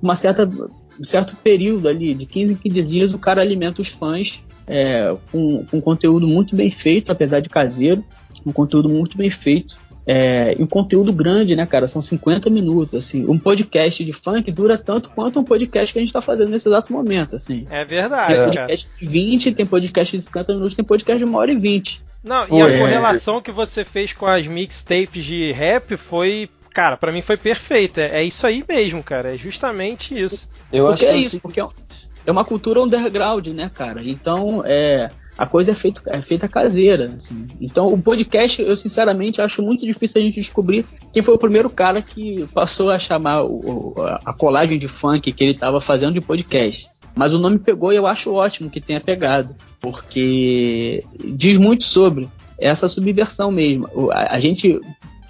uma 0.00 0.14
certa, 0.14 0.44
um 0.46 1.04
certo 1.04 1.36
período 1.36 1.88
ali, 1.88 2.14
de 2.14 2.26
15 2.26 2.52
em 2.52 2.56
15 2.56 2.82
dias, 2.82 3.14
o 3.14 3.18
cara 3.18 3.40
alimenta 3.40 3.80
os 3.80 3.88
fãs 3.88 4.42
é, 4.66 5.14
com, 5.30 5.64
com 5.66 5.80
conteúdo 5.80 6.26
muito 6.26 6.54
bem 6.54 6.70
feito, 6.70 7.10
apesar 7.10 7.40
de 7.40 7.48
caseiro, 7.48 8.04
um 8.44 8.52
conteúdo 8.52 8.88
muito 8.88 9.16
bem 9.16 9.30
feito. 9.30 9.76
É, 10.06 10.56
e 10.58 10.62
um 10.62 10.66
conteúdo 10.66 11.12
grande, 11.12 11.54
né, 11.54 11.64
cara? 11.66 11.86
São 11.86 12.02
50 12.02 12.50
minutos, 12.50 12.94
assim. 12.94 13.24
Um 13.28 13.38
podcast 13.38 14.04
de 14.04 14.12
funk 14.12 14.50
dura 14.50 14.76
tanto 14.76 15.10
quanto 15.10 15.38
um 15.38 15.44
podcast 15.44 15.92
que 15.92 15.98
a 15.98 16.02
gente 16.02 16.12
tá 16.12 16.20
fazendo 16.20 16.50
nesse 16.50 16.68
exato 16.68 16.92
momento, 16.92 17.36
assim. 17.36 17.66
É 17.70 17.84
verdade, 17.84 18.34
Tem 18.34 18.44
podcast 18.44 18.88
de 19.00 19.08
20, 19.08 19.52
tem 19.52 19.66
podcast 19.66 20.16
de 20.16 20.22
50 20.24 20.54
minutos, 20.54 20.74
tem 20.74 20.84
podcast 20.84 21.18
de 21.18 21.24
uma 21.24 21.38
hora 21.38 21.52
e 21.52 21.56
20. 21.56 22.02
Não, 22.24 22.46
e 22.48 22.62
a 22.62 22.68
é. 22.68 22.78
correlação 22.78 23.40
que 23.40 23.50
você 23.50 23.84
fez 23.84 24.12
com 24.12 24.26
as 24.26 24.46
mixtapes 24.46 25.24
de 25.24 25.50
rap 25.52 25.96
foi 25.96 26.48
cara, 26.72 26.96
para 26.96 27.12
mim 27.12 27.20
foi 27.20 27.36
perfeita. 27.36 28.00
É 28.00 28.24
isso 28.24 28.46
aí 28.46 28.64
mesmo, 28.66 29.02
cara. 29.02 29.34
É 29.34 29.36
justamente 29.36 30.18
isso. 30.18 30.48
Eu 30.72 30.86
porque 30.86 31.04
acho 31.04 31.14
é 31.14 31.18
isso, 31.18 31.40
porque 31.40 31.60
é 31.60 32.30
uma 32.30 32.44
cultura 32.44 32.80
underground, 32.80 33.48
né, 33.48 33.70
cara? 33.72 34.00
Então, 34.02 34.62
é, 34.64 35.10
a 35.42 35.46
coisa 35.46 35.72
é, 35.72 35.74
feito, 35.74 36.02
é 36.06 36.22
feita 36.22 36.46
caseira. 36.46 37.16
Assim. 37.16 37.48
Então, 37.60 37.92
o 37.92 38.00
podcast, 38.00 38.62
eu 38.62 38.76
sinceramente 38.76 39.42
acho 39.42 39.60
muito 39.60 39.84
difícil 39.84 40.20
a 40.20 40.24
gente 40.24 40.36
descobrir 40.36 40.86
quem 41.12 41.20
foi 41.20 41.34
o 41.34 41.38
primeiro 41.38 41.68
cara 41.68 42.00
que 42.00 42.46
passou 42.54 42.92
a 42.92 42.98
chamar 42.98 43.44
o, 43.44 43.92
a 44.24 44.32
colagem 44.32 44.78
de 44.78 44.86
funk 44.86 45.32
que 45.32 45.42
ele 45.42 45.50
estava 45.50 45.80
fazendo 45.80 46.14
de 46.14 46.20
podcast. 46.20 46.88
Mas 47.12 47.34
o 47.34 47.40
nome 47.40 47.58
pegou 47.58 47.92
e 47.92 47.96
eu 47.96 48.06
acho 48.06 48.32
ótimo 48.32 48.70
que 48.70 48.80
tenha 48.80 49.00
pegado, 49.00 49.52
porque 49.80 51.02
diz 51.18 51.58
muito 51.58 51.82
sobre 51.82 52.28
essa 52.56 52.86
subversão 52.86 53.50
mesmo. 53.50 53.88
A, 54.12 54.38
gente 54.38 54.80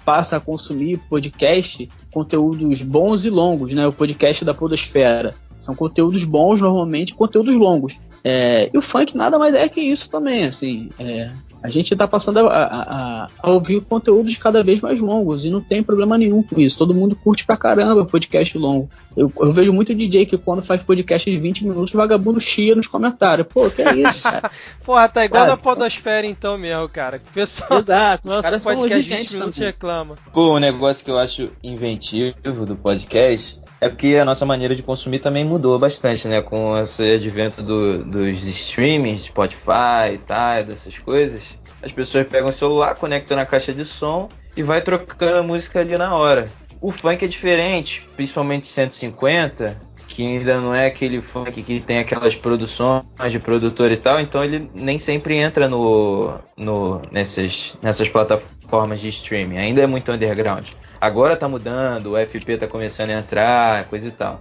passa 0.05 0.37
a 0.37 0.39
consumir 0.39 0.99
podcast, 1.09 1.89
conteúdos 2.13 2.83
bons 2.83 3.25
e 3.25 3.31
longos, 3.31 3.73
né? 3.73 3.87
O 3.87 3.91
podcast 3.91 4.45
da 4.45 4.53
Podosfera. 4.53 5.33
São 5.59 5.73
conteúdos 5.73 6.23
bons, 6.23 6.61
normalmente, 6.61 7.15
conteúdos 7.15 7.55
longos. 7.55 7.99
É, 8.23 8.69
e 8.73 8.77
o 8.77 8.81
funk 8.81 9.17
nada 9.17 9.37
mais 9.37 9.53
é 9.53 9.67
que 9.67 9.81
isso 9.81 10.09
também, 10.09 10.45
assim. 10.45 10.89
É, 10.97 11.29
a 11.63 11.69
gente 11.69 11.93
está 11.93 12.05
passando 12.05 12.39
a, 12.39 12.63
a, 12.63 13.27
a, 13.41 13.51
ouvir 13.51 13.79
conteúdos 13.79 14.35
cada 14.35 14.61
vez 14.61 14.81
mais 14.81 14.99
longos 14.99 15.45
e 15.45 15.49
não 15.49 15.61
tem 15.61 15.81
problema 15.81 16.17
nenhum 16.17 16.43
com 16.43 16.59
isso. 16.59 16.77
Todo 16.77 16.93
mundo 16.93 17.15
curte 17.15 17.45
pra 17.45 17.55
caramba 17.55 18.05
podcast 18.05 18.57
longo. 18.57 18.89
Eu, 19.15 19.31
eu 19.39 19.49
vejo 19.49 19.71
muito 19.71 19.95
DJ 19.95 20.25
que 20.25 20.37
quando 20.37 20.61
faz 20.61 20.83
podcast 20.83 21.31
de 21.31 21.37
20 21.37 21.65
minutos, 21.65 21.93
vagabundo 21.93 22.41
chia 22.41 22.75
nos 22.75 22.87
comentários. 22.87 23.47
Pô, 23.47 23.69
que 23.69 23.81
é 23.81 23.95
isso, 23.95 24.23
cara? 24.29 24.51
Porra, 24.83 25.07
tá 25.07 25.23
igual 25.23 25.47
na 25.47 25.55
podosfera 25.55 26.27
então 26.27 26.57
mesmo, 26.57 26.89
cara. 26.89 27.21
O 27.25 27.33
pessoal 27.33 27.79
Exato, 27.79 28.27
os 28.27 28.41
caras 28.41 28.63
podcast 28.63 29.07
são 29.07 29.17
20 29.17 29.33
minutos 29.33 29.57
reclama. 29.59 30.15
Pô, 30.33 30.55
um 30.55 30.59
negócio 30.59 31.05
que 31.05 31.11
eu 31.11 31.17
acho 31.17 31.49
inventivo 31.63 32.65
do 32.65 32.75
podcast 32.75 33.63
é 33.83 33.89
porque 33.89 34.15
a 34.15 34.23
nossa 34.23 34.45
maneira 34.45 34.73
de 34.73 34.81
consumir 34.81 35.19
também 35.19 35.43
mudou 35.43 35.77
bastante, 35.77 36.25
né? 36.27 36.41
Com 36.41 36.77
esse 36.77 37.15
advento 37.15 37.61
do, 37.61 38.03
dos 38.05 38.41
streamings, 38.45 39.23
Spotify 39.23 40.13
e 40.13 40.17
tal, 40.19 40.63
dessas 40.63 40.97
coisas. 40.97 41.52
As 41.83 41.91
pessoas 41.91 42.25
pegam 42.27 42.49
o 42.49 42.51
celular, 42.51 42.95
conectam 42.95 43.35
na 43.35 43.45
caixa 43.45 43.73
de 43.73 43.83
som 43.83 44.29
e 44.55 44.63
vai 44.63 44.81
trocando 44.81 45.37
a 45.37 45.43
música 45.43 45.81
ali 45.81 45.97
na 45.97 46.15
hora. 46.15 46.49
O 46.79 46.91
funk 46.91 47.23
é 47.23 47.27
diferente, 47.27 48.07
principalmente 48.15 48.67
150, 48.67 49.79
que 50.07 50.25
ainda 50.25 50.59
não 50.59 50.75
é 50.75 50.85
aquele 50.85 51.21
funk 51.21 51.61
que 51.63 51.79
tem 51.79 51.99
aquelas 51.99 52.35
produções 52.35 53.03
de 53.29 53.39
produtor 53.39 53.91
e 53.91 53.97
tal, 53.97 54.19
então 54.19 54.43
ele 54.43 54.69
nem 54.73 54.99
sempre 54.99 55.35
entra 55.35 55.67
no, 55.67 56.39
no 56.55 57.01
nessas, 57.11 57.77
nessas 57.81 58.07
plataformas 58.09 58.99
de 58.99 59.09
streaming, 59.09 59.57
ainda 59.57 59.81
é 59.81 59.87
muito 59.87 60.11
underground. 60.11 60.69
Agora 61.01 61.35
tá 61.35 61.47
mudando, 61.47 62.13
o 62.13 62.17
FP 62.17 62.57
tá 62.57 62.67
começando 62.67 63.09
a 63.09 63.19
entrar, 63.19 63.85
coisa 63.85 64.07
e 64.07 64.11
tal. 64.11 64.39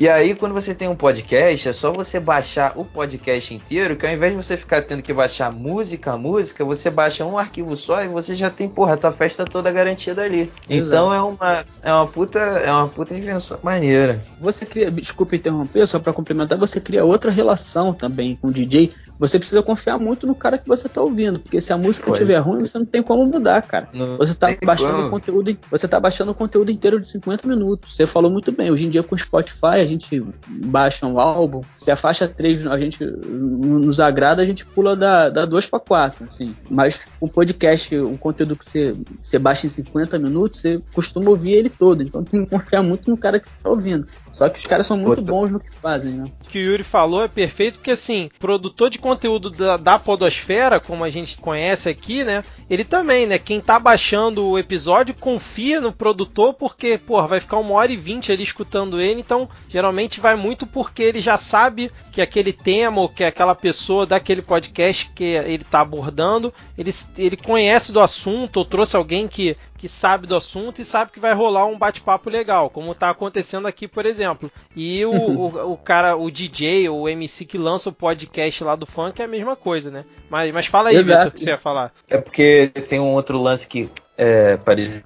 E 0.00 0.08
aí, 0.08 0.34
quando 0.34 0.54
você 0.54 0.74
tem 0.74 0.88
um 0.88 0.96
podcast, 0.96 1.68
é 1.68 1.72
só 1.74 1.92
você 1.92 2.18
baixar 2.18 2.72
o 2.74 2.86
podcast 2.86 3.52
inteiro, 3.52 3.96
que 3.96 4.06
ao 4.06 4.12
invés 4.14 4.32
de 4.32 4.42
você 4.42 4.56
ficar 4.56 4.80
tendo 4.80 5.02
que 5.02 5.12
baixar 5.12 5.52
música 5.52 6.12
a 6.12 6.16
música, 6.16 6.64
você 6.64 6.88
baixa 6.88 7.22
um 7.26 7.36
arquivo 7.36 7.76
só 7.76 8.02
e 8.02 8.08
você 8.08 8.34
já 8.34 8.48
tem, 8.48 8.66
porra, 8.66 8.94
a 8.94 8.96
tua 8.96 9.12
festa 9.12 9.44
toda 9.44 9.70
garantida 9.70 10.22
ali. 10.22 10.50
Exato. 10.70 10.88
Então 10.88 11.12
é 11.12 11.20
uma, 11.20 11.64
é 11.82 11.92
uma 11.92 12.06
puta, 12.06 12.38
é 12.38 12.72
uma 12.72 12.88
puta 12.88 13.14
invenção 13.14 13.58
maneira. 13.62 14.22
Você 14.40 14.64
cria, 14.64 14.90
desculpa 14.90 15.36
interromper, 15.36 15.86
só 15.86 15.98
para 15.98 16.14
complementar, 16.14 16.56
você 16.56 16.80
cria 16.80 17.04
outra 17.04 17.30
relação 17.30 17.92
também 17.92 18.36
com 18.36 18.48
o 18.48 18.50
DJ, 18.50 18.94
você 19.20 19.38
precisa 19.38 19.62
confiar 19.62 19.98
muito 19.98 20.26
no 20.26 20.34
cara 20.34 20.56
que 20.56 20.66
você 20.66 20.88
tá 20.88 21.02
ouvindo, 21.02 21.38
porque 21.38 21.60
se 21.60 21.74
a 21.74 21.76
música 21.76 22.10
estiver 22.10 22.38
ruim, 22.38 22.64
você 22.64 22.78
não 22.78 22.86
tem 22.86 23.02
como 23.02 23.26
mudar, 23.26 23.60
cara. 23.60 23.86
Não 23.92 24.16
você 24.16 24.34
tá 24.34 24.48
baixando 24.64 24.96
como. 24.96 25.10
conteúdo, 25.10 25.58
você 25.70 25.86
tá 25.86 26.00
baixando 26.00 26.32
o 26.32 26.34
conteúdo 26.34 26.72
inteiro 26.72 26.98
de 26.98 27.06
50 27.06 27.46
minutos. 27.46 27.94
Você 27.94 28.06
falou 28.06 28.30
muito 28.30 28.50
bem. 28.50 28.70
Hoje 28.70 28.86
em 28.86 28.90
dia 28.90 29.02
com 29.02 29.14
o 29.14 29.18
Spotify, 29.18 29.76
a 29.76 29.84
gente 29.84 30.24
baixa 30.48 31.06
um 31.06 31.20
álbum, 31.20 31.60
se 31.76 31.90
a 31.90 31.96
faixa 31.96 32.26
3 32.26 32.66
a 32.66 32.78
gente 32.78 33.04
nos 33.04 34.00
agrada, 34.00 34.40
a 34.40 34.46
gente 34.46 34.64
pula 34.64 34.96
da, 34.96 35.28
da 35.28 35.44
2 35.44 35.66
para 35.66 35.80
4, 35.80 36.24
assim. 36.26 36.56
Mas 36.70 37.06
o 37.20 37.28
podcast, 37.28 37.94
o 37.98 38.16
conteúdo 38.16 38.56
que 38.56 38.64
você, 38.64 38.94
você 39.20 39.38
baixa 39.38 39.66
em 39.66 39.70
50 39.70 40.18
minutos, 40.18 40.60
você 40.60 40.80
costuma 40.94 41.28
ouvir 41.28 41.52
ele 41.52 41.68
todo. 41.68 42.02
Então 42.02 42.24
tem 42.24 42.42
que 42.42 42.50
confiar 42.50 42.82
muito 42.82 43.10
no 43.10 43.18
cara 43.18 43.38
que 43.38 43.52
você 43.52 43.58
tá 43.62 43.68
ouvindo. 43.68 44.06
Só 44.32 44.48
que 44.48 44.58
os 44.58 44.66
caras 44.66 44.86
são 44.86 44.96
muito 44.96 45.20
bons 45.20 45.50
no 45.50 45.60
que 45.60 45.70
fazem, 45.70 46.14
né? 46.14 46.24
O 46.46 46.48
que 46.48 46.58
o 46.58 46.62
Yuri 46.62 46.84
falou 46.84 47.22
é 47.22 47.28
perfeito, 47.28 47.74
porque 47.74 47.90
assim, 47.90 48.30
produtor 48.38 48.88
de 48.88 48.98
conteúdo 49.10 49.50
da, 49.50 49.76
da 49.76 49.98
Podosfera, 49.98 50.78
como 50.78 51.02
a 51.02 51.10
gente 51.10 51.36
conhece 51.38 51.88
aqui, 51.88 52.22
né? 52.22 52.44
Ele 52.68 52.84
também, 52.84 53.26
né? 53.26 53.38
Quem 53.38 53.60
tá 53.60 53.76
baixando 53.76 54.46
o 54.46 54.56
episódio 54.56 55.14
confia 55.14 55.80
no 55.80 55.92
produtor 55.92 56.54
porque, 56.54 56.96
porra, 56.96 57.26
vai 57.26 57.40
ficar 57.40 57.58
uma 57.58 57.74
hora 57.74 57.90
e 57.90 57.96
vinte 57.96 58.30
ali 58.30 58.44
escutando 58.44 59.00
ele, 59.00 59.20
então 59.20 59.48
geralmente 59.68 60.20
vai 60.20 60.36
muito 60.36 60.64
porque 60.64 61.02
ele 61.02 61.20
já 61.20 61.36
sabe 61.36 61.90
que 62.12 62.22
aquele 62.22 62.52
tema 62.52 63.00
ou 63.00 63.08
que 63.08 63.24
aquela 63.24 63.54
pessoa 63.54 64.06
daquele 64.06 64.42
podcast 64.42 65.10
que 65.12 65.24
ele 65.24 65.64
tá 65.64 65.80
abordando, 65.80 66.54
ele, 66.78 66.92
ele 67.18 67.36
conhece 67.36 67.90
do 67.90 67.98
assunto 67.98 68.58
ou 68.58 68.64
trouxe 68.64 68.94
alguém 68.96 69.26
que, 69.26 69.56
que 69.80 69.88
sabe 69.88 70.26
do 70.26 70.36
assunto 70.36 70.78
e 70.78 70.84
sabe 70.84 71.10
que 71.10 71.18
vai 71.18 71.32
rolar 71.32 71.64
um 71.64 71.78
bate-papo 71.78 72.28
legal, 72.28 72.68
como 72.68 72.94
tá 72.94 73.08
acontecendo 73.08 73.66
aqui, 73.66 73.88
por 73.88 74.04
exemplo. 74.04 74.52
E 74.76 75.02
o, 75.06 75.10
o, 75.32 75.72
o, 75.72 75.76
cara, 75.78 76.14
o 76.14 76.30
DJ, 76.30 76.90
o 76.90 77.08
MC 77.08 77.46
que 77.46 77.56
lança 77.56 77.88
o 77.88 77.92
podcast 77.92 78.62
lá 78.62 78.76
do 78.76 78.84
funk 78.84 79.22
é 79.22 79.24
a 79.24 79.28
mesma 79.28 79.56
coisa, 79.56 79.90
né? 79.90 80.04
Mas, 80.28 80.52
mas 80.52 80.66
fala 80.66 80.90
aí, 80.90 81.00
Vitor, 81.00 81.28
o 81.28 81.30
que 81.30 81.40
você 81.40 81.48
ia 81.48 81.56
falar. 81.56 81.92
É 82.10 82.18
porque 82.18 82.70
tem 82.90 83.00
um 83.00 83.14
outro 83.14 83.40
lance 83.40 83.66
que 83.66 83.90
é 84.18 84.58
parecido 84.58 85.02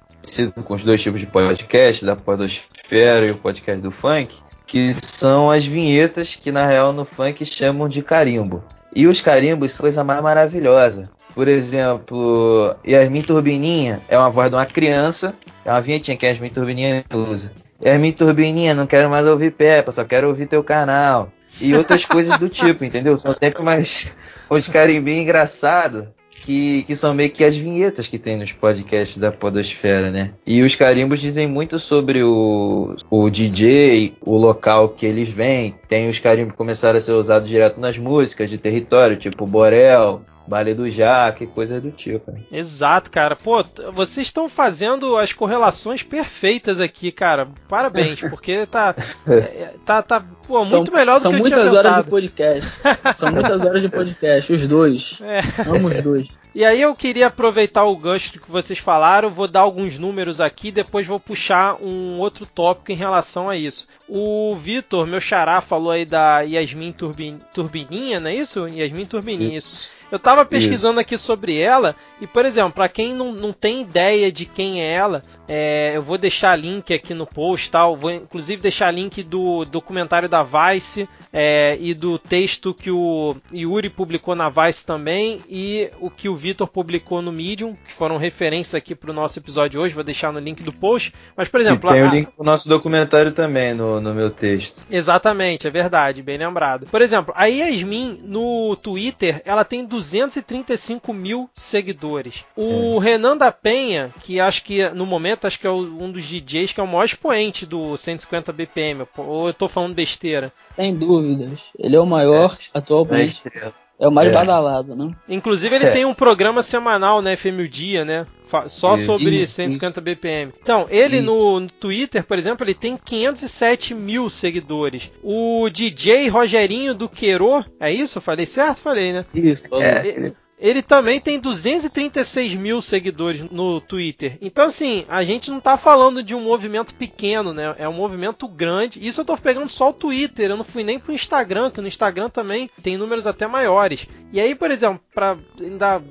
com 0.65 0.73
os 0.73 0.83
dois 0.83 1.01
tipos 1.01 1.21
de 1.21 1.27
podcast, 1.27 2.03
da 2.03 2.17
podosfera 2.17 3.25
e 3.25 3.31
o 3.31 3.37
podcast 3.37 3.81
do 3.81 3.91
funk, 3.91 4.35
que 4.67 4.93
são 4.93 5.49
as 5.49 5.65
vinhetas 5.65 6.35
que 6.35 6.51
na 6.51 6.67
real 6.67 6.91
no 6.91 7.05
funk 7.05 7.45
chamam 7.45 7.87
de 7.87 8.01
carimbo. 8.01 8.61
E 8.93 9.07
os 9.07 9.21
carimbos 9.21 9.71
são 9.71 9.83
coisa 9.83 10.03
mais 10.03 10.21
maravilhosa. 10.21 11.09
Por 11.35 11.49
exemplo, 11.49 12.73
Yasmin 12.87 13.21
Turbininha 13.21 14.01
é 14.07 14.17
uma 14.17 14.29
voz 14.29 14.49
de 14.49 14.55
uma 14.55 14.65
criança, 14.65 15.35
é 15.65 15.69
uma 15.69 15.81
vinhetinha 15.81 16.15
que 16.15 16.25
Yasmin 16.25 16.47
Turbininha 16.47 17.03
usa. 17.13 17.51
Yasmin 17.83 18.13
Turbininha, 18.13 18.73
não 18.73 18.87
quero 18.87 19.09
mais 19.09 19.27
ouvir 19.27 19.51
Peppa, 19.51 19.91
só 19.91 20.05
quero 20.05 20.29
ouvir 20.29 20.47
teu 20.47 20.63
canal. 20.63 21.29
E 21.59 21.75
outras 21.75 22.03
coisas 22.07 22.39
do 22.39 22.47
tipo, 22.47 22.85
entendeu? 22.85 23.17
São 23.17 23.33
sempre 23.33 23.61
mais 23.61 24.13
os 24.49 24.65
carimbinhos 24.69 25.23
engraçados 25.23 26.05
que, 26.45 26.83
que 26.83 26.95
são 26.95 27.13
meio 27.13 27.29
que 27.29 27.43
as 27.43 27.57
vinhetas 27.57 28.07
que 28.07 28.17
tem 28.17 28.37
nos 28.37 28.53
podcasts 28.53 29.17
da 29.17 29.29
Podosfera, 29.29 30.09
né? 30.09 30.31
E 30.47 30.61
os 30.61 30.73
carimbos 30.73 31.19
dizem 31.19 31.47
muito 31.47 31.79
sobre 31.79 32.23
o, 32.23 32.95
o 33.09 33.29
DJ, 33.29 34.15
o 34.21 34.37
local 34.37 34.87
que 34.87 35.05
eles 35.05 35.27
vêm. 35.27 35.75
Tem 35.89 36.07
os 36.07 36.19
carimbos 36.19 36.53
que 36.53 36.57
começaram 36.57 36.97
a 36.97 37.01
ser 37.01 37.11
usados 37.11 37.49
direto 37.49 37.77
nas 37.77 37.97
músicas 37.97 38.49
de 38.49 38.57
território, 38.57 39.17
tipo 39.17 39.45
Borel, 39.45 40.21
Baile 40.47 40.73
do 40.73 40.89
Jaque, 40.89 41.47
coisa 41.47 41.81
do 41.81 41.91
tipo. 41.91 42.33
Exato, 42.51 43.09
cara. 43.09 43.35
Pô, 43.35 43.63
vocês 43.93 44.27
estão 44.27 44.47
fazendo 44.47 45.17
as 45.17 45.33
correlações 45.33 46.03
perfeitas 46.03 46.79
aqui, 46.79 47.11
cara. 47.11 47.47
Parabéns, 47.67 48.19
porque 48.29 48.65
tá. 48.65 48.95
É, 49.27 49.71
tá, 49.85 50.01
tá 50.01 50.23
pô, 50.47 50.59
muito 50.59 50.69
são, 50.69 50.83
melhor 50.93 51.15
do 51.15 51.21
são 51.21 51.31
que 51.31 51.37
eu 51.37 51.41
muitas 51.41 51.73
horas 51.73 52.03
de 52.03 52.09
podcast. 52.09 52.71
são 53.15 53.31
muitas 53.31 53.63
horas 53.63 53.81
de 53.81 53.89
podcast, 53.89 54.53
os 54.53 54.67
dois. 54.67 55.19
É. 55.25 55.41
Amo 55.67 55.87
os 55.87 56.01
dois. 56.01 56.27
E 56.55 56.63
aí 56.63 56.81
eu 56.81 56.95
queria 56.95 57.27
aproveitar 57.27 57.83
o 57.83 57.97
gancho 57.97 58.39
que 58.39 58.49
vocês 58.49 58.79
falaram, 58.79 59.29
vou 59.29 59.45
dar 59.45 59.59
alguns 59.59 59.99
números 59.99 60.39
aqui, 60.39 60.71
depois 60.71 61.05
vou 61.05 61.19
puxar 61.19 61.75
um 61.83 62.17
outro 62.17 62.45
tópico 62.45 62.93
em 62.93 62.95
relação 62.95 63.49
a 63.49 63.57
isso. 63.57 63.85
O 64.07 64.55
Vitor, 64.55 65.05
meu 65.05 65.19
xará, 65.19 65.59
falou 65.59 65.91
aí 65.91 66.05
da 66.05 66.39
Yasmin 66.41 66.93
Turbin, 66.93 67.41
Turbininha, 67.53 68.21
não 68.21 68.29
é 68.29 68.35
isso? 68.35 68.69
Yasmin 68.69 69.05
Turbininha, 69.05 69.57
isso. 69.57 69.67
isso. 69.67 69.97
Eu 70.09 70.17
tava 70.17 70.45
pesquisando 70.45 70.93
isso. 70.93 70.99
aqui 71.01 71.17
sobre 71.17 71.59
ela, 71.59 71.93
e 72.21 72.27
por 72.27 72.45
exemplo, 72.45 72.71
para 72.71 72.87
quem 72.87 73.13
não, 73.13 73.33
não 73.33 73.51
tem 73.51 73.81
ideia 73.81 74.31
de 74.31 74.45
quem 74.45 74.81
é 74.81 74.93
ela, 74.93 75.25
é, 75.47 75.91
eu 75.93 76.01
vou 76.01 76.17
deixar 76.17 76.55
link 76.55 76.93
aqui 76.93 77.13
no 77.13 77.25
post, 77.25 77.69
tal. 77.69 77.97
Vou 77.97 78.11
inclusive 78.11 78.61
deixar 78.61 78.91
link 78.91 79.23
do 79.23 79.65
documentário 79.65 80.29
da 80.29 80.43
Vice 80.43 81.09
é, 81.33 81.77
e 81.81 81.93
do 81.93 82.17
texto 82.17 82.73
que 82.73 82.91
o 82.91 83.35
Yuri 83.51 83.89
publicou 83.89 84.35
na 84.35 84.49
Vice 84.49 84.85
também, 84.85 85.39
e 85.49 85.89
o 85.99 86.09
que 86.09 86.29
o 86.29 86.35
Vitor 86.45 86.67
publicou 86.67 87.23
no 87.23 87.31
Medium, 87.31 87.75
que 87.87 87.91
foram 87.91 88.17
referências 88.17 88.75
aqui 88.75 88.93
para 88.93 89.09
o 89.09 89.13
nosso 89.13 89.39
episódio 89.39 89.81
hoje. 89.81 89.95
Vou 89.95 90.03
deixar 90.03 90.31
no 90.31 90.37
link 90.37 90.61
do 90.61 90.71
post. 90.71 91.11
Mas, 91.35 91.49
por 91.49 91.59
exemplo. 91.59 91.89
tem 91.89 92.03
a, 92.03 92.07
o 92.07 92.11
link 92.11 92.29
do 92.37 92.43
nosso 92.43 92.69
documentário 92.69 93.31
também 93.31 93.73
no, 93.73 93.99
no 93.99 94.13
meu 94.13 94.29
texto. 94.29 94.85
Exatamente, 94.87 95.65
é 95.65 95.71
verdade, 95.71 96.21
bem 96.21 96.37
lembrado. 96.37 96.85
Por 96.85 97.01
exemplo, 97.01 97.33
a 97.35 97.47
Yasmin 97.47 98.19
no 98.23 98.75
Twitter, 98.75 99.41
ela 99.43 99.65
tem 99.65 99.83
235 99.83 101.11
mil 101.11 101.49
seguidores. 101.55 102.43
O 102.55 103.01
é. 103.01 103.03
Renan 103.03 103.35
da 103.35 103.51
Penha, 103.51 104.13
que 104.21 104.39
acho 104.39 104.63
que 104.63 104.87
no 104.89 105.07
momento 105.07 105.47
acho 105.47 105.59
que 105.59 105.65
é 105.65 105.71
um 105.71 106.11
dos 106.11 106.23
DJs 106.23 106.73
que 106.73 106.79
é 106.79 106.83
o 106.83 106.87
maior 106.87 107.05
expoente 107.05 107.65
do 107.65 107.97
150 107.97 108.53
BPM, 108.53 109.07
ou 109.17 109.47
eu 109.47 109.53
tô 109.53 109.67
falando 109.67 109.95
besteira? 109.95 110.53
Sem 110.75 110.95
dúvidas. 110.95 111.71
Ele 111.79 111.95
é 111.95 111.99
o 111.99 112.05
maior 112.05 112.53
é, 112.53 112.77
atualmente. 112.77 113.41
É 113.47 113.84
é 113.99 114.07
o 114.07 114.11
mais 114.11 114.31
é. 114.31 114.35
badalado, 114.35 114.95
né? 114.95 115.11
Inclusive 115.27 115.75
ele 115.75 115.85
é. 115.85 115.91
tem 115.91 116.05
um 116.05 116.13
programa 116.13 116.61
semanal, 116.61 117.21
né, 117.21 117.35
FM 117.35 117.69
Dia, 117.69 118.03
né? 118.03 118.25
Só 118.67 118.95
isso, 118.95 119.05
sobre 119.05 119.41
isso, 119.41 119.53
150 119.53 119.87
isso. 119.87 120.01
BPM. 120.01 120.53
Então, 120.61 120.85
ele 120.89 121.19
no, 121.19 121.59
no, 121.59 121.69
Twitter, 121.69 122.23
por 122.23 122.37
exemplo, 122.37 122.63
ele 122.63 122.73
tem 122.73 122.95
507 122.95 123.93
mil 123.95 124.29
seguidores. 124.29 125.11
O 125.23 125.67
DJ 125.69 126.29
Rogerinho 126.29 126.93
do 126.93 127.09
Queiro, 127.09 127.65
é 127.79 127.91
isso? 127.91 128.21
Falei 128.21 128.45
certo? 128.45 128.81
Falei, 128.81 129.13
né? 129.13 129.25
Isso. 129.33 129.67
É, 129.75 130.07
ele 130.07 130.35
também 130.81 131.19
tem 131.19 131.39
236 131.39 132.55
mil 132.55 132.81
seguidores 132.81 133.41
no 133.51 133.81
Twitter. 133.81 134.37
Então, 134.41 134.65
assim, 134.65 135.05
a 135.09 135.23
gente 135.23 135.51
não 135.51 135.59
tá 135.59 135.77
falando 135.77 136.23
de 136.23 136.33
um 136.33 136.41
movimento 136.41 136.93
pequeno, 136.95 137.53
né? 137.53 137.75
É 137.77 137.87
um 137.87 137.93
movimento 137.93 138.47
grande. 138.47 139.05
Isso 139.05 139.21
eu 139.21 139.25
tô 139.25 139.37
pegando 139.37 139.67
só 139.67 139.89
o 139.89 139.93
Twitter. 139.93 140.49
Eu 140.49 140.57
não 140.57 140.63
fui 140.63 140.83
nem 140.83 140.97
pro 140.97 141.13
Instagram, 141.13 141.69
que 141.69 141.81
no 141.81 141.87
Instagram 141.87 142.29
também 142.29 142.69
tem 142.81 142.97
números 142.97 143.27
até 143.27 143.47
maiores. 143.47 144.07
E 144.31 144.39
aí, 144.39 144.55
por 144.55 144.71
exemplo, 144.71 144.99
para 145.13 145.37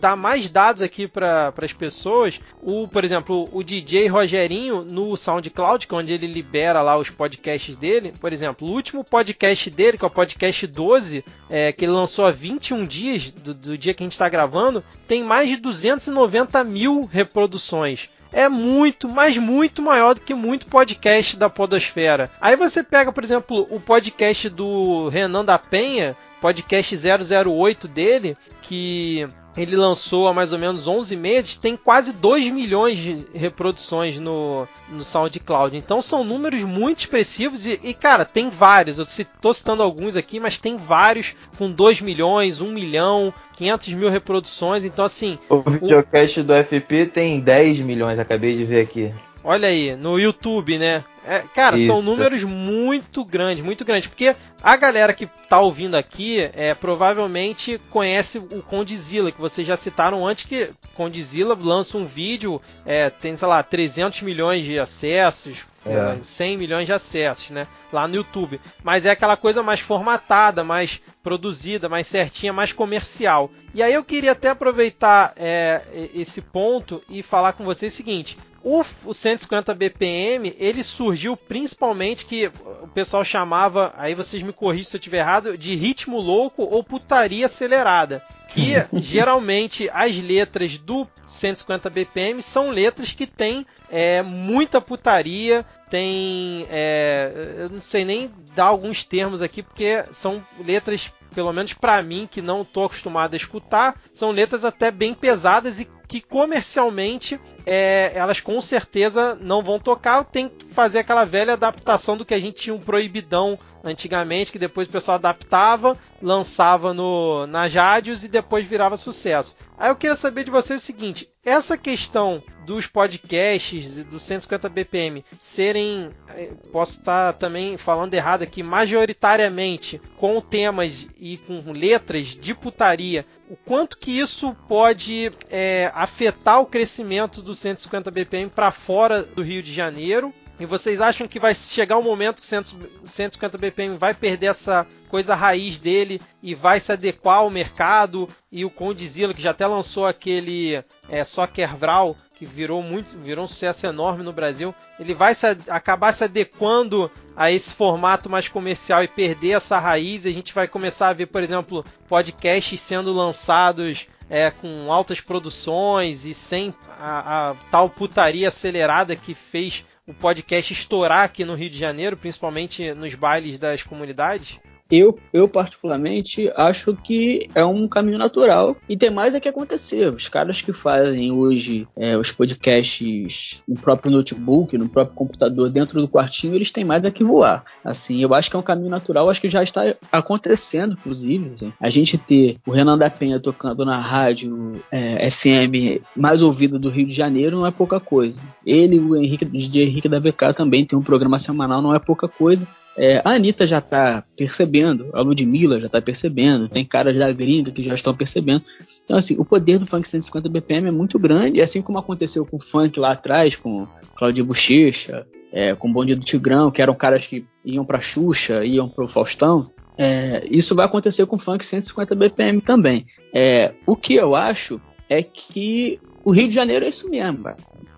dar 0.00 0.16
mais 0.16 0.48
dados 0.48 0.82
aqui 0.82 1.06
para 1.06 1.52
as 1.56 1.72
pessoas, 1.72 2.40
o, 2.62 2.88
por 2.88 3.04
exemplo, 3.04 3.48
o 3.52 3.62
DJ 3.62 4.08
Rogerinho 4.08 4.84
no 4.84 5.16
SoundCloud, 5.16 5.86
que 5.86 5.94
é 5.94 5.98
onde 5.98 6.12
ele 6.12 6.26
libera 6.26 6.80
lá 6.80 6.96
os 6.96 7.10
podcasts 7.10 7.76
dele, 7.76 8.14
por 8.18 8.32
exemplo, 8.32 8.66
o 8.66 8.70
último 8.70 9.04
podcast 9.04 9.68
dele, 9.70 9.98
que 9.98 10.04
é 10.04 10.08
o 10.08 10.10
podcast 10.10 10.66
12, 10.66 11.24
é, 11.50 11.72
que 11.72 11.84
ele 11.84 11.92
lançou 11.92 12.24
há 12.24 12.30
21 12.30 12.86
dias 12.86 13.30
do, 13.30 13.52
do 13.52 13.76
dia 13.76 13.92
que 13.92 14.02
a 14.02 14.06
gente 14.06 14.12
está 14.12 14.28
gravando, 14.34 14.82
tem 15.06 15.22
mais 15.22 15.48
de 15.48 15.56
290 15.56 16.64
mil 16.64 17.04
reproduções 17.04 18.10
é 18.34 18.48
muito, 18.48 19.08
mas 19.08 19.38
muito 19.38 19.80
maior 19.80 20.14
do 20.14 20.20
que 20.20 20.34
muito 20.34 20.66
podcast 20.66 21.36
da 21.36 21.48
Podosfera. 21.48 22.28
Aí 22.40 22.56
você 22.56 22.82
pega, 22.82 23.12
por 23.12 23.22
exemplo, 23.22 23.64
o 23.70 23.78
podcast 23.78 24.48
do 24.48 25.08
Renan 25.08 25.44
da 25.44 25.56
Penha, 25.56 26.16
podcast 26.40 26.96
008 26.96 27.86
dele, 27.86 28.36
que 28.60 29.28
ele 29.56 29.76
lançou 29.76 30.26
há 30.26 30.34
mais 30.34 30.52
ou 30.52 30.58
menos 30.58 30.88
11 30.88 31.16
meses, 31.16 31.54
tem 31.54 31.76
quase 31.76 32.12
2 32.12 32.50
milhões 32.50 32.98
de 32.98 33.26
reproduções 33.32 34.18
no, 34.18 34.66
no 34.88 35.04
SoundCloud. 35.04 35.76
Então 35.76 36.02
são 36.02 36.24
números 36.24 36.62
muito 36.64 37.00
expressivos 37.00 37.66
e, 37.66 37.78
e 37.82 37.94
cara, 37.94 38.24
tem 38.24 38.50
vários. 38.50 38.98
Eu 38.98 39.04
estou 39.04 39.54
citando 39.54 39.82
alguns 39.82 40.16
aqui, 40.16 40.40
mas 40.40 40.58
tem 40.58 40.76
vários 40.76 41.34
com 41.56 41.70
2 41.70 42.00
milhões, 42.00 42.60
1 42.60 42.70
milhão, 42.70 43.32
500 43.56 43.94
mil 43.94 44.10
reproduções. 44.10 44.84
Então, 44.84 45.04
assim. 45.04 45.38
O 45.48 45.60
videocast 45.60 46.40
o... 46.40 46.44
do 46.44 46.54
FP 46.54 47.06
tem 47.06 47.40
10 47.40 47.80
milhões, 47.80 48.18
acabei 48.18 48.54
de 48.54 48.64
ver 48.64 48.80
aqui. 48.82 49.12
Olha 49.44 49.68
aí, 49.68 49.94
no 49.94 50.18
YouTube, 50.18 50.78
né? 50.78 51.04
É, 51.26 51.40
cara, 51.54 51.76
Isso. 51.76 51.86
são 51.86 52.02
números 52.02 52.42
muito 52.44 53.22
grandes, 53.22 53.62
muito 53.62 53.84
grandes. 53.84 54.08
Porque 54.08 54.34
a 54.62 54.76
galera 54.76 55.12
que 55.12 55.26
tá 55.48 55.60
ouvindo 55.60 55.96
aqui 55.96 56.40
é, 56.54 56.72
provavelmente 56.74 57.78
conhece 57.90 58.38
o 58.38 58.62
Condizila, 58.62 59.30
que 59.30 59.40
vocês 59.40 59.66
já 59.66 59.76
citaram 59.76 60.26
antes, 60.26 60.46
que 60.46 60.70
Condizila 60.94 61.56
lança 61.60 61.98
um 61.98 62.06
vídeo, 62.06 62.60
é, 62.86 63.10
tem, 63.10 63.36
sei 63.36 63.46
lá, 63.46 63.62
300 63.62 64.22
milhões 64.22 64.64
de 64.64 64.78
acessos, 64.78 65.66
é. 65.84 66.18
100 66.22 66.56
milhões 66.56 66.86
de 66.86 66.94
acessos, 66.94 67.50
né? 67.50 67.66
Lá 67.92 68.08
no 68.08 68.16
YouTube. 68.16 68.58
Mas 68.82 69.04
é 69.04 69.10
aquela 69.10 69.36
coisa 69.36 69.62
mais 69.62 69.80
formatada, 69.80 70.64
mais 70.64 71.02
produzida, 71.22 71.86
mais 71.86 72.06
certinha, 72.06 72.52
mais 72.52 72.72
comercial. 72.72 73.50
E 73.74 73.82
aí 73.82 73.92
eu 73.92 74.04
queria 74.04 74.32
até 74.32 74.48
aproveitar 74.48 75.34
é, 75.36 75.82
esse 76.14 76.40
ponto 76.40 77.02
e 77.10 77.22
falar 77.22 77.52
com 77.52 77.64
vocês 77.64 77.92
o 77.92 77.96
seguinte: 77.96 78.38
O, 78.64 78.82
o 79.04 79.12
150 79.12 79.74
BPM, 79.74 80.56
ele 80.58 80.82
surgiu 80.82 81.36
principalmente 81.36 82.24
que 82.24 82.50
o 82.82 82.88
pessoal 82.88 83.22
chamava, 83.22 83.92
aí 83.94 84.14
vocês 84.14 84.42
me 84.42 84.54
corrigem 84.54 84.84
se 84.84 84.96
eu 84.96 84.98
estiver 84.98 85.18
errado, 85.18 85.58
de 85.58 85.74
ritmo 85.74 86.18
louco 86.18 86.62
ou 86.62 86.82
putaria 86.82 87.44
acelerada. 87.44 88.22
Que 88.48 88.72
geralmente 88.98 89.90
as 89.92 90.16
letras 90.16 90.78
do 90.78 91.06
150 91.26 91.90
BPM 91.90 92.42
são 92.42 92.70
letras 92.70 93.12
que 93.12 93.26
têm 93.26 93.66
é, 93.90 94.22
muita 94.22 94.80
putaria, 94.80 95.64
tem. 95.90 96.66
É, 96.70 97.56
eu 97.58 97.68
não 97.68 97.82
sei 97.82 98.04
nem 98.04 98.30
dar 98.56 98.64
alguns 98.64 99.04
termos 99.04 99.42
aqui, 99.42 99.62
porque 99.62 100.04
são 100.10 100.42
letras, 100.64 101.12
pelo 101.34 101.52
menos 101.52 101.72
para 101.72 102.02
mim, 102.02 102.28
que 102.30 102.40
não 102.40 102.62
estou 102.62 102.84
acostumado 102.84 103.34
a 103.34 103.36
escutar, 103.36 104.00
são 104.12 104.30
letras 104.30 104.64
até 104.64 104.90
bem 104.90 105.12
pesadas 105.14 105.80
e 105.80 105.88
que 106.06 106.20
comercialmente 106.20 107.40
é, 107.66 108.12
elas 108.14 108.40
com 108.40 108.60
certeza 108.60 109.36
não 109.40 109.62
vão 109.62 109.78
tocar. 109.78 110.24
Tem 110.24 110.48
que 110.48 110.66
fazer 110.66 111.00
aquela 111.00 111.24
velha 111.24 111.54
adaptação 111.54 112.16
do 112.16 112.24
que 112.24 112.34
a 112.34 112.40
gente 112.40 112.62
tinha 112.62 112.74
um 112.74 112.80
proibidão 112.80 113.58
antigamente, 113.82 114.50
que 114.50 114.58
depois 114.58 114.88
o 114.88 114.90
pessoal 114.90 115.16
adaptava, 115.16 115.96
lançava 116.20 116.94
no, 116.94 117.46
nas 117.46 117.72
rádios 117.74 118.24
e 118.24 118.28
depois 118.28 118.66
virava 118.66 118.96
sucesso. 118.96 119.56
Aí 119.76 119.90
eu 119.90 119.96
queria 119.96 120.16
saber 120.16 120.44
de 120.44 120.50
vocês 120.50 120.80
o 120.80 120.84
seguinte: 120.84 121.28
essa 121.44 121.76
questão 121.76 122.42
dos 122.64 122.86
podcasts 122.86 124.04
do 124.06 124.18
150 124.18 124.68
BPM 124.68 125.24
serem, 125.38 126.10
eh, 126.30 126.52
posso 126.72 126.98
estar 126.98 127.34
também 127.34 127.76
falando 127.76 128.14
errado 128.14 128.42
aqui, 128.42 128.62
majoritariamente 128.62 130.00
com 130.16 130.40
temas 130.40 131.06
e 131.24 131.38
com 131.38 131.72
letras 131.72 132.26
de 132.26 132.54
putaria, 132.54 133.24
o 133.48 133.56
quanto 133.56 133.96
que 133.96 134.10
isso 134.10 134.54
pode 134.68 135.32
é, 135.48 135.90
afetar 135.94 136.60
o 136.60 136.66
crescimento 136.66 137.40
do 137.40 137.54
150 137.54 138.10
BPM 138.10 138.50
para 138.50 138.70
fora 138.70 139.22
do 139.22 139.42
Rio 139.42 139.62
de 139.62 139.72
Janeiro? 139.72 140.34
E 140.58 140.66
vocês 140.66 141.00
acham 141.00 141.26
que 141.26 141.40
vai 141.40 141.54
chegar 141.54 141.98
um 141.98 142.02
momento 142.02 142.40
que 142.40 142.54
o 142.54 143.06
150 143.06 143.58
BPM 143.58 143.98
vai 143.98 144.14
perder 144.14 144.46
essa 144.46 144.86
coisa 145.08 145.34
raiz 145.34 145.78
dele 145.78 146.20
e 146.42 146.54
vai 146.54 146.78
se 146.78 146.92
adequar 146.92 147.38
ao 147.38 147.50
mercado? 147.50 148.28
E 148.52 148.64
o 148.64 148.70
Condzilla, 148.70 149.34
que 149.34 149.42
já 149.42 149.50
até 149.50 149.66
lançou 149.66 150.06
aquele 150.06 150.82
é, 151.08 151.24
Soccer 151.24 151.76
Vral, 151.76 152.16
que 152.34 152.46
virou 152.46 152.82
muito, 152.82 153.18
virou 153.18 153.44
um 153.44 153.48
sucesso 153.48 153.86
enorme 153.86 154.22
no 154.22 154.32
Brasil, 154.32 154.72
ele 154.98 155.12
vai 155.12 155.34
se, 155.34 155.46
acabar 155.68 156.12
se 156.12 156.24
adequando 156.24 157.10
a 157.36 157.50
esse 157.50 157.74
formato 157.74 158.30
mais 158.30 158.46
comercial 158.46 159.02
e 159.02 159.08
perder 159.08 159.52
essa 159.52 159.78
raiz. 159.78 160.24
A 160.24 160.30
gente 160.30 160.54
vai 160.54 160.68
começar 160.68 161.08
a 161.08 161.12
ver, 161.12 161.26
por 161.26 161.42
exemplo, 161.42 161.84
podcasts 162.08 162.80
sendo 162.80 163.12
lançados 163.12 164.06
é, 164.30 164.50
com 164.50 164.92
altas 164.92 165.20
produções 165.20 166.24
e 166.24 166.32
sem 166.32 166.74
a, 166.98 167.50
a 167.50 167.54
tal 167.70 167.90
putaria 167.90 168.48
acelerada 168.48 169.16
que 169.16 169.34
fez 169.34 169.84
o 170.06 170.12
podcast 170.12 170.72
estourar 170.72 171.24
aqui 171.24 171.44
no 171.44 171.54
Rio 171.54 171.70
de 171.70 171.78
Janeiro, 171.78 172.16
principalmente 172.16 172.92
nos 172.92 173.14
bailes 173.14 173.58
das 173.58 173.82
comunidades? 173.82 174.58
Eu, 174.90 175.18
eu, 175.32 175.48
particularmente, 175.48 176.50
acho 176.54 176.94
que 176.94 177.48
é 177.54 177.64
um 177.64 177.88
caminho 177.88 178.18
natural 178.18 178.76
e 178.88 178.96
tem 178.96 179.10
mais 179.10 179.34
é 179.34 179.40
que 179.40 179.48
acontecer. 179.48 180.12
Os 180.12 180.28
caras 180.28 180.60
que 180.60 180.72
fazem 180.72 181.32
hoje 181.32 181.88
é, 181.96 182.16
os 182.16 182.30
podcasts 182.30 183.62
no 183.66 183.76
próprio 183.76 184.12
notebook, 184.12 184.76
no 184.76 184.88
próprio 184.88 185.16
computador, 185.16 185.70
dentro 185.70 186.00
do 186.00 186.08
quartinho, 186.08 186.54
eles 186.54 186.70
têm 186.70 186.84
mais 186.84 187.04
é 187.04 187.10
que 187.10 187.24
voar. 187.24 187.64
Assim, 187.82 188.20
eu 188.20 188.34
acho 188.34 188.50
que 188.50 188.56
é 188.56 188.58
um 188.58 188.62
caminho 188.62 188.90
natural, 188.90 189.30
acho 189.30 189.40
que 189.40 189.48
já 189.48 189.62
está 189.62 189.94
acontecendo, 190.12 190.92
inclusive. 190.92 191.52
Assim. 191.54 191.72
A 191.80 191.88
gente 191.88 192.18
ter 192.18 192.58
o 192.66 192.70
Renan 192.70 192.98
da 192.98 193.08
Penha 193.08 193.40
tocando 193.40 193.84
na 193.84 193.98
rádio 193.98 194.80
é, 194.92 195.30
FM 195.30 196.02
mais 196.14 196.42
ouvida 196.42 196.78
do 196.78 196.90
Rio 196.90 197.06
de 197.06 197.12
Janeiro 197.12 197.56
não 197.56 197.66
é 197.66 197.70
pouca 197.70 197.98
coisa. 197.98 198.40
Ele, 198.66 198.98
o 198.98 199.16
Henrique, 199.16 199.44
o 199.44 199.48
DJ 199.48 199.84
Henrique 199.84 200.08
da 200.08 200.18
VK 200.18 200.52
também 200.54 200.84
tem 200.84 200.98
um 200.98 201.02
programa 201.02 201.38
semanal, 201.38 201.80
não 201.80 201.94
é 201.94 201.98
pouca 201.98 202.28
coisa. 202.28 202.66
É, 202.96 203.20
a 203.24 203.30
Anitta 203.30 203.66
já 203.66 203.80
tá 203.80 204.22
percebendo, 204.36 205.10
a 205.12 205.20
Ludmilla 205.20 205.80
já 205.80 205.88
tá 205.88 206.00
percebendo, 206.00 206.68
tem 206.68 206.84
caras 206.84 207.16
da 207.18 207.32
gringa 207.32 207.72
que 207.72 207.82
já 207.82 207.94
estão 207.94 208.14
percebendo. 208.14 208.62
Então, 209.04 209.16
assim, 209.16 209.36
o 209.38 209.44
poder 209.44 209.78
do 209.78 209.86
funk 209.86 210.08
150 210.08 210.48
BPM 210.48 210.88
é 210.88 210.92
muito 210.92 211.18
grande, 211.18 211.60
assim 211.60 211.82
como 211.82 211.98
aconteceu 211.98 212.46
com 212.46 212.56
o 212.56 212.60
funk 212.60 212.98
lá 213.00 213.12
atrás, 213.12 213.56
com 213.56 213.86
Claudio 214.16 214.44
Bochecha, 214.44 215.26
é, 215.52 215.74
com 215.74 215.88
o 215.88 215.92
Bonde 215.92 216.14
do 216.14 216.24
Tigrão, 216.24 216.70
que 216.70 216.80
eram 216.80 216.94
caras 216.94 217.26
que 217.26 217.44
iam 217.64 217.84
pra 217.84 218.00
Xuxa, 218.00 218.64
iam 218.64 218.88
pro 218.88 219.08
Faustão. 219.08 219.70
É, 219.98 220.44
isso 220.50 220.74
vai 220.74 220.86
acontecer 220.86 221.26
com 221.26 221.36
o 221.36 221.38
funk 221.38 221.64
150 221.64 222.14
BPM 222.14 222.60
também. 222.60 223.06
É, 223.32 223.72
o 223.86 223.96
que 223.96 224.14
eu 224.14 224.34
acho 224.34 224.80
é 225.08 225.22
que 225.22 226.00
o 226.24 226.30
Rio 226.30 226.48
de 226.48 226.54
Janeiro 226.54 226.84
é 226.84 226.88
isso 226.88 227.08
mesmo. 227.08 227.44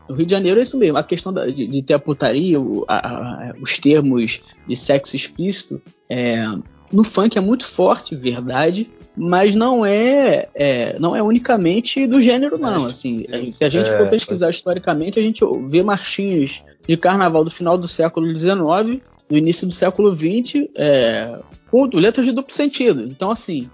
No 0.09 0.15
Rio 0.15 0.27
de 0.27 0.33
Janeiro 0.33 0.59
é 0.59 0.63
isso 0.63 0.79
mesmo. 0.79 0.99
A 0.99 1.03
questão 1.03 1.33
da, 1.33 1.47
de, 1.47 1.67
de, 1.67 1.83
ter 1.83 1.95
a 1.95 1.99
putaria, 1.99 2.61
o, 2.61 2.85
a, 2.89 2.97
a, 2.97 3.55
os 3.61 3.79
termos 3.79 4.43
de 4.67 4.77
sexo 4.77 5.17
explícito, 5.17 5.81
é, 6.09 6.47
no 6.93 7.03
funk 7.03 7.37
é 7.37 7.41
muito 7.41 7.67
forte, 7.67 8.15
verdade, 8.15 8.89
mas 9.17 9.55
não 9.55 9.85
é, 9.85 10.49
é, 10.55 10.99
não 10.99 11.17
é 11.17 11.23
unicamente 11.23 12.07
do 12.07 12.21
gênero, 12.21 12.59
não. 12.59 12.85
Assim, 12.85 13.27
se 13.53 13.65
a 13.65 13.69
gente 13.69 13.91
for 13.91 14.07
é, 14.07 14.11
pesquisar 14.11 14.51
historicamente, 14.51 15.19
a 15.19 15.23
gente 15.23 15.43
vê 15.69 15.83
marchinhas 15.83 16.63
de 16.87 16.97
carnaval 16.97 17.43
do 17.43 17.51
final 17.51 17.79
do 17.79 17.89
século 17.89 18.35
XIX, 18.37 19.01
no 19.29 19.37
início 19.37 19.67
do 19.67 19.73
século 19.73 20.17
XX, 20.17 20.69
é, 20.77 21.39
com 21.71 21.87
letras 21.95 22.27
de 22.27 22.33
duplo 22.33 22.53
sentido. 22.53 23.05
Então, 23.05 23.31
assim, 23.31 23.69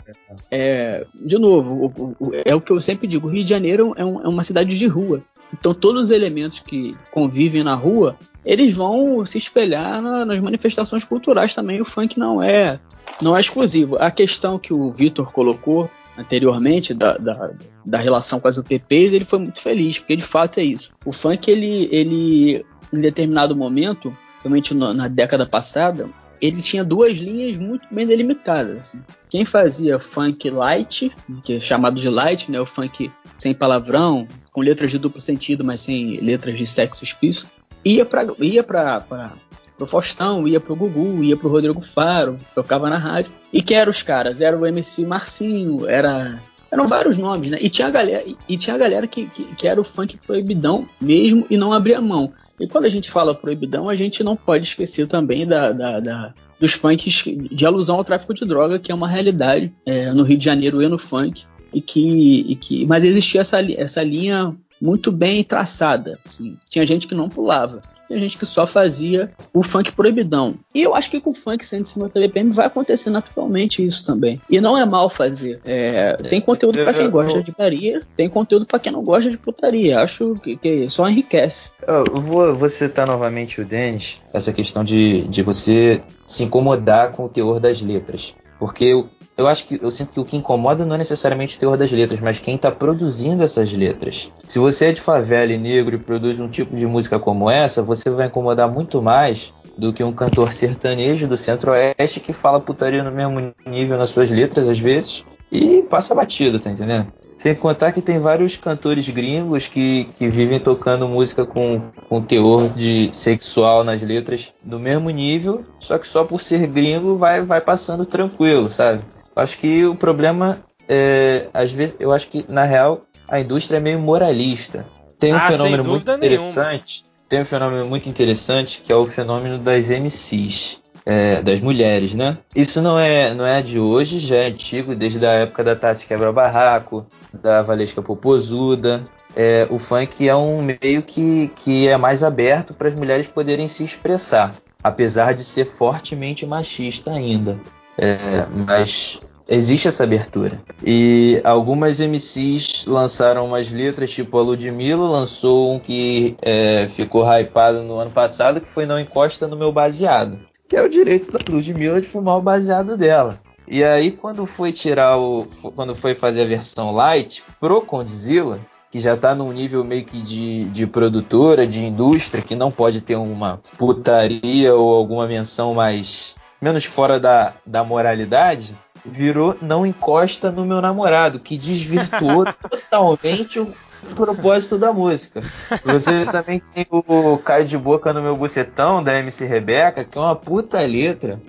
é, 0.50 1.04
de 1.14 1.38
novo, 1.38 1.92
o, 1.96 2.16
o, 2.18 2.30
é 2.44 2.54
o 2.54 2.60
que 2.60 2.72
eu 2.72 2.80
sempre 2.80 3.06
digo: 3.06 3.26
o 3.26 3.30
Rio 3.30 3.44
de 3.44 3.50
Janeiro 3.50 3.92
é, 3.96 4.04
um, 4.04 4.22
é 4.22 4.28
uma 4.28 4.44
cidade 4.44 4.78
de 4.78 4.86
rua. 4.86 5.22
Então 5.52 5.74
todos 5.74 6.02
os 6.02 6.10
elementos 6.10 6.60
que 6.60 6.96
convivem 7.10 7.62
na 7.62 7.74
rua, 7.74 8.16
eles 8.44 8.74
vão 8.74 9.24
se 9.24 9.38
espelhar 9.38 10.00
na, 10.00 10.24
nas 10.24 10.40
manifestações 10.40 11.04
culturais 11.04 11.54
também. 11.54 11.80
O 11.80 11.84
funk 11.84 12.18
não 12.18 12.42
é 12.42 12.80
não 13.20 13.36
é 13.36 13.40
exclusivo. 13.40 13.96
A 13.96 14.10
questão 14.10 14.58
que 14.58 14.72
o 14.72 14.90
Vitor 14.90 15.32
colocou 15.32 15.90
anteriormente 16.16 16.92
da, 16.92 17.16
da, 17.16 17.50
da, 17.84 17.98
relação 17.98 18.38
com 18.38 18.48
as 18.48 18.58
UPPs, 18.58 19.12
ele 19.12 19.24
foi 19.24 19.38
muito 19.38 19.60
feliz, 19.60 19.98
porque 19.98 20.16
de 20.16 20.22
fato 20.22 20.60
é 20.60 20.62
isso. 20.62 20.92
O 21.04 21.12
funk, 21.12 21.50
ele, 21.50 21.88
ele 21.90 22.64
em 22.92 23.00
determinado 23.00 23.56
momento, 23.56 24.16
principalmente 24.42 24.74
na 24.74 25.08
década 25.08 25.46
passada, 25.46 26.08
ele 26.42 26.60
tinha 26.60 26.84
duas 26.84 27.16
linhas 27.16 27.56
muito 27.56 27.86
bem 27.88 28.04
delimitadas. 28.04 28.78
Assim. 28.78 29.00
Quem 29.30 29.44
fazia 29.44 30.00
funk 30.00 30.50
light, 30.50 31.12
que 31.44 31.54
é 31.54 31.60
chamado 31.60 32.00
de 32.00 32.08
light, 32.10 32.50
né, 32.50 32.60
o 32.60 32.66
funk 32.66 33.10
sem 33.38 33.54
palavrão, 33.54 34.26
com 34.50 34.60
letras 34.60 34.90
de 34.90 34.98
duplo 34.98 35.20
sentido, 35.20 35.64
mas 35.64 35.80
sem 35.80 36.18
letras 36.20 36.58
de 36.58 36.66
sexo 36.66 37.04
explícito, 37.04 37.46
ia 37.84 38.04
para 38.04 38.26
ia 38.40 38.64
pro 38.64 39.86
Faustão, 39.86 40.46
ia 40.46 40.60
pro 40.60 40.74
Gugu, 40.76 41.22
ia 41.22 41.36
pro 41.36 41.48
Rodrigo 41.48 41.80
Faro, 41.80 42.38
tocava 42.54 42.90
na 42.90 42.98
rádio. 42.98 43.32
E 43.52 43.62
quem 43.62 43.76
eram 43.76 43.92
os 43.92 44.02
caras? 44.02 44.40
Era 44.40 44.58
o 44.58 44.66
MC 44.66 45.06
Marcinho, 45.06 45.88
era 45.88 46.42
eram 46.72 46.86
vários 46.86 47.18
nomes, 47.18 47.50
né? 47.50 47.58
E 47.60 47.68
tinha 47.68 47.88
a 47.88 47.90
galera, 47.90 48.24
e 48.48 48.56
tinha 48.56 48.74
a 48.74 48.78
galera 48.78 49.06
que, 49.06 49.26
que, 49.26 49.44
que, 49.44 49.68
era 49.68 49.78
o 49.78 49.84
funk 49.84 50.16
proibidão 50.26 50.88
mesmo 50.98 51.46
e 51.50 51.56
não 51.58 51.70
abria 51.70 52.00
mão. 52.00 52.32
E 52.58 52.66
quando 52.66 52.86
a 52.86 52.88
gente 52.88 53.10
fala 53.10 53.34
proibidão, 53.34 53.90
a 53.90 53.94
gente 53.94 54.24
não 54.24 54.34
pode 54.34 54.66
esquecer 54.66 55.06
também 55.06 55.46
da, 55.46 55.70
da, 55.70 56.00
da 56.00 56.34
dos 56.58 56.72
funks 56.72 57.24
de 57.50 57.66
alusão 57.66 57.96
ao 57.96 58.04
tráfico 58.04 58.32
de 58.32 58.46
droga, 58.46 58.78
que 58.78 58.90
é 58.90 58.94
uma 58.94 59.08
realidade 59.08 59.70
é, 59.84 60.12
no 60.12 60.22
Rio 60.22 60.38
de 60.38 60.44
Janeiro 60.44 60.80
e 60.80 60.88
no 60.88 60.96
funk. 60.96 61.44
E 61.74 61.80
que, 61.80 62.46
e 62.48 62.56
que, 62.56 62.86
mas 62.86 63.04
existia 63.04 63.42
essa, 63.42 63.60
essa 63.72 64.02
linha 64.02 64.54
muito 64.80 65.12
bem 65.12 65.44
traçada. 65.44 66.18
Assim. 66.24 66.56
Tinha 66.70 66.86
gente 66.86 67.06
que 67.06 67.14
não 67.14 67.28
pulava 67.28 67.82
tem 68.12 68.20
gente 68.22 68.36
que 68.36 68.44
só 68.44 68.66
fazia 68.66 69.30
o 69.54 69.62
funk 69.62 69.92
proibidão. 69.92 70.54
E 70.74 70.82
eu 70.82 70.94
acho 70.94 71.10
que 71.10 71.20
com 71.20 71.30
o 71.30 71.34
funk 71.34 71.64
150 71.64 72.20
BPM 72.20 72.50
vai 72.50 72.66
acontecer 72.66 73.08
naturalmente 73.08 73.84
isso 73.84 74.04
também. 74.04 74.40
E 74.50 74.60
não 74.60 74.76
é 74.76 74.84
mal 74.84 75.08
fazer. 75.08 75.60
É, 75.64 76.16
tem 76.28 76.40
conteúdo 76.40 76.78
para 76.82 76.92
quem 76.92 77.08
gosta 77.08 77.42
de 77.42 77.50
putaria, 77.50 78.02
tem 78.14 78.28
conteúdo 78.28 78.66
para 78.66 78.78
quem 78.78 78.92
não 78.92 79.02
gosta 79.02 79.30
de 79.30 79.38
putaria. 79.38 80.00
Acho 80.00 80.36
que, 80.42 80.56
que 80.56 80.88
só 80.88 81.08
enriquece. 81.08 81.70
Eu 81.86 82.04
vou, 82.20 82.54
vou 82.54 82.68
citar 82.68 83.06
novamente 83.06 83.60
o 83.60 83.64
Denis, 83.64 84.20
essa 84.32 84.52
questão 84.52 84.84
de, 84.84 85.26
de 85.28 85.42
você 85.42 86.02
se 86.26 86.44
incomodar 86.44 87.12
com 87.12 87.24
o 87.24 87.28
teor 87.28 87.58
das 87.58 87.80
letras. 87.80 88.34
Porque 88.58 88.94
eu, 89.36 89.46
acho 89.46 89.66
que 89.66 89.78
eu 89.82 89.90
sinto 89.90 90.12
que 90.12 90.20
o 90.20 90.24
que 90.24 90.36
incomoda 90.36 90.84
não 90.84 90.94
é 90.94 90.98
necessariamente 90.98 91.56
o 91.56 91.60
teor 91.60 91.76
das 91.76 91.90
letras, 91.90 92.20
mas 92.20 92.38
quem 92.38 92.56
está 92.56 92.70
produzindo 92.70 93.42
essas 93.42 93.72
letras. 93.72 94.30
Se 94.46 94.58
você 94.58 94.86
é 94.86 94.92
de 94.92 95.00
favela 95.00 95.52
e 95.52 95.58
negro 95.58 95.96
e 95.96 95.98
produz 95.98 96.38
um 96.38 96.48
tipo 96.48 96.76
de 96.76 96.86
música 96.86 97.18
como 97.18 97.50
essa, 97.50 97.82
você 97.82 98.10
vai 98.10 98.26
incomodar 98.26 98.70
muito 98.70 99.00
mais 99.00 99.52
do 99.76 99.92
que 99.92 100.04
um 100.04 100.12
cantor 100.12 100.52
sertanejo 100.52 101.26
do 101.26 101.36
Centro-Oeste 101.36 102.20
que 102.20 102.32
fala 102.32 102.60
putaria 102.60 103.02
no 103.02 103.10
mesmo 103.10 103.52
nível 103.66 103.96
nas 103.96 104.10
suas 104.10 104.30
letras 104.30 104.68
às 104.68 104.78
vezes 104.78 105.24
e 105.50 105.82
passa 105.82 106.14
batido, 106.14 106.58
tá 106.58 106.70
entendendo? 106.70 107.12
Sem 107.38 107.54
contar 107.56 107.90
que 107.90 108.00
tem 108.00 108.20
vários 108.20 108.56
cantores 108.56 109.08
gringos 109.08 109.66
que, 109.66 110.04
que 110.16 110.28
vivem 110.28 110.60
tocando 110.60 111.08
música 111.08 111.44
com, 111.44 111.90
com 112.08 112.22
teor 112.22 112.68
de 112.68 113.10
sexual 113.12 113.82
nas 113.82 114.00
letras 114.00 114.54
do 114.62 114.78
mesmo 114.78 115.10
nível, 115.10 115.64
só 115.80 115.98
que 115.98 116.06
só 116.06 116.22
por 116.22 116.40
ser 116.40 116.68
gringo 116.68 117.16
vai, 117.16 117.40
vai 117.40 117.60
passando 117.60 118.06
tranquilo, 118.06 118.70
sabe? 118.70 119.02
Acho 119.34 119.58
que 119.58 119.84
o 119.86 119.94
problema 119.94 120.58
é, 120.88 121.46
às 121.54 121.72
vezes, 121.72 121.96
eu 121.98 122.12
acho 122.12 122.28
que 122.28 122.44
na 122.48 122.64
real 122.64 123.02
a 123.28 123.40
indústria 123.40 123.78
é 123.78 123.80
meio 123.80 123.98
moralista. 123.98 124.86
Tem 125.18 125.32
um 125.32 125.36
ah, 125.36 125.50
fenômeno 125.50 125.84
muito 125.84 126.10
interessante. 126.10 127.04
Nenhuma. 127.04 127.12
Tem 127.28 127.40
um 127.40 127.44
fenômeno 127.44 127.86
muito 127.86 128.08
interessante 128.08 128.82
que 128.84 128.92
é 128.92 128.96
o 128.96 129.06
fenômeno 129.06 129.58
das 129.58 129.88
MCs. 129.88 130.82
É, 131.04 131.42
das 131.42 131.60
mulheres, 131.60 132.14
né? 132.14 132.38
Isso 132.54 132.80
não 132.80 132.96
é, 132.96 133.34
não 133.34 133.44
é 133.44 133.60
de 133.60 133.76
hoje, 133.76 134.20
já 134.20 134.36
é 134.36 134.46
antigo, 134.46 134.94
desde 134.94 135.26
a 135.26 135.32
época 135.32 135.64
da 135.64 135.74
Tati 135.74 136.06
Quebra-Barraco, 136.06 137.04
da 137.34 137.60
Valesca 137.60 138.00
Popozuda. 138.00 139.02
É, 139.34 139.66
o 139.68 139.80
funk 139.80 140.28
é 140.28 140.36
um 140.36 140.62
meio 140.62 141.02
que, 141.02 141.50
que 141.56 141.88
é 141.88 141.96
mais 141.96 142.22
aberto 142.22 142.72
para 142.72 142.86
as 142.86 142.94
mulheres 142.94 143.26
poderem 143.26 143.66
se 143.66 143.82
expressar, 143.82 144.54
apesar 144.80 145.34
de 145.34 145.42
ser 145.42 145.64
fortemente 145.64 146.46
machista 146.46 147.10
ainda. 147.10 147.58
É, 147.98 148.46
mas 148.66 149.20
existe 149.48 149.88
essa 149.88 150.04
abertura. 150.04 150.60
E 150.84 151.40
algumas 151.44 152.00
MCs 152.00 152.86
lançaram 152.86 153.46
umas 153.46 153.70
letras, 153.70 154.10
tipo 154.10 154.38
a 154.38 154.42
Ludmilla 154.42 155.08
lançou 155.08 155.74
um 155.74 155.78
que 155.78 156.36
é, 156.42 156.88
ficou 156.88 157.24
hypado 157.24 157.82
no 157.82 157.98
ano 157.98 158.10
passado, 158.10 158.60
que 158.60 158.68
foi 158.68 158.86
Não 158.86 158.98
Encosta 158.98 159.46
no 159.46 159.56
Meu 159.56 159.72
Baseado. 159.72 160.38
Que 160.68 160.76
é 160.76 160.82
o 160.82 160.88
direito 160.88 161.30
da 161.30 161.38
Ludmilla 161.46 162.00
de 162.00 162.08
fumar 162.08 162.38
o 162.38 162.42
baseado 162.42 162.96
dela. 162.96 163.38
E 163.68 163.84
aí, 163.84 164.10
quando 164.10 164.44
foi 164.46 164.72
tirar 164.72 165.18
o. 165.18 165.46
Quando 165.74 165.94
foi 165.94 166.14
fazer 166.14 166.42
a 166.42 166.46
versão 166.46 166.92
light 166.92 167.42
pro 167.60 167.80
Condzilla, 167.82 168.58
que 168.90 168.98
já 168.98 169.14
está 169.14 169.34
num 169.34 169.52
nível 169.52 169.84
meio 169.84 170.04
que 170.04 170.20
de, 170.20 170.64
de 170.64 170.86
produtora, 170.86 171.66
de 171.66 171.84
indústria, 171.84 172.42
que 172.42 172.56
não 172.56 172.70
pode 172.70 173.00
ter 173.00 173.16
uma 173.16 173.60
putaria 173.78 174.74
ou 174.74 174.94
alguma 174.94 175.26
menção 175.26 175.74
mais 175.74 176.34
menos 176.62 176.84
fora 176.84 177.18
da, 177.18 177.54
da 177.66 177.82
moralidade, 177.82 178.78
virou 179.04 179.56
não 179.60 179.84
encosta 179.84 180.52
no 180.52 180.64
meu 180.64 180.80
namorado, 180.80 181.40
que 181.40 181.58
desvirtuou 181.58 182.44
totalmente 182.70 183.58
o 183.58 183.74
propósito 184.14 184.78
da 184.78 184.92
música. 184.92 185.42
Você 185.84 186.24
também 186.26 186.62
tem 186.72 186.86
o 186.88 187.36
Cai 187.38 187.64
de 187.64 187.76
Boca 187.76 188.12
no 188.12 188.22
meu 188.22 188.36
bucetão 188.36 189.02
da 189.02 189.18
MC 189.18 189.44
Rebeca, 189.44 190.04
que 190.04 190.16
é 190.16 190.20
uma 190.20 190.36
puta 190.36 190.78
letra. 190.80 191.40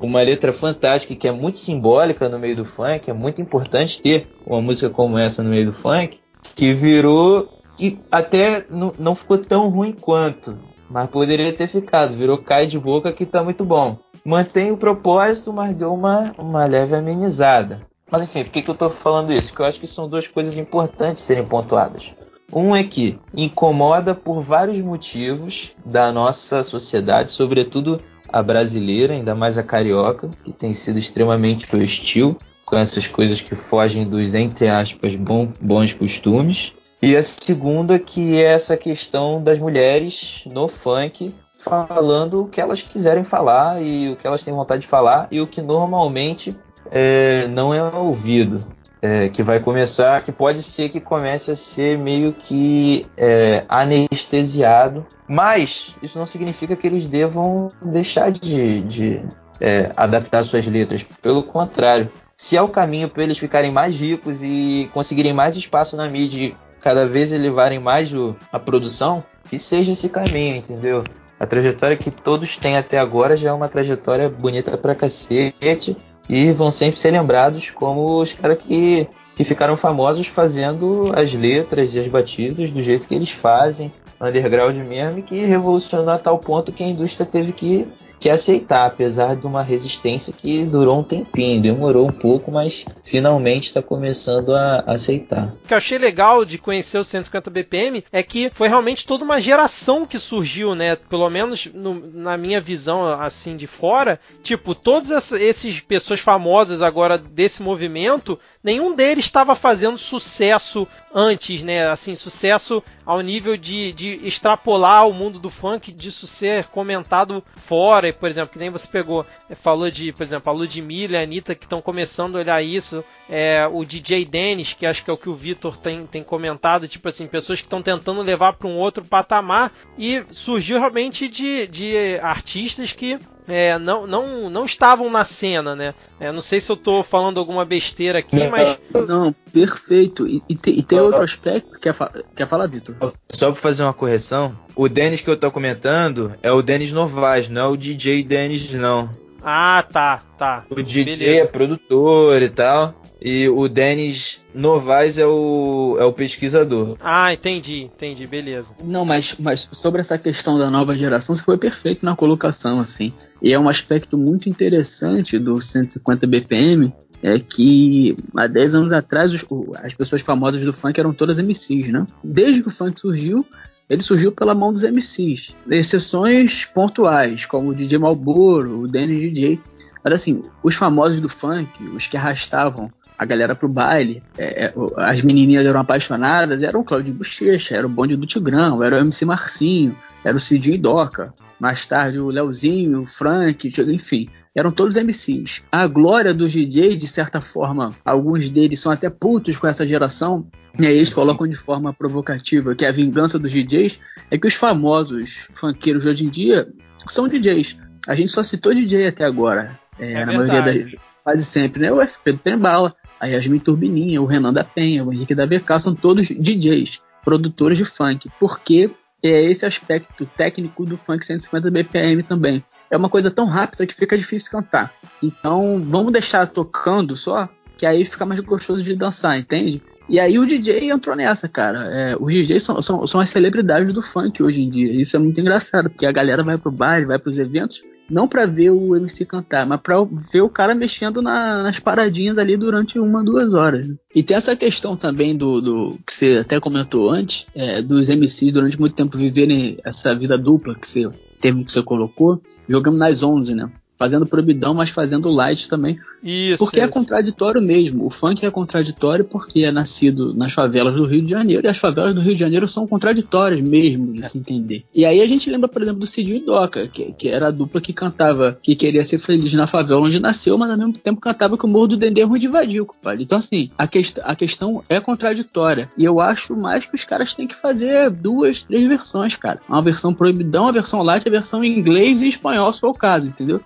Uma 0.00 0.20
letra 0.20 0.52
fantástica 0.52 1.14
que 1.14 1.26
é 1.26 1.32
muito 1.32 1.56
simbólica 1.56 2.28
no 2.28 2.38
meio 2.38 2.56
do 2.56 2.64
funk, 2.66 3.08
é 3.08 3.14
muito 3.14 3.40
importante 3.40 4.02
ter 4.02 4.28
uma 4.46 4.60
música 4.60 4.90
como 4.90 5.16
essa 5.16 5.42
no 5.42 5.48
meio 5.48 5.64
do 5.64 5.72
funk, 5.72 6.20
que 6.54 6.74
virou 6.74 7.48
e 7.80 7.98
até 8.12 8.66
não 8.98 9.14
ficou 9.14 9.38
tão 9.38 9.70
ruim 9.70 9.92
quanto, 9.92 10.58
mas 10.90 11.08
poderia 11.08 11.50
ter 11.54 11.68
ficado. 11.68 12.14
Virou 12.14 12.36
cai 12.36 12.66
de 12.66 12.78
boca 12.78 13.10
que 13.12 13.24
tá 13.24 13.42
muito 13.42 13.64
bom 13.64 13.96
mantém 14.24 14.70
o 14.70 14.76
propósito, 14.76 15.52
mas 15.52 15.74
deu 15.74 15.92
uma, 15.92 16.34
uma 16.38 16.64
leve 16.66 16.94
amenizada. 16.94 17.80
Mas 18.10 18.22
enfim, 18.22 18.44
por 18.44 18.52
que, 18.52 18.62
que 18.62 18.70
eu 18.70 18.74
estou 18.74 18.90
falando 18.90 19.32
isso? 19.32 19.48
Porque 19.48 19.62
eu 19.62 19.66
acho 19.66 19.80
que 19.80 19.86
são 19.86 20.08
duas 20.08 20.26
coisas 20.26 20.56
importantes 20.56 21.22
serem 21.22 21.44
pontuadas. 21.44 22.14
Um 22.52 22.74
é 22.74 22.82
que 22.82 23.18
incomoda 23.34 24.14
por 24.14 24.40
vários 24.40 24.80
motivos 24.80 25.72
da 25.84 26.10
nossa 26.10 26.62
sociedade, 26.62 27.30
sobretudo 27.30 28.00
a 28.26 28.42
brasileira, 28.42 29.12
ainda 29.12 29.34
mais 29.34 29.58
a 29.58 29.62
carioca, 29.62 30.30
que 30.42 30.52
tem 30.52 30.72
sido 30.72 30.98
extremamente 30.98 31.74
hostil 31.74 32.38
com 32.64 32.76
essas 32.76 33.06
coisas 33.06 33.40
que 33.40 33.54
fogem 33.54 34.06
dos, 34.06 34.34
entre 34.34 34.68
aspas, 34.68 35.14
bom, 35.14 35.52
bons 35.60 35.92
costumes. 35.92 36.74
E 37.00 37.16
a 37.16 37.22
segunda 37.22 37.98
que 37.98 38.36
é 38.36 38.44
essa 38.44 38.76
questão 38.76 39.42
das 39.42 39.58
mulheres 39.58 40.42
no 40.46 40.68
funk 40.68 41.34
falando 41.68 42.42
o 42.42 42.48
que 42.48 42.60
elas 42.60 42.82
quiserem 42.82 43.24
falar 43.24 43.80
e 43.82 44.10
o 44.10 44.16
que 44.16 44.26
elas 44.26 44.42
têm 44.42 44.54
vontade 44.54 44.82
de 44.82 44.86
falar 44.86 45.28
e 45.30 45.40
o 45.40 45.46
que 45.46 45.62
normalmente 45.62 46.56
é, 46.90 47.46
não 47.48 47.72
é 47.72 47.82
ouvido. 47.82 48.64
É, 49.00 49.28
que 49.28 49.44
vai 49.44 49.60
começar, 49.60 50.20
que 50.24 50.32
pode 50.32 50.60
ser 50.60 50.88
que 50.88 50.98
comece 50.98 51.52
a 51.52 51.54
ser 51.54 51.96
meio 51.96 52.32
que 52.32 53.06
é, 53.16 53.64
anestesiado, 53.68 55.06
mas 55.28 55.94
isso 56.02 56.18
não 56.18 56.26
significa 56.26 56.74
que 56.74 56.84
eles 56.84 57.06
devam 57.06 57.70
deixar 57.80 58.32
de, 58.32 58.80
de 58.80 59.24
é, 59.60 59.92
adaptar 59.96 60.42
suas 60.42 60.66
letras. 60.66 61.04
Pelo 61.22 61.44
contrário, 61.44 62.10
se 62.36 62.56
é 62.56 62.62
o 62.62 62.68
caminho 62.68 63.08
para 63.08 63.22
eles 63.22 63.38
ficarem 63.38 63.70
mais 63.70 63.94
ricos 63.94 64.42
e 64.42 64.90
conseguirem 64.92 65.32
mais 65.32 65.56
espaço 65.56 65.96
na 65.96 66.08
mídia 66.08 66.46
e 66.46 66.56
cada 66.80 67.06
vez 67.06 67.32
elevarem 67.32 67.78
mais 67.78 68.12
o, 68.14 68.36
a 68.52 68.58
produção, 68.58 69.24
que 69.48 69.58
seja 69.58 69.92
esse 69.92 70.08
caminho, 70.08 70.56
entendeu? 70.56 71.04
A 71.38 71.46
trajetória 71.46 71.96
que 71.96 72.10
todos 72.10 72.56
têm 72.56 72.76
até 72.76 72.98
agora 72.98 73.36
já 73.36 73.50
é 73.50 73.52
uma 73.52 73.68
trajetória 73.68 74.28
bonita 74.28 74.76
pra 74.76 74.94
cacete. 74.94 75.96
E 76.28 76.52
vão 76.52 76.70
sempre 76.70 77.00
ser 77.00 77.10
lembrados 77.10 77.70
como 77.70 78.20
os 78.20 78.34
caras 78.34 78.58
que, 78.58 79.08
que 79.34 79.44
ficaram 79.44 79.78
famosos 79.78 80.26
fazendo 80.26 81.10
as 81.16 81.32
letras 81.32 81.94
e 81.94 82.00
as 82.00 82.06
batidas 82.06 82.70
do 82.70 82.82
jeito 82.82 83.08
que 83.08 83.14
eles 83.14 83.30
fazem, 83.30 83.90
underground 84.20 84.76
mesmo, 84.76 85.20
e 85.20 85.22
que 85.22 85.46
revolucionou 85.46 86.10
a 86.10 86.18
tal 86.18 86.38
ponto 86.38 86.70
que 86.70 86.84
a 86.84 86.86
indústria 86.86 87.24
teve 87.24 87.52
que 87.52 87.86
que 88.18 88.28
aceitar, 88.28 88.86
apesar 88.86 89.36
de 89.36 89.46
uma 89.46 89.62
resistência 89.62 90.32
que 90.32 90.64
durou 90.64 90.98
um 90.98 91.02
tempinho, 91.02 91.62
demorou 91.62 92.08
um 92.08 92.12
pouco, 92.12 92.50
mas 92.50 92.84
finalmente 93.02 93.66
está 93.66 93.80
começando 93.82 94.54
a 94.54 94.80
aceitar. 94.86 95.54
O 95.64 95.68
que 95.68 95.74
eu 95.74 95.78
achei 95.78 95.98
legal 95.98 96.44
de 96.44 96.58
conhecer 96.58 96.98
o 96.98 97.04
150 97.04 97.50
BPM 97.50 98.04
é 98.12 98.22
que 98.22 98.50
foi 98.52 98.68
realmente 98.68 99.06
toda 99.06 99.24
uma 99.24 99.40
geração 99.40 100.06
que 100.06 100.18
surgiu, 100.18 100.74
né? 100.74 100.96
Pelo 100.96 101.28
menos 101.30 101.66
no, 101.72 101.94
na 102.12 102.36
minha 102.36 102.60
visão 102.60 103.06
assim 103.20 103.56
de 103.56 103.66
fora, 103.66 104.20
tipo, 104.42 104.74
todas 104.74 105.32
essas 105.32 105.80
pessoas 105.80 106.20
famosas 106.20 106.82
agora 106.82 107.16
desse 107.16 107.62
movimento 107.62 108.38
nenhum 108.62 108.94
deles 108.94 109.24
estava 109.24 109.54
fazendo 109.54 109.96
sucesso 109.96 110.86
antes, 111.14 111.62
né? 111.62 111.88
Assim, 111.88 112.14
sucesso 112.14 112.82
ao 113.04 113.20
nível 113.20 113.56
de, 113.56 113.92
de 113.92 114.20
extrapolar 114.26 115.08
o 115.08 115.12
mundo 115.12 115.38
do 115.38 115.48
funk, 115.48 115.92
disso 115.92 116.26
ser 116.26 116.66
comentado 116.66 117.42
fora, 117.56 118.07
por 118.12 118.28
exemplo, 118.28 118.52
que 118.52 118.58
nem 118.58 118.70
você 118.70 118.86
pegou, 118.88 119.26
é, 119.48 119.54
falou 119.54 119.90
de, 119.90 120.12
por 120.12 120.22
exemplo, 120.22 120.50
a 120.50 120.54
Ludmilla 120.54 121.14
e 121.14 121.16
a 121.16 121.22
Anitta 121.22 121.54
que 121.54 121.64
estão 121.64 121.80
começando 121.80 122.36
a 122.36 122.40
olhar 122.40 122.62
isso, 122.62 123.04
é, 123.28 123.68
o 123.70 123.84
DJ 123.84 124.24
Dennis, 124.24 124.74
que 124.74 124.86
acho 124.86 125.04
que 125.04 125.10
é 125.10 125.12
o 125.12 125.16
que 125.16 125.28
o 125.28 125.34
Vitor 125.34 125.76
tem, 125.76 126.06
tem 126.06 126.22
comentado, 126.22 126.88
tipo 126.88 127.08
assim, 127.08 127.26
pessoas 127.26 127.60
que 127.60 127.66
estão 127.66 127.82
tentando 127.82 128.22
levar 128.22 128.54
para 128.54 128.68
um 128.68 128.76
outro 128.76 129.04
patamar, 129.04 129.72
e 129.96 130.24
surgiu 130.30 130.78
realmente 130.78 131.28
de, 131.28 131.66
de 131.66 132.18
artistas 132.20 132.92
que 132.92 133.18
é, 133.48 133.78
não, 133.78 134.06
não, 134.06 134.50
não 134.50 134.64
estavam 134.64 135.10
na 135.10 135.24
cena, 135.24 135.74
né? 135.74 135.94
É, 136.20 136.30
não 136.30 136.42
sei 136.42 136.60
se 136.60 136.70
eu 136.70 136.74
estou 136.74 137.02
falando 137.02 137.40
alguma 137.40 137.64
besteira 137.64 138.18
aqui, 138.18 138.46
mas. 138.48 138.78
Não, 139.08 139.34
perfeito. 139.52 140.28
E, 140.28 140.42
e, 140.48 140.54
tem, 140.54 140.78
e 140.78 140.82
tem 140.82 141.00
outro 141.00 141.24
aspecto. 141.24 141.80
Quer, 141.80 141.94
fa 141.94 142.12
quer 142.36 142.46
falar, 142.46 142.66
Vitor? 142.66 142.94
Só 143.30 143.50
para 143.50 143.60
fazer 143.60 143.82
uma 143.82 143.94
correção: 143.94 144.54
o 144.76 144.88
Denis 144.88 145.22
que 145.22 145.30
eu 145.30 145.34
estou 145.34 145.50
comentando 145.50 146.34
é 146.42 146.52
o 146.52 146.60
Denis 146.60 146.92
Novaes, 146.92 147.48
não 147.48 147.62
é 147.62 147.66
o 147.68 147.76
DJ 147.76 148.22
Denis, 148.22 148.70
não. 148.74 149.08
Ah, 149.42 149.84
tá, 149.90 150.22
tá. 150.36 150.64
O 150.68 150.82
DJ 150.82 151.04
Beleza. 151.04 151.40
é 151.40 151.46
produtor 151.46 152.42
e 152.42 152.48
tal. 152.48 152.94
E 153.20 153.48
o 153.48 153.68
Denis 153.68 154.40
Novaes 154.54 155.18
é 155.18 155.26
o, 155.26 155.96
é 155.98 156.04
o 156.04 156.12
pesquisador. 156.12 156.96
Ah, 157.00 157.32
entendi, 157.32 157.82
entendi, 157.82 158.26
beleza. 158.26 158.72
Não, 158.82 159.04
mas, 159.04 159.34
mas 159.38 159.68
sobre 159.72 160.00
essa 160.00 160.16
questão 160.16 160.56
da 160.58 160.70
nova 160.70 160.96
geração, 160.96 161.34
você 161.34 161.42
foi 161.42 161.58
perfeito 161.58 162.04
na 162.04 162.14
colocação, 162.14 162.78
assim. 162.78 163.12
E 163.42 163.52
é 163.52 163.58
um 163.58 163.68
aspecto 163.68 164.16
muito 164.16 164.48
interessante 164.48 165.38
do 165.38 165.60
150 165.60 166.26
BPM, 166.26 166.92
é 167.22 167.38
que 167.38 168.16
há 168.36 168.46
10 168.46 168.74
anos 168.76 168.92
atrás 168.92 169.32
os, 169.32 169.44
as 169.82 169.94
pessoas 169.94 170.22
famosas 170.22 170.62
do 170.62 170.72
funk 170.72 170.98
eram 170.98 171.12
todas 171.12 171.38
MCs, 171.38 171.88
né? 171.88 172.06
Desde 172.22 172.62
que 172.62 172.68
o 172.68 172.72
funk 172.72 173.00
surgiu, 173.00 173.44
ele 173.90 174.02
surgiu 174.02 174.30
pela 174.30 174.54
mão 174.54 174.72
dos 174.72 174.84
MCs. 174.84 175.54
Exceções 175.68 176.64
pontuais, 176.66 177.46
como 177.46 177.70
o 177.70 177.74
DJ 177.74 177.98
Malboro, 177.98 178.82
o 178.82 178.88
Danny 178.88 179.30
DJ. 179.30 179.60
Mas 180.04 180.14
assim, 180.14 180.44
os 180.62 180.76
famosos 180.76 181.20
do 181.20 181.28
funk, 181.28 181.82
os 181.88 182.06
que 182.06 182.16
arrastavam 182.16 182.92
a 183.18 183.24
galera 183.24 183.54
pro 183.54 183.68
baile, 183.68 184.22
é, 184.38 184.66
é 184.66 184.74
as 184.96 185.20
menininhas 185.22 185.66
eram 185.66 185.80
apaixonadas, 185.80 186.62
era 186.62 186.78
o 186.78 186.84
Claudio 186.84 187.12
Bochecha, 187.12 187.76
era 187.76 187.86
o 187.86 187.90
Bonde 187.90 188.16
do 188.16 188.26
Tigrão, 188.26 188.82
era 188.82 188.96
o 188.96 189.00
MC 189.00 189.24
Marcinho, 189.24 189.96
era 190.24 190.36
o 190.36 190.40
Cidinho 190.40 190.80
Doca, 190.80 191.34
mais 191.58 191.84
tarde 191.84 192.20
o 192.20 192.28
Leozinho, 192.28 193.02
o 193.02 193.06
Frank, 193.06 193.72
enfim, 193.92 194.28
eram 194.54 194.70
todos 194.70 194.96
MCs. 194.96 195.62
A 195.72 195.86
glória 195.88 196.32
dos 196.32 196.52
DJs, 196.52 196.98
de 196.98 197.08
certa 197.08 197.40
forma, 197.40 197.90
alguns 198.04 198.50
deles 198.50 198.78
são 198.78 198.92
até 198.92 199.10
putos 199.10 199.56
com 199.56 199.66
essa 199.66 199.86
geração, 199.86 200.46
e 200.78 200.86
aí 200.86 200.96
eles 200.96 201.12
colocam 201.12 201.48
de 201.48 201.56
forma 201.56 201.92
provocativa 201.92 202.74
que 202.76 202.86
a 202.86 202.92
vingança 202.92 203.36
dos 203.36 203.50
DJs 203.50 204.00
é 204.30 204.38
que 204.38 204.46
os 204.46 204.54
famosos 204.54 205.48
funkeiros 205.54 206.04
de 206.04 206.10
hoje 206.10 206.24
em 206.24 206.28
dia 206.28 206.68
são 207.08 207.26
DJs. 207.26 207.76
A 208.06 208.14
gente 208.14 208.30
só 208.30 208.44
citou 208.44 208.72
DJ 208.72 209.08
até 209.08 209.24
agora. 209.24 209.76
É, 209.98 210.12
é 210.12 210.24
na 210.24 210.38
verdade. 210.38 210.48
maioria 210.48 210.84
das 210.84 211.08
quase 211.28 211.44
sempre, 211.44 211.82
né? 211.82 211.92
O 211.92 212.00
FP 212.00 212.32
do 212.32 212.38
Trembala, 212.38 212.94
a 213.20 213.26
Yasmin 213.26 213.58
Turbininha, 213.58 214.20
o 214.20 214.26
Renan 214.26 214.52
da 214.52 214.64
Penha, 214.64 215.04
o 215.04 215.12
Henrique 215.12 215.34
da 215.34 215.46
BK, 215.46 215.78
são 215.80 215.94
todos 215.94 216.28
DJs, 216.28 217.02
produtores 217.24 217.78
de 217.78 217.84
funk, 217.84 218.30
porque 218.38 218.90
é 219.22 219.42
esse 219.44 219.66
aspecto 219.66 220.24
técnico 220.36 220.84
do 220.84 220.96
funk 220.96 221.26
150 221.26 221.70
BPM 221.70 222.22
também. 222.22 222.62
É 222.90 222.96
uma 222.96 223.08
coisa 223.08 223.30
tão 223.30 223.46
rápida 223.46 223.86
que 223.86 223.94
fica 223.94 224.16
difícil 224.16 224.50
cantar. 224.50 224.92
Então, 225.22 225.84
vamos 225.88 226.12
deixar 226.12 226.46
tocando 226.46 227.16
só, 227.16 227.48
que 227.76 227.84
aí 227.84 228.04
fica 228.04 228.24
mais 228.24 228.40
gostoso 228.40 228.82
de 228.82 228.94
dançar, 228.94 229.38
entende? 229.38 229.82
E 230.08 230.18
aí 230.18 230.38
o 230.38 230.46
DJ 230.46 230.90
entrou 230.90 231.14
nessa, 231.14 231.48
cara. 231.48 231.84
É, 231.92 232.16
os 232.18 232.32
DJs 232.32 232.62
são, 232.62 232.80
são, 232.80 233.06
são 233.06 233.20
as 233.20 233.28
celebridades 233.28 233.92
do 233.92 234.02
funk 234.02 234.42
hoje 234.42 234.62
em 234.62 234.70
dia. 234.70 235.00
Isso 235.00 235.16
é 235.16 235.18
muito 235.18 235.38
engraçado, 235.40 235.90
porque 235.90 236.06
a 236.06 236.12
galera 236.12 236.42
vai 236.42 236.56
pro 236.56 236.72
bar, 236.72 237.06
vai 237.06 237.18
pros 237.18 237.38
eventos, 237.38 237.82
não 238.10 238.26
para 238.26 238.46
ver 238.46 238.70
o 238.70 238.96
MC 238.96 239.24
cantar, 239.24 239.66
mas 239.66 239.80
para 239.80 239.96
ver 240.32 240.42
o 240.42 240.48
cara 240.48 240.74
mexendo 240.74 241.20
na, 241.20 241.62
nas 241.62 241.78
paradinhas 241.78 242.38
ali 242.38 242.56
durante 242.56 242.98
uma, 242.98 243.22
duas 243.22 243.52
horas. 243.52 243.92
E 244.14 244.22
tem 244.22 244.36
essa 244.36 244.56
questão 244.56 244.96
também 244.96 245.36
do, 245.36 245.60
do 245.60 245.98
que 246.06 246.12
você 246.12 246.38
até 246.38 246.58
comentou 246.58 247.10
antes, 247.10 247.46
é, 247.54 247.82
dos 247.82 248.08
MCs 248.08 248.52
durante 248.52 248.80
muito 248.80 248.94
tempo 248.94 249.16
viverem 249.16 249.78
essa 249.84 250.14
vida 250.14 250.38
dupla 250.38 250.74
que 250.74 250.86
você 250.86 251.08
termo 251.40 251.64
que 251.64 251.72
você 251.72 251.82
colocou, 251.82 252.42
jogando 252.68 252.98
nas 252.98 253.22
11, 253.22 253.54
né? 253.54 253.70
Fazendo 253.98 254.26
proibidão, 254.26 254.72
mas 254.72 254.90
fazendo 254.90 255.28
light 255.28 255.68
também. 255.68 255.98
Isso. 256.22 256.64
Porque 256.64 256.78
é 256.78 256.84
isso. 256.84 256.90
é 256.90 256.92
contraditório 256.92 257.60
mesmo. 257.60 258.06
O 258.06 258.10
funk 258.10 258.46
é 258.46 258.50
contraditório 258.50 259.24
porque 259.24 259.64
é 259.64 259.72
nascido 259.72 260.32
nas 260.32 260.52
favelas 260.52 260.94
do 260.94 261.04
Rio 261.04 261.22
de 261.22 261.30
Janeiro 261.30 261.66
e 261.66 261.68
as 261.68 261.78
favelas 261.78 262.14
do 262.14 262.20
Rio 262.20 262.34
de 262.34 262.40
Janeiro 262.40 262.68
são 262.68 262.86
contraditórias 262.86 263.60
mesmo 263.60 264.12
de 264.12 264.20
é. 264.20 264.22
se 264.22 264.38
entender. 264.38 264.84
E 264.94 265.04
aí 265.04 265.20
a 265.20 265.26
gente 265.26 265.50
lembra, 265.50 265.68
por 265.68 265.82
exemplo, 265.82 266.00
do 266.00 266.06
Cidinho 266.06 266.36
e 266.36 266.44
Doca, 266.44 266.86
que, 266.86 267.12
que 267.12 267.28
era 267.28 267.48
a 267.48 267.50
dupla 267.50 267.80
que 267.80 267.92
cantava 267.92 268.58
que 268.62 268.76
queria 268.76 269.04
ser 269.04 269.18
feliz 269.18 269.52
na 269.54 269.66
favela 269.66 270.02
onde 270.02 270.20
nasceu, 270.20 270.56
mas 270.56 270.70
ao 270.70 270.76
mesmo 270.76 270.92
tempo 270.92 271.20
cantava 271.20 271.58
que 271.58 271.64
o 271.64 271.68
Morro 271.68 271.88
do 271.88 271.96
Dendê 271.96 272.20
é 272.20 272.24
ruim 272.24 272.38
de 272.38 272.46
invadir, 272.46 272.84
compadre. 272.84 273.24
Então, 273.24 273.38
assim, 273.38 273.70
a, 273.76 273.86
quest 273.86 274.18
a 274.22 274.36
questão 274.36 274.84
é 274.88 275.00
contraditória. 275.00 275.90
E 275.98 276.04
eu 276.04 276.20
acho 276.20 276.54
mais 276.54 276.86
que 276.86 276.94
os 276.94 277.04
caras 277.04 277.34
têm 277.34 277.46
que 277.46 277.54
fazer 277.54 278.10
duas, 278.10 278.62
três 278.62 278.86
versões, 278.86 279.34
cara. 279.36 279.60
Uma 279.68 279.82
versão 279.82 280.14
proibidão, 280.14 280.64
uma 280.64 280.72
versão 280.72 281.02
light, 281.02 281.26
a 281.26 281.30
versão 281.30 281.64
em 281.64 281.78
inglês 281.78 282.22
e 282.22 282.28
espanhol, 282.28 282.72
se 282.72 282.80
for 282.80 282.90
o 282.90 282.94
caso, 282.94 283.28
entendeu? 283.28 283.60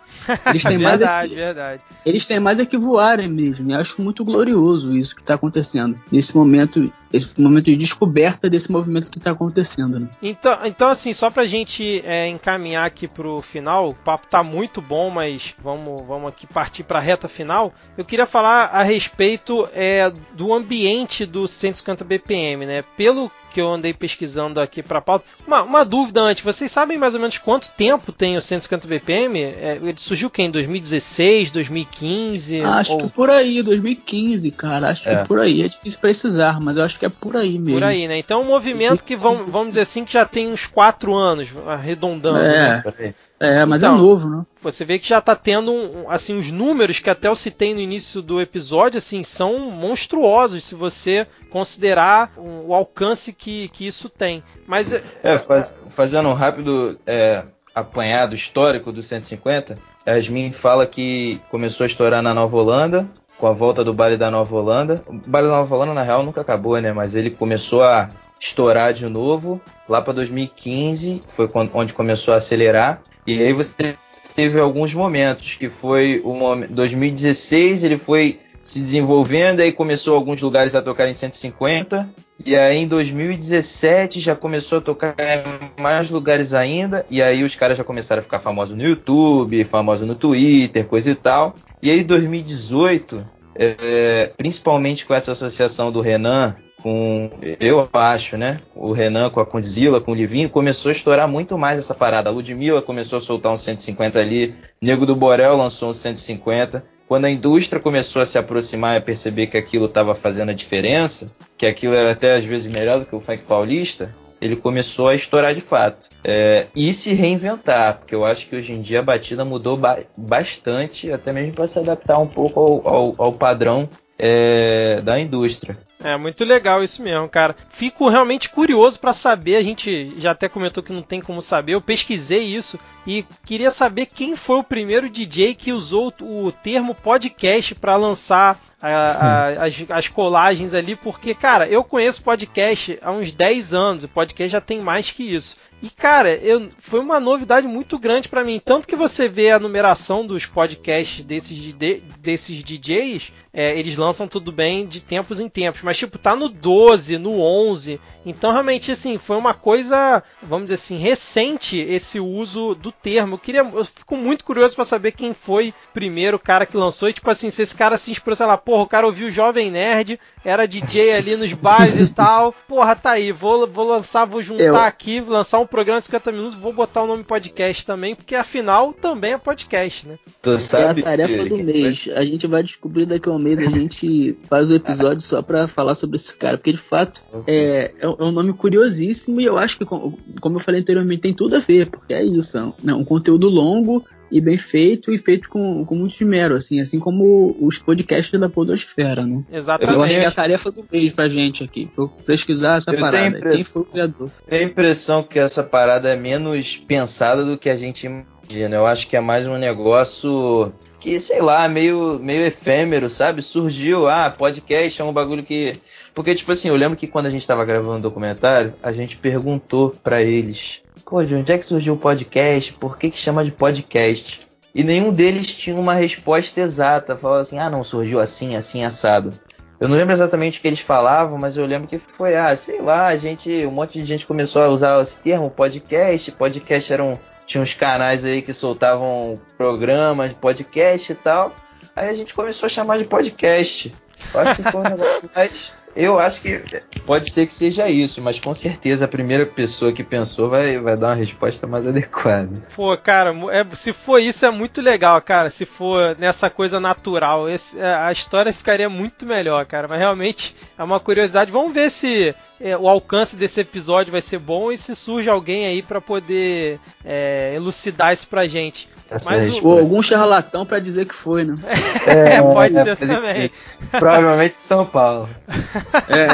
Eles 0.47 0.63
têm 0.63 0.79
verdade, 0.79 1.03
mais 1.09 1.33
é 1.33 1.35
verdade. 1.35 1.83
Eles 2.05 2.27
têm 2.27 2.41
mais 2.41 2.59
é 2.59 2.67
que 2.67 2.77
voarem 2.77 3.29
mesmo. 3.29 3.71
E 3.71 3.75
acho 3.75 4.01
muito 4.01 4.25
glorioso 4.25 4.95
isso 4.95 5.15
que 5.15 5.23
está 5.23 5.35
acontecendo. 5.35 5.99
Nesse 6.11 6.37
momento, 6.37 6.93
esse 7.13 7.41
momento 7.41 7.67
de 7.67 7.77
descoberta 7.77 8.49
desse 8.49 8.71
movimento 8.71 9.11
que 9.11 9.19
está 9.19 9.31
acontecendo. 9.31 10.01
Né? 10.01 10.09
Então, 10.23 10.59
então, 10.65 10.89
assim, 10.89 11.13
só 11.13 11.31
pra 11.31 11.45
gente 11.45 12.03
é, 12.05 12.29
encaminhar 12.29 12.87
aqui 12.87 13.07
pro 13.07 13.41
final, 13.43 13.91
o 13.91 13.95
papo 13.95 14.27
tá 14.27 14.43
muito 14.43 14.81
bom, 14.81 15.11
mas 15.11 15.55
vamos, 15.63 16.07
vamos 16.07 16.29
aqui 16.29 16.47
partir 16.47 16.83
pra 16.85 17.01
reta 17.01 17.29
final. 17.29 17.73
Eu 17.97 18.05
queria 18.05 18.27
falar 18.27 18.67
a 18.67 18.83
respeito 18.83 19.69
é, 19.73 20.13
do 20.35 20.53
ambiente 20.53 21.27
do 21.27 21.47
150 21.47 22.05
BPM, 22.05 22.67
né? 22.67 22.83
Pelo 22.97 23.31
que 23.53 23.61
eu 23.61 23.71
andei 23.71 23.93
pesquisando 23.93 24.61
aqui 24.61 24.83
para 24.83 25.01
pauta. 25.01 25.25
Uma, 25.47 25.63
uma, 25.63 25.85
dúvida 25.85 26.21
antes, 26.21 26.43
vocês 26.43 26.71
sabem 26.71 26.97
mais 26.97 27.15
ou 27.15 27.21
menos 27.21 27.39
quanto 27.39 27.71
tempo 27.73 28.11
tem 28.11 28.37
o 28.37 28.43
150 28.43 28.89
BPM? 28.89 29.41
É, 29.41 29.79
ele 29.81 29.95
surgiu 29.99 30.31
quem? 30.31 30.51
2016, 30.51 31.51
2015? 31.51 32.61
Acho 32.63 32.93
ou... 32.93 32.99
que 32.99 33.09
por 33.11 33.29
aí, 33.29 33.63
2015, 33.63 34.51
cara. 34.53 34.91
Acho 34.91 35.09
é. 35.09 35.23
que 35.23 35.29
por 35.29 35.39
aí. 35.39 35.63
É 35.63 35.69
difícil 35.69 36.01
precisar, 36.01 36.59
mas 36.61 36.77
eu 36.77 36.85
acho 36.85 36.99
que 37.03 37.07
é 37.07 37.09
por 37.09 37.37
aí 37.37 37.59
mesmo. 37.59 37.81
Por 37.81 37.85
aí, 37.85 38.07
né? 38.07 38.17
Então 38.17 38.43
um 38.43 38.47
movimento 38.47 39.03
que 39.03 39.17
vamos, 39.17 39.51
vamos 39.51 39.71
dizer 39.71 39.81
assim 39.81 40.05
que 40.05 40.13
já 40.13 40.25
tem 40.25 40.47
uns 40.47 40.67
4 40.67 41.13
anos, 41.13 41.49
arredondando. 41.67 42.39
É. 42.39 42.81
Né? 42.99 43.15
É, 43.41 43.65
mas 43.67 43.83
é 43.83 43.87
então, 43.87 43.97
é 43.97 44.01
novo, 44.01 44.31
né? 44.31 44.47
Você 44.63 44.85
vê 44.85 45.01
que 45.01 45.09
já 45.09 45.21
tá 45.21 45.35
tendo 45.35 45.73
um, 45.73 46.09
assim 46.09 46.39
os 46.39 46.53
números 46.53 47.01
que 47.01 47.11
até 47.11 47.27
eu 47.27 47.35
citei 47.35 47.75
no 47.75 47.81
início 47.81 48.23
do 48.23 48.41
episódio, 48.41 48.99
assim, 48.99 49.25
são 49.25 49.59
monstruosos 49.69 50.63
se 50.63 50.77
você 50.77 51.27
considerar 51.51 52.31
o 52.37 52.73
alcance 52.73 53.33
que, 53.33 53.69
que 53.71 53.85
isso 53.85 54.09
tem. 54.09 54.45
Mas 54.65 54.93
é, 54.93 55.03
é 55.25 55.39
faz, 55.39 55.77
fazendo 55.91 56.29
um 56.29 56.35
rápido 56.35 57.01
é, 57.05 57.43
apanhado 57.75 58.37
histórico 58.37 58.93
do 58.93 59.03
150, 59.03 59.77
Yasmin 60.07 60.53
fala 60.53 60.87
que 60.87 61.41
começou 61.51 61.83
a 61.83 61.89
estourar 61.89 62.23
na 62.23 62.33
Nova 62.33 62.57
Holanda, 62.57 63.09
com 63.43 63.49
a 63.49 63.53
volta 63.53 63.83
do 63.83 63.93
baile 63.93 64.17
da 64.17 64.31
Nova 64.31 64.55
Holanda. 64.55 65.03
O 65.05 65.15
baile 65.15 65.49
da 65.49 65.57
Nova 65.57 65.75
Holanda 65.75 65.95
na 65.95 66.05
real 66.05 66.23
nunca 66.23 66.43
acabou, 66.43 66.81
né? 66.81 66.93
Mas 66.93 67.17
ele 67.17 67.29
começou 67.29 67.83
a 67.83 68.09
estourar 68.39 68.93
de 68.93 69.05
novo 69.09 69.61
lá 69.89 70.01
para 70.01 70.13
2015, 70.13 71.25
foi 71.27 71.49
quando, 71.49 71.73
onde 71.75 71.93
começou 71.93 72.35
a 72.35 72.37
acelerar. 72.37 73.03
E 73.27 73.43
aí 73.43 73.53
você 73.53 73.97
teve 74.37 74.61
alguns 74.61 74.95
momentos, 74.95 75.57
que 75.57 75.69
foi 75.69 76.23
o 76.25 76.35
momento 76.35 76.73
2016, 76.73 77.83
ele 77.83 77.99
foi 77.99 78.39
se 78.63 78.79
desenvolvendo, 78.79 79.59
aí 79.59 79.73
começou 79.73 80.15
alguns 80.15 80.41
lugares 80.41 80.77
a 80.77 80.81
tocar 80.81 81.09
em 81.09 81.15
150, 81.15 82.09
e 82.47 82.55
aí 82.55 82.79
em 82.79 82.87
2017 82.87 84.21
já 84.21 84.37
começou 84.37 84.79
a 84.79 84.81
tocar 84.81 85.17
em 85.19 85.83
mais 85.83 86.09
lugares 86.11 86.55
ainda, 86.55 87.05
e 87.11 87.21
aí 87.21 87.43
os 87.43 87.57
caras 87.57 87.77
já 87.77 87.83
começaram 87.83 88.21
a 88.21 88.23
ficar 88.23 88.39
famosos 88.39 88.77
no 88.77 88.85
YouTube, 88.85 89.65
famosos 89.65 90.07
no 90.07 90.15
Twitter, 90.15 90.87
coisa 90.87 91.11
e 91.11 91.15
tal. 91.17 91.57
E 91.83 91.91
aí 91.91 92.01
em 92.01 92.05
2018, 92.05 93.27
é, 93.57 94.33
principalmente 94.37 95.05
com 95.05 95.13
essa 95.13 95.33
associação 95.33 95.91
do 95.91 96.01
Renan 96.01 96.55
com, 96.83 97.31
eu 97.61 97.89
acho, 97.93 98.37
né? 98.37 98.61
O 98.75 98.93
Renan 98.93 99.31
com 99.31 99.41
a 99.41 99.47
Condzilla, 99.47 100.01
com 100.01 100.13
o 100.13 100.15
Livinho, 100.15 100.51
começou 100.51 100.89
a 100.89 100.93
estourar 100.93 101.29
muito 101.29 101.57
mais 101.57 101.79
essa 101.79 101.95
parada. 101.95 102.29
A 102.29 102.33
Ludmilla 102.33 102.83
começou 102.83 103.19
a 103.19 103.21
soltar 103.21 103.53
um 103.53 103.57
150 103.57 104.19
ali, 104.19 104.55
Nego 104.81 105.07
do 105.07 105.15
Borel 105.15 105.57
lançou 105.57 105.91
um 105.91 105.95
150. 105.95 106.85
Quando 107.07 107.27
a 107.27 107.31
indústria 107.31 107.81
começou 107.81 108.23
a 108.23 108.27
se 108.27 108.39
aproximar 108.39 108.95
e 108.95 108.99
a 108.99 109.01
perceber 109.01 109.47
que 109.47 109.57
aquilo 109.57 109.87
estava 109.87 110.15
fazendo 110.15 110.51
a 110.51 110.55
diferença, 110.55 111.31
que 111.57 111.67
aquilo 111.67 111.95
era 111.95 112.13
até 112.13 112.35
às 112.35 112.45
vezes 112.45 112.73
melhor 112.73 113.01
do 113.01 113.07
que 113.07 113.15
o 113.15 113.21
funk 113.21 113.43
paulista, 113.45 114.15
ele 114.43 114.57
começou 114.57 115.09
a 115.09 115.15
estourar 115.15 115.55
de 115.55 115.61
fato. 115.61 116.09
É, 116.25 116.67
e 116.75 116.93
se 116.93 117.15
reinventar, 117.15 117.99
porque 117.99 118.15
eu 118.15 118.25
acho 118.25 118.49
que 118.49 118.57
hoje 118.57 118.73
em 118.73 118.83
dia 118.83 118.99
a 118.99 119.03
batida 119.03 119.45
mudou 119.45 119.77
ba 119.77 119.99
bastante, 120.17 121.13
até 121.13 121.33
mesmo 121.33 121.55
para 121.55 121.69
se 121.69 121.79
adaptar 121.79 122.19
um 122.19 122.27
pouco 122.27 122.61
ao, 122.61 122.89
ao, 122.89 123.15
ao 123.19 123.33
padrão 123.33 123.89
é, 124.19 125.01
da 125.03 125.19
indústria. 125.19 125.79
É 126.05 126.17
muito 126.17 126.45
legal 126.45 126.83
isso 126.83 127.01
mesmo, 127.01 127.29
cara. 127.29 127.55
Fico 127.71 128.09
realmente 128.09 128.51
curioso 128.51 128.99
para 128.99 129.13
saber. 129.13 129.55
A 129.55 129.63
gente 129.63 130.13
já 130.19 130.33
até 130.33 130.49
comentou 130.49 130.83
que 130.83 130.93
não 130.93 131.03
tem 131.03 131.21
como 131.21 131.41
saber. 131.41 131.75
Eu 131.75 131.81
pesquisei 131.81 132.43
isso 132.43 132.79
e 133.07 133.25
queria 133.45 133.71
saber 133.71 134.07
quem 134.07 134.35
foi 134.35 134.59
o 134.59 134.65
primeiro 134.65 135.09
DJ 135.09 135.55
que 135.55 135.73
usou 135.73 136.13
o 136.21 136.51
termo 136.51 136.95
podcast 136.95 137.75
para 137.77 137.97
lançar 137.97 138.61
a, 138.83 138.89
a, 138.89 139.67
as, 139.67 139.85
as, 139.89 140.09
colagens 140.09 140.75
ali, 140.75 140.97
porque, 140.97 141.35
cara, 141.35 141.69
eu 141.69 141.85
conheço 141.85 142.23
podcast 142.23 142.99
há 143.01 143.13
uns 143.13 143.31
10 143.31 143.73
anos, 143.73 144.05
o 144.05 144.09
podcast 144.09 144.51
já 144.51 144.61
tem 144.61 144.81
mais 144.81 145.13
que 145.13 145.23
isso. 145.23 145.57
E, 145.83 145.91
cara, 145.91 146.33
eu, 146.37 146.71
foi 146.79 147.01
uma 147.01 147.19
novidade 147.19 147.67
muito 147.67 147.99
grande 147.99 148.29
para 148.29 148.45
mim. 148.45 148.63
Tanto 148.65 148.87
que 148.87 148.95
você 148.95 149.29
vê 149.29 149.51
a 149.51 149.59
numeração 149.59 150.25
dos 150.25 150.47
podcasts 150.47 151.25
desses, 151.25 151.59
de, 151.59 151.73
desses 152.21 152.63
DJs, 152.63 153.33
é, 153.53 153.77
eles 153.77 153.97
lançam 153.97 154.29
tudo 154.29 154.53
bem 154.53 154.87
de 154.87 155.01
tempos 155.01 155.41
em 155.41 155.49
tempos. 155.49 155.83
Mas, 155.83 155.99
tipo, 155.99 156.19
tá 156.19 156.37
no 156.37 156.49
12, 156.49 157.19
no 157.19 157.41
11. 157.41 158.01
Então, 158.25 158.53
realmente, 158.53 158.93
assim, 158.93 159.19
foi 159.19 159.37
uma 159.37 159.55
coisa, 159.55 160.23
vamos 160.41 160.67
dizer 160.67 160.75
assim, 160.75 160.99
recente 160.99 161.81
esse 161.81 162.21
uso 162.21 162.77
do 162.77 162.93
termo. 162.93 163.35
Eu, 163.35 163.39
queria, 163.39 163.63
eu 163.63 163.85
fico 163.85 164.17
muito 164.17 164.45
curioso 164.45 164.77
para 164.77 164.85
saber 164.85 165.11
quem 165.11 165.35
foi 165.35 165.75
primeiro 165.93 166.37
o 166.37 166.41
cara 166.41 166.65
que 166.65 166.77
lançou. 166.77 167.09
E, 167.09 167.13
tipo 167.13 167.29
assim, 167.29 167.51
se 167.51 167.61
esse 167.61 167.75
cara 167.75 167.99
se 167.99 168.13
inspirou, 168.13 168.37
sei 168.37 168.47
lá, 168.47 168.57
porra, 168.57 168.85
o 168.85 168.89
cara 168.89 169.07
ouviu 169.07 169.27
o 169.27 169.33
Jovem 169.33 169.69
Nerd, 169.69 170.21
era 170.45 170.67
DJ 170.67 171.13
ali 171.13 171.37
nos 171.37 171.53
bares 171.53 171.99
e 171.99 172.15
tal. 172.15 172.55
Porra, 172.69 172.95
tá 172.97 173.13
aí, 173.13 173.33
vou, 173.33 173.67
vou 173.67 173.87
lançar, 173.87 174.25
vou 174.25 174.43
juntar 174.43 174.65
eu... 174.65 174.77
aqui, 174.77 175.21
lançar 175.21 175.59
um 175.61 175.67
programa 175.67 176.01
de 176.01 176.07
50 176.07 176.33
minutos, 176.33 176.55
vou 176.55 176.73
botar 176.73 177.03
o 177.03 177.07
nome 177.07 177.25
podcast 177.25 177.85
também, 177.85 178.15
porque 178.15 178.35
afinal 178.35 178.93
também 178.93 179.33
é 179.33 179.39
podcast, 179.39 180.07
né? 180.07 180.19
Tu 180.41 180.59
sabe 180.59 181.01
é 181.01 181.05
a 181.05 181.07
tarefa 181.07 181.49
do 181.49 181.59
mês. 181.59 182.09
A 182.15 182.25
gente 182.25 182.47
vai 182.47 182.63
descobrir 182.63 183.07
daqui 183.07 183.29
a 183.29 183.33
um 183.33 183.39
mês, 183.39 183.59
a 183.59 183.71
gente 183.71 184.37
faz 184.49 184.69
o 184.69 184.73
um 184.73 184.77
episódio 184.77 185.23
só 185.23 185.43
pra 185.43 185.67
falar 185.69 185.95
sobre 185.95 186.17
esse 186.17 186.37
cara, 186.37 186.57
porque 186.57 186.73
de 186.73 186.79
fato 186.79 187.23
é, 187.47 187.93
é 187.99 188.09
um 188.09 188.31
nome 188.31 188.53
curiosíssimo 188.53 189.41
e 189.41 189.45
eu 189.45 189.59
acho 189.59 189.79
que, 189.79 189.85
como 189.85 190.57
eu 190.57 190.61
falei 190.61 190.81
anteriormente, 190.81 191.23
tem 191.23 191.35
tudo 191.35 191.57
a 191.57 191.61
ver, 191.61 191.91
porque 191.91 192.13
é 192.13 192.25
isso, 192.25 192.57
é 192.57 192.63
um, 192.63 192.73
né, 192.83 192.95
um 192.95 193.05
conteúdo 193.05 193.49
longo 193.49 194.05
e 194.33 194.41
bem 194.41 194.57
feito 194.57 195.13
e 195.13 195.19
feito 195.19 195.51
com, 195.51 195.85
com 195.85 195.95
muito 195.95 196.15
esmero, 196.15 196.57
assim, 196.57 196.81
assim 196.81 196.99
como 196.99 197.55
os 197.61 197.79
podcasts 197.79 198.41
da 198.41 198.49
Podosfera, 198.49 199.27
né? 199.27 199.45
Exatamente. 199.53 199.95
Eu 199.95 200.03
acho 200.03 200.15
que 200.15 200.25
é 200.25 200.27
a 200.27 200.33
tarefa 200.33 200.71
do 200.71 200.85
mês 200.91 201.13
pra 201.13 201.29
gente 201.29 201.63
aqui, 201.63 201.91
pra 201.95 202.09
pesquisar 202.25 202.79
essa 202.79 202.93
eu 202.93 202.99
parada. 202.99 203.39
Quem 203.51 203.63
foi 203.63 203.83
o 203.83 203.85
criador? 203.85 204.31
Tenho 204.49 204.63
a 204.63 204.65
impressão 204.65 205.23
que 205.23 205.39
essa 205.39 205.63
parada 205.63 206.09
é 206.09 206.17
menos 206.17 206.79
pensada 206.79 207.45
do 207.45 207.59
que 207.59 207.69
a 207.69 207.77
gente 207.77 208.07
imagina. 208.07 208.77
Eu 208.77 208.87
acho 208.87 209.07
que 209.07 209.17
é 209.17 209.21
mais 209.21 209.47
um 209.47 209.59
negócio 209.59 210.73
que, 210.99 211.21
sei 211.21 211.43
lá, 211.43 211.69
meio, 211.69 212.19
meio 212.19 212.43
efêmero, 212.43 213.11
sabe? 213.11 213.43
Surgiu, 213.43 214.09
ah, 214.09 214.31
podcast 214.31 215.01
é 215.01 215.05
um 215.05 215.13
bagulho 215.13 215.43
que. 215.43 215.75
Porque, 216.15 216.35
tipo 216.35 216.53
assim, 216.53 216.69
eu 216.69 216.77
lembro 216.77 216.97
que 216.97 217.07
quando 217.07 217.27
a 217.27 217.31
gente 217.31 217.47
tava 217.47 217.65
gravando 217.65 217.95
o 217.95 217.99
um 217.99 218.01
documentário, 218.01 218.75
a 218.83 218.93
gente 218.93 219.17
perguntou 219.17 219.91
para 220.03 220.23
eles 220.23 220.82
Pô, 221.13 221.23
de 221.23 221.35
onde 221.35 221.53
é 221.53 221.59
que 221.59 221.67
surgiu 221.67 221.93
o 221.93 221.99
podcast? 221.99 222.73
Por 222.73 222.97
que, 222.97 223.11
que 223.11 223.19
chama 223.19 223.45
de 223.45 223.53
podcast? 223.53 224.41
E 224.75 224.83
nenhum 224.83 225.13
deles 225.13 225.47
tinha 225.47 225.77
uma 225.77 225.93
resposta 225.93 226.59
exata. 226.59 227.19
Falava 227.19 227.43
assim, 227.43 227.59
ah, 227.59 227.69
não, 227.69 227.85
surgiu 227.85 228.19
assim, 228.19 228.57
assim, 228.57 228.83
assado. 228.83 229.31
Eu 229.79 229.89
não 229.89 229.97
lembro 229.99 230.15
exatamente 230.15 230.59
o 230.59 230.63
que 230.63 230.69
eles 230.69 230.81
falavam, 230.81 231.37
mas 231.37 231.55
eu 231.55 231.67
lembro 231.67 231.87
que 231.87 231.99
foi, 231.99 232.35
ah, 232.35 232.57
sei 232.57 232.81
lá, 232.81 233.09
a 233.09 233.17
gente, 233.19 233.67
um 233.67 233.71
monte 233.71 234.01
de 234.01 234.07
gente 234.07 234.25
começou 234.25 234.63
a 234.63 234.69
usar 234.69 235.03
esse 235.03 235.21
termo 235.21 235.51
podcast. 235.51 236.33
Podcast 236.33 236.91
eram, 236.91 237.19
tinha 237.47 237.63
uns 237.63 237.75
canais 237.75 238.25
aí 238.25 238.41
que 238.41 238.55
soltavam 238.55 239.39
programas 239.59 240.31
de 240.31 240.37
podcast 240.37 241.13
e 241.13 241.15
tal. 241.15 241.55
Aí 241.95 242.09
a 242.09 242.15
gente 242.15 242.33
começou 242.33 242.69
a 242.69 242.71
chamar 242.71 242.97
de 242.97 243.05
podcast. 243.05 243.93
Eu 244.35 244.41
acho 244.41 244.57
que 244.57 244.71
foi 244.71 244.81
um 244.81 244.85
negócio 244.85 245.31
mais. 245.35 245.83
Eu 245.95 246.19
acho 246.19 246.41
que 246.41 246.63
pode 247.05 247.31
ser 247.31 247.47
que 247.47 247.53
seja 247.53 247.89
isso, 247.89 248.23
mas 248.23 248.41
com 248.41 248.55
certeza 248.55 249.05
a 249.05 249.09
primeira 249.09 249.45
pessoa 249.45 249.93
que 249.93 250.03
pensou 250.03 250.49
vai, 250.49 250.79
vai 250.79 250.97
dar 250.97 251.09
uma 251.09 251.15
resposta 251.15 251.67
mais 251.67 251.87
adequada. 251.87 252.49
Pô, 252.75 252.97
cara, 252.97 253.35
é, 253.51 253.65
se 253.75 253.93
for 253.93 254.19
isso 254.19 254.47
é 254.47 254.51
muito 254.51 254.81
legal, 254.81 255.21
cara. 255.21 255.51
Se 255.51 255.67
for 255.67 256.17
nessa 256.19 256.49
coisa 256.49 256.81
natural, 256.81 257.49
esse, 257.49 257.79
é, 257.79 257.95
a 257.95 258.11
história 258.11 258.53
ficaria 258.53 258.89
muito 258.89 259.27
melhor, 259.27 259.67
cara. 259.67 259.87
Mas 259.87 259.99
realmente 259.99 260.57
é 260.79 260.83
uma 260.83 260.99
curiosidade. 260.99 261.53
Vamos 261.53 261.75
ver 261.75 261.91
se 261.91 262.35
é, 262.63 262.77
o 262.77 262.89
alcance 262.89 263.35
desse 263.35 263.61
episódio 263.61 264.13
vai 264.13 264.23
ser 264.23 264.39
bom 264.39 264.71
e 264.71 264.79
se 264.79 264.95
surge 264.95 265.29
alguém 265.29 265.67
aí 265.67 265.83
para 265.83 266.01
poder 266.01 266.79
é, 267.05 267.53
elucidar 267.57 268.15
isso 268.15 268.29
pra 268.29 268.47
gente. 268.47 268.89
Mas 269.27 269.59
o... 269.59 269.67
Ou 269.67 269.79
algum 269.81 270.03
charlatão 270.03 270.65
para 270.65 270.79
dizer 270.79 271.07
que 271.07 271.15
foi, 271.15 271.45
né? 271.45 271.57
É, 272.07 272.41
pode 272.41 272.75
ser 272.75 272.97
também. 272.97 273.51
Provavelmente 273.91 274.57
São 274.57 274.87
Paulo. 274.87 275.29
É. 276.09 276.27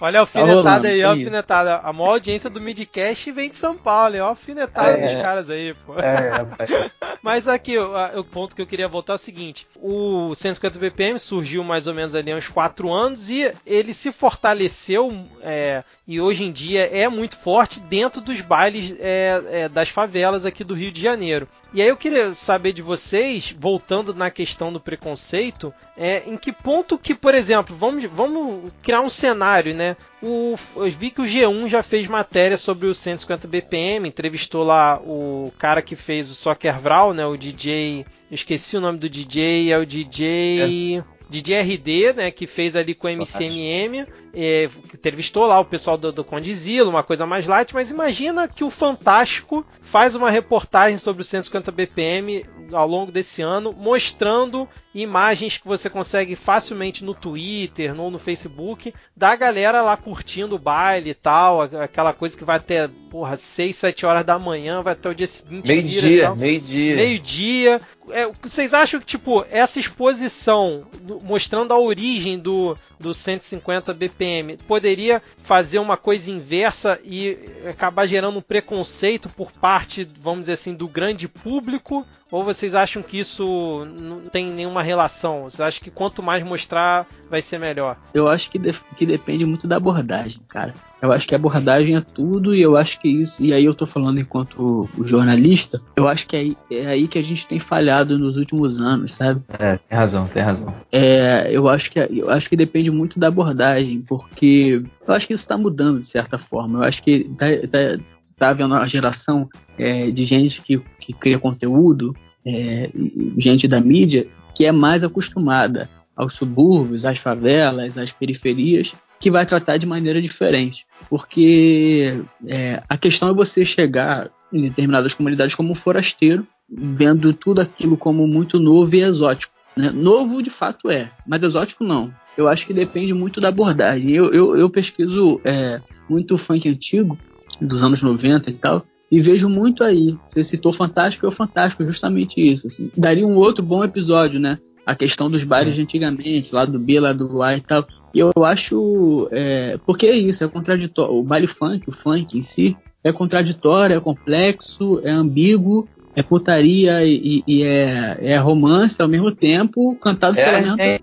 Olha 0.00 0.18
a 0.18 0.22
alfinetada 0.22 0.62
tá 0.62 0.70
rolando, 0.70 0.86
aí, 0.86 1.02
a 1.02 1.08
alfinetada. 1.10 1.76
A 1.78 1.92
maior 1.92 2.12
audiência 2.12 2.50
do 2.50 2.60
Midcast 2.60 3.30
vem 3.32 3.50
de 3.50 3.56
São 3.56 3.76
Paulo, 3.76 4.16
ó, 4.18 4.24
a 4.24 4.28
alfinetada 4.28 4.98
é, 4.98 5.14
dos 5.14 5.22
caras 5.22 5.50
aí, 5.50 5.74
pô. 5.86 5.98
É, 5.98 6.90
Mas 7.22 7.48
aqui, 7.48 7.78
o, 7.78 7.90
o, 8.18 8.24
ponto 8.24 8.54
que 8.54 8.62
eu 8.62 8.66
queria 8.66 8.86
voltar 8.86 9.14
é 9.14 9.16
o 9.16 9.18
seguinte: 9.18 9.66
o 9.76 10.34
150 10.34 10.78
BPM 10.78 11.18
surgiu 11.18 11.64
mais 11.64 11.86
ou 11.86 11.94
menos 11.94 12.14
ali 12.14 12.30
há 12.30 12.36
uns 12.36 12.48
4 12.48 12.92
anos 12.92 13.30
e 13.30 13.52
ele 13.66 13.92
se 13.92 14.12
fortaleceu 14.12 15.10
é, 15.42 15.82
e 16.06 16.20
hoje 16.20 16.44
em 16.44 16.52
dia 16.52 16.86
é 16.86 17.08
muito 17.08 17.36
forte 17.36 17.80
dentro 17.80 18.20
dos 18.20 18.40
bailes 18.40 18.94
é, 18.98 19.42
é, 19.50 19.68
das 19.68 19.88
favelas 19.88 20.44
aqui 20.44 20.62
do 20.62 20.74
Rio 20.74 20.92
de 20.92 21.00
Janeiro. 21.00 21.48
E 21.72 21.82
aí 21.82 21.88
eu 21.88 21.96
queria 21.96 22.32
saber 22.34 22.72
de 22.72 22.82
vocês, 22.82 23.54
voltando 23.58 24.14
na 24.14 24.30
questão 24.30 24.72
do 24.72 24.78
preconceito, 24.78 25.74
é, 25.96 26.22
em 26.26 26.36
que 26.36 26.52
ponto 26.52 26.96
que, 26.96 27.14
por 27.14 27.34
exemplo, 27.34 27.74
vamos, 27.74 28.04
vamos 28.04 28.70
criar 28.80 29.00
um 29.00 29.08
cenário, 29.08 29.74
né? 29.74 29.96
O, 30.22 30.56
eu 30.76 30.90
vi 30.90 31.10
que 31.10 31.20
o 31.20 31.24
G1 31.24 31.68
já 31.68 31.82
fez 31.82 32.06
matéria 32.06 32.56
sobre 32.56 32.86
o 32.86 32.94
150 32.94 33.48
BPM, 33.48 34.08
entrevistou 34.08 34.62
lá 34.62 35.00
o 35.00 35.52
cara 35.58 35.82
que 35.82 35.96
fez 35.96 36.30
o 36.30 36.34
Soccer 36.34 36.78
Vral, 36.78 37.12
né? 37.12 37.26
O 37.26 37.36
DJ. 37.36 38.06
Eu 38.30 38.34
esqueci 38.34 38.76
o 38.76 38.80
nome 38.80 38.98
do 38.98 39.08
DJ, 39.08 39.72
é 39.72 39.78
o 39.78 39.84
DJ. 39.84 41.02
É. 41.28 41.32
DJ 41.32 41.60
RD, 41.60 42.12
né, 42.14 42.30
que 42.30 42.46
fez 42.46 42.76
ali 42.76 42.94
com 42.94 43.06
o 43.06 43.10
MCMM, 43.10 44.06
é, 44.34 44.68
entrevistou 44.92 45.46
lá 45.46 45.60
o 45.60 45.64
pessoal 45.64 45.96
do, 45.96 46.12
do 46.12 46.24
Condizilo, 46.24 46.90
uma 46.90 47.02
coisa 47.02 47.24
mais 47.24 47.46
light, 47.46 47.72
mas 47.72 47.90
imagina 47.90 48.48
que 48.48 48.64
o 48.64 48.70
Fantástico 48.70 49.64
faz 49.80 50.14
uma 50.14 50.30
reportagem 50.30 50.96
sobre 50.96 51.22
o 51.22 51.24
150 51.24 51.70
BPM 51.70 52.44
ao 52.72 52.88
longo 52.88 53.12
desse 53.12 53.42
ano, 53.42 53.72
mostrando 53.72 54.68
imagens 54.94 55.58
que 55.58 55.66
você 55.66 55.90
consegue 55.90 56.34
facilmente 56.34 57.04
no 57.04 57.14
Twitter 57.14 57.98
ou 58.00 58.10
no 58.10 58.18
Facebook 58.18 58.92
da 59.16 59.36
galera 59.36 59.82
lá 59.82 59.96
curtindo 59.96 60.56
o 60.56 60.58
baile 60.58 61.10
e 61.10 61.14
tal, 61.14 61.62
aquela 61.62 62.12
coisa 62.12 62.36
que 62.36 62.44
vai 62.44 62.56
até, 62.56 62.88
porra, 63.10 63.36
6, 63.36 63.76
7 63.76 64.06
horas 64.06 64.24
da 64.24 64.38
manhã, 64.38 64.82
vai 64.82 64.94
até 64.94 65.08
o 65.08 65.14
dia 65.14 65.26
seguinte. 65.26 65.66
Meio-dia, 65.66 66.34
meio-dia. 66.34 66.96
Meio-dia. 66.96 67.80
É, 68.10 68.30
vocês 68.42 68.74
acham 68.74 69.00
que, 69.00 69.06
tipo, 69.06 69.44
essa 69.50 69.80
exposição 69.80 70.86
mostrando 71.22 71.72
a 71.72 71.78
origem 71.78 72.38
do, 72.38 72.76
do 72.98 73.14
150 73.14 73.92
BPM 73.94 74.56
poderia 74.56 75.22
fazer 75.42 75.78
uma 75.78 75.96
coisa 75.96 76.30
inversa 76.30 76.98
e 77.04 77.38
acabar 77.68 78.06
gerando 78.06 78.38
um 78.38 78.42
preconceito 78.42 79.28
por 79.28 79.50
parte, 79.52 80.08
vamos 80.20 80.40
dizer 80.40 80.52
assim, 80.52 80.74
do 80.74 80.88
grande 80.88 81.28
público? 81.28 82.06
Ou 82.30 82.42
vocês 82.42 82.74
acham 82.74 83.02
que 83.02 83.18
isso 83.18 83.84
não 83.84 84.28
tem 84.28 84.50
nenhuma 84.50 84.82
relação? 84.82 85.44
Vocês 85.44 85.60
acham 85.60 85.82
que 85.82 85.90
quanto 85.90 86.22
mais 86.22 86.42
mostrar, 86.42 87.06
vai 87.30 87.40
ser 87.40 87.58
melhor? 87.58 87.96
Eu 88.12 88.26
acho 88.26 88.50
que, 88.50 88.58
de, 88.58 88.72
que 88.96 89.06
depende 89.06 89.46
muito 89.46 89.68
da 89.68 89.76
abordagem, 89.76 90.40
cara. 90.48 90.74
Eu 91.04 91.12
acho 91.12 91.28
que 91.28 91.34
a 91.34 91.36
abordagem 91.36 91.96
é 91.96 92.00
tudo 92.00 92.54
e 92.54 92.62
eu 92.62 92.78
acho 92.78 92.98
que 92.98 93.06
isso, 93.06 93.44
e 93.44 93.52
aí 93.52 93.66
eu 93.66 93.74
tô 93.74 93.84
falando 93.84 94.18
enquanto 94.18 94.88
jornalista, 95.04 95.82
eu 95.96 96.08
acho 96.08 96.26
que 96.26 96.34
é 96.34 96.38
aí, 96.38 96.56
é 96.70 96.86
aí 96.86 97.06
que 97.06 97.18
a 97.18 97.22
gente 97.22 97.46
tem 97.46 97.58
falhado 97.58 98.18
nos 98.18 98.38
últimos 98.38 98.80
anos, 98.80 99.10
sabe? 99.10 99.42
É, 99.58 99.76
tem 99.76 99.98
razão, 99.98 100.26
tem 100.26 100.42
razão. 100.42 100.72
É, 100.90 101.50
eu 101.50 101.68
acho 101.68 101.90
que 101.90 101.98
eu 101.98 102.30
acho 102.30 102.48
que 102.48 102.56
depende 102.56 102.90
muito 102.90 103.18
da 103.18 103.28
abordagem, 103.28 104.00
porque 104.00 104.82
eu 105.06 105.12
acho 105.12 105.26
que 105.26 105.34
isso 105.34 105.46
tá 105.46 105.58
mudando 105.58 106.00
de 106.00 106.08
certa 106.08 106.38
forma. 106.38 106.78
Eu 106.78 106.84
acho 106.84 107.02
que 107.02 107.24
tá, 107.36 107.46
tá, 107.70 108.02
tá 108.38 108.48
havendo 108.48 108.74
uma 108.74 108.88
geração 108.88 109.46
é, 109.76 110.10
de 110.10 110.24
gente 110.24 110.62
que, 110.62 110.82
que 110.98 111.12
cria 111.12 111.38
conteúdo, 111.38 112.16
é, 112.46 112.88
gente 113.36 113.68
da 113.68 113.78
mídia, 113.78 114.26
que 114.54 114.64
é 114.64 114.72
mais 114.72 115.04
acostumada 115.04 115.86
aos 116.16 116.32
subúrbios, 116.32 117.04
às 117.04 117.18
favelas, 117.18 117.98
às 117.98 118.10
periferias, 118.10 118.94
que 119.24 119.30
vai 119.30 119.46
tratar 119.46 119.78
de 119.78 119.86
maneira 119.86 120.20
diferente. 120.20 120.84
Porque 121.08 122.22
é, 122.46 122.82
a 122.86 122.98
questão 122.98 123.30
é 123.30 123.32
você 123.32 123.64
chegar 123.64 124.30
em 124.52 124.60
determinadas 124.60 125.14
comunidades 125.14 125.54
como 125.54 125.74
forasteiro, 125.74 126.46
vendo 126.68 127.32
tudo 127.32 127.62
aquilo 127.62 127.96
como 127.96 128.26
muito 128.26 128.60
novo 128.60 128.94
e 128.94 129.00
exótico. 129.00 129.54
Né? 129.74 129.90
Novo 129.90 130.42
de 130.42 130.50
fato 130.50 130.90
é, 130.90 131.10
mas 131.26 131.42
exótico 131.42 131.82
não. 131.82 132.12
Eu 132.36 132.48
acho 132.48 132.66
que 132.66 132.74
depende 132.74 133.14
muito 133.14 133.40
da 133.40 133.48
abordagem. 133.48 134.10
Eu, 134.10 134.30
eu, 134.30 134.58
eu 134.58 134.68
pesquiso 134.68 135.40
é, 135.42 135.80
muito 136.06 136.36
funk 136.36 136.68
antigo, 136.68 137.18
dos 137.58 137.82
anos 137.82 138.02
90 138.02 138.50
e 138.50 138.52
tal, 138.52 138.84
e 139.10 139.22
vejo 139.22 139.48
muito 139.48 139.82
aí. 139.82 140.18
Você 140.28 140.44
citou 140.44 140.70
Fantástico, 140.70 141.24
é 141.24 141.30
o 141.30 141.32
Fantástico, 141.32 141.82
justamente 141.82 142.42
isso. 142.42 142.66
Assim. 142.66 142.90
Daria 142.94 143.26
um 143.26 143.36
outro 143.36 143.64
bom 143.64 143.82
episódio, 143.82 144.38
né? 144.38 144.58
A 144.86 144.94
questão 144.94 145.30
dos 145.30 145.44
bares 145.44 145.76
de 145.76 145.82
antigamente, 145.82 146.54
lá 146.54 146.64
do 146.64 146.78
B, 146.78 147.00
lá 147.00 147.12
do 147.12 147.42
A 147.42 147.56
e 147.56 147.60
tal. 147.60 147.86
E 148.14 148.18
eu 148.18 148.32
acho. 148.44 149.28
É, 149.32 149.78
porque 149.84 150.06
é 150.06 150.16
isso, 150.16 150.44
é 150.44 150.48
contraditório. 150.48 151.14
O 151.14 151.22
baile 151.22 151.46
funk, 151.46 151.88
o 151.88 151.92
funk 151.92 152.38
em 152.38 152.42
si, 152.42 152.76
é 153.02 153.12
contraditório, 153.12 153.96
é 153.96 154.00
complexo, 154.00 155.00
é 155.02 155.10
ambíguo, 155.10 155.88
é 156.14 156.22
putaria 156.22 157.04
e, 157.04 157.42
e 157.46 157.62
é, 157.62 158.18
é, 158.20 158.36
romance 158.38 159.00
ao 159.02 159.08
mesmo 159.08 159.30
tempo, 159.32 159.96
cantado 159.96 160.38
é 160.38 160.44
pela 160.44 160.62
gente, 160.62 160.76
né? 160.76 160.98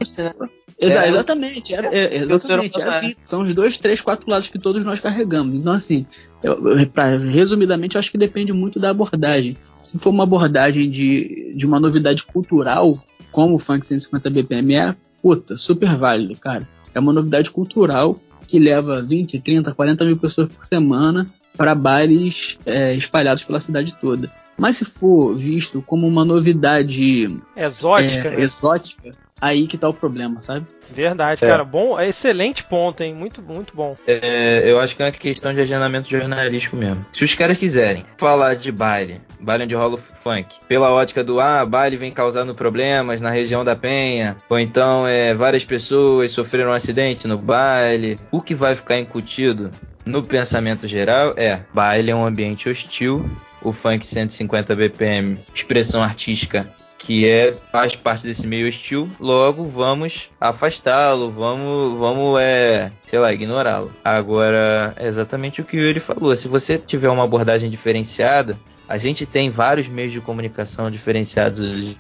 Exa 0.82 1.06
é, 1.06 1.10
exatamente, 1.10 1.76
é, 1.76 1.80
é, 1.92 2.24
exatamente 2.24 2.82
é 2.82 3.16
São 3.24 3.42
os 3.42 3.54
dois, 3.54 3.78
três, 3.78 4.02
quatro 4.02 4.28
lados 4.28 4.50
que 4.50 4.58
todos 4.58 4.84
nós 4.84 5.00
carregamos. 5.00 5.56
Então, 5.56 5.72
assim, 5.72 6.08
eu, 6.42 6.58
pra, 6.92 7.18
resumidamente, 7.18 7.96
eu 7.96 8.00
acho 8.00 8.10
que 8.10 8.18
depende 8.18 8.52
muito 8.52 8.80
da 8.80 8.90
abordagem. 8.90 9.56
Se 9.84 10.00
for 10.00 10.10
uma 10.10 10.24
abordagem 10.24 10.90
de, 10.90 11.54
de 11.56 11.68
uma 11.68 11.80
novidade 11.80 12.24
cultural, 12.24 13.00
como 13.32 13.56
o 13.56 13.60
Funk 13.60 13.86
150 13.86 14.28
BPM 14.32 14.74
é, 14.74 14.96
puta, 15.22 15.56
super 15.56 15.96
válido, 15.96 16.36
cara. 16.36 16.68
É 16.96 17.00
uma 17.00 17.14
novidade 17.14 17.52
cultural 17.52 18.20
que 18.48 18.58
leva 18.58 19.04
20, 19.04 19.40
30, 19.40 19.76
40 19.76 20.04
mil 20.04 20.18
pessoas 20.18 20.50
por 20.50 20.66
semana 20.66 21.30
para 21.56 21.76
bailes 21.76 22.58
é, 22.66 22.96
espalhados 22.96 23.44
pela 23.44 23.62
cidade 23.62 23.96
toda. 23.98 24.32
Mas 24.58 24.78
se 24.78 24.86
for 24.86 25.36
visto 25.36 25.82
como 25.84 26.08
uma 26.08 26.26
novidade 26.26 27.40
exótica, 27.56 28.30
é, 28.30 28.38
né? 28.38 28.42
exótica 28.42 29.16
aí 29.42 29.66
que 29.66 29.78
tá 29.78 29.90
o 29.90 29.94
problema, 29.94 30.40
sabe? 30.40 30.68
Verdade, 30.94 31.44
é. 31.44 31.48
cara. 31.48 31.64
Bom, 31.64 32.00
é 32.00 32.10
excelente 32.10 32.64
ponto, 32.64 33.02
hein? 33.02 33.14
Muito, 33.14 33.42
muito 33.42 33.76
bom. 33.76 33.98
É, 34.06 34.64
eu 34.66 34.80
acho 34.80 34.96
que 34.96 35.02
é 35.02 35.06
uma 35.06 35.12
questão 35.12 35.54
de 35.54 35.62
agendamento 35.62 36.10
jornalístico 36.10 36.76
mesmo. 36.76 37.06
Se 37.12 37.24
os 37.24 37.34
caras 37.34 37.58
quiserem 37.58 38.06
falar 38.18 38.56
de 38.56 38.72
baile, 38.72 39.22
baile 39.40 39.66
de 39.66 39.74
rolo 39.74 39.98
funk, 39.98 40.58
pela 40.68 40.92
ótica 40.92 41.24
do 41.24 41.40
ah, 41.40 41.66
baile 41.66 41.98
vem 41.98 42.12
causando 42.12 42.54
problemas 42.54 43.22
na 43.22 43.30
região 43.30 43.64
da 43.64 43.76
Penha, 43.76 44.38
ou 44.50 44.60
então 44.60 45.08
é, 45.08 45.34
várias 45.34 45.66
pessoas 45.66 46.32
sofreram 46.32 46.72
um 46.72 46.74
acidente 46.74 47.28
no 47.28 47.38
baile, 47.38 48.20
o 48.30 48.42
que 48.42 48.54
vai 48.54 48.76
ficar 48.76 49.00
incutido 49.00 49.72
no 50.06 50.22
pensamento 50.24 50.88
geral 50.88 51.34
é 51.38 51.62
baile 51.74 52.12
é 52.12 52.16
um 52.16 52.26
ambiente 52.26 52.70
hostil, 52.70 53.30
o 53.62 53.72
funk 53.72 54.06
150 54.06 54.76
BPM, 54.76 55.40
expressão 55.54 56.04
artística 56.04 56.68
que 57.04 57.28
é 57.28 57.56
faz 57.72 57.96
parte 57.96 58.24
desse 58.24 58.46
meio 58.46 58.68
hostil, 58.68 59.10
logo 59.20 59.66
vamos 59.66 60.30
afastá-lo, 60.40 61.32
vamos, 61.32 61.98
vamos 61.98 62.40
é, 62.40 62.92
sei 63.08 63.20
lá, 63.20 63.34
ignorá-lo. 63.34 63.92
Agora, 64.04 64.94
é 64.96 65.08
exatamente 65.08 65.62
o 65.62 65.66
que 65.66 65.78
ele 65.78 66.00
falou. 66.00 66.36
Se 66.36 66.48
você 66.48 66.78
tiver 66.78 67.10
uma 67.10 67.24
abordagem 67.24 67.70
diferenciada, 67.70 68.58
a 68.88 68.98
gente 68.98 69.26
tem 69.26 69.50
vários 69.50 69.88
meios 69.88 70.14
de 70.14 70.22
comunicação 70.22 70.92
diferenciados, 70.92 71.96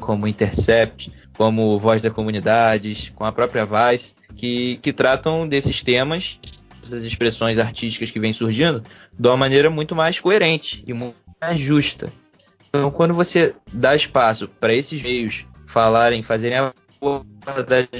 como 0.00 0.26
Intercept, 0.26 1.12
como 1.36 1.78
Voz 1.78 2.02
da 2.02 2.10
Comunidades, 2.10 3.12
com 3.14 3.24
a 3.24 3.32
própria 3.32 3.64
Vice, 3.64 4.14
que, 4.34 4.78
que 4.82 4.92
tratam 4.92 5.46
desses 5.46 5.82
temas, 5.82 6.40
essas 6.82 7.04
expressões 7.04 7.58
artísticas 7.58 8.10
que 8.10 8.18
vêm 8.18 8.32
surgindo, 8.32 8.82
de 9.16 9.28
uma 9.28 9.36
maneira 9.36 9.70
muito 9.70 9.94
mais 9.94 10.18
coerente 10.18 10.82
e 10.86 10.92
muito 10.92 11.16
mais 11.40 11.60
justa. 11.60 12.10
Então, 12.74 12.90
quando 12.90 13.14
você 13.14 13.54
dá 13.72 13.94
espaço 13.94 14.48
para 14.48 14.74
esses 14.74 15.00
meios 15.00 15.46
falarem, 15.64 16.24
fazerem 16.24 16.58
a 16.58 16.72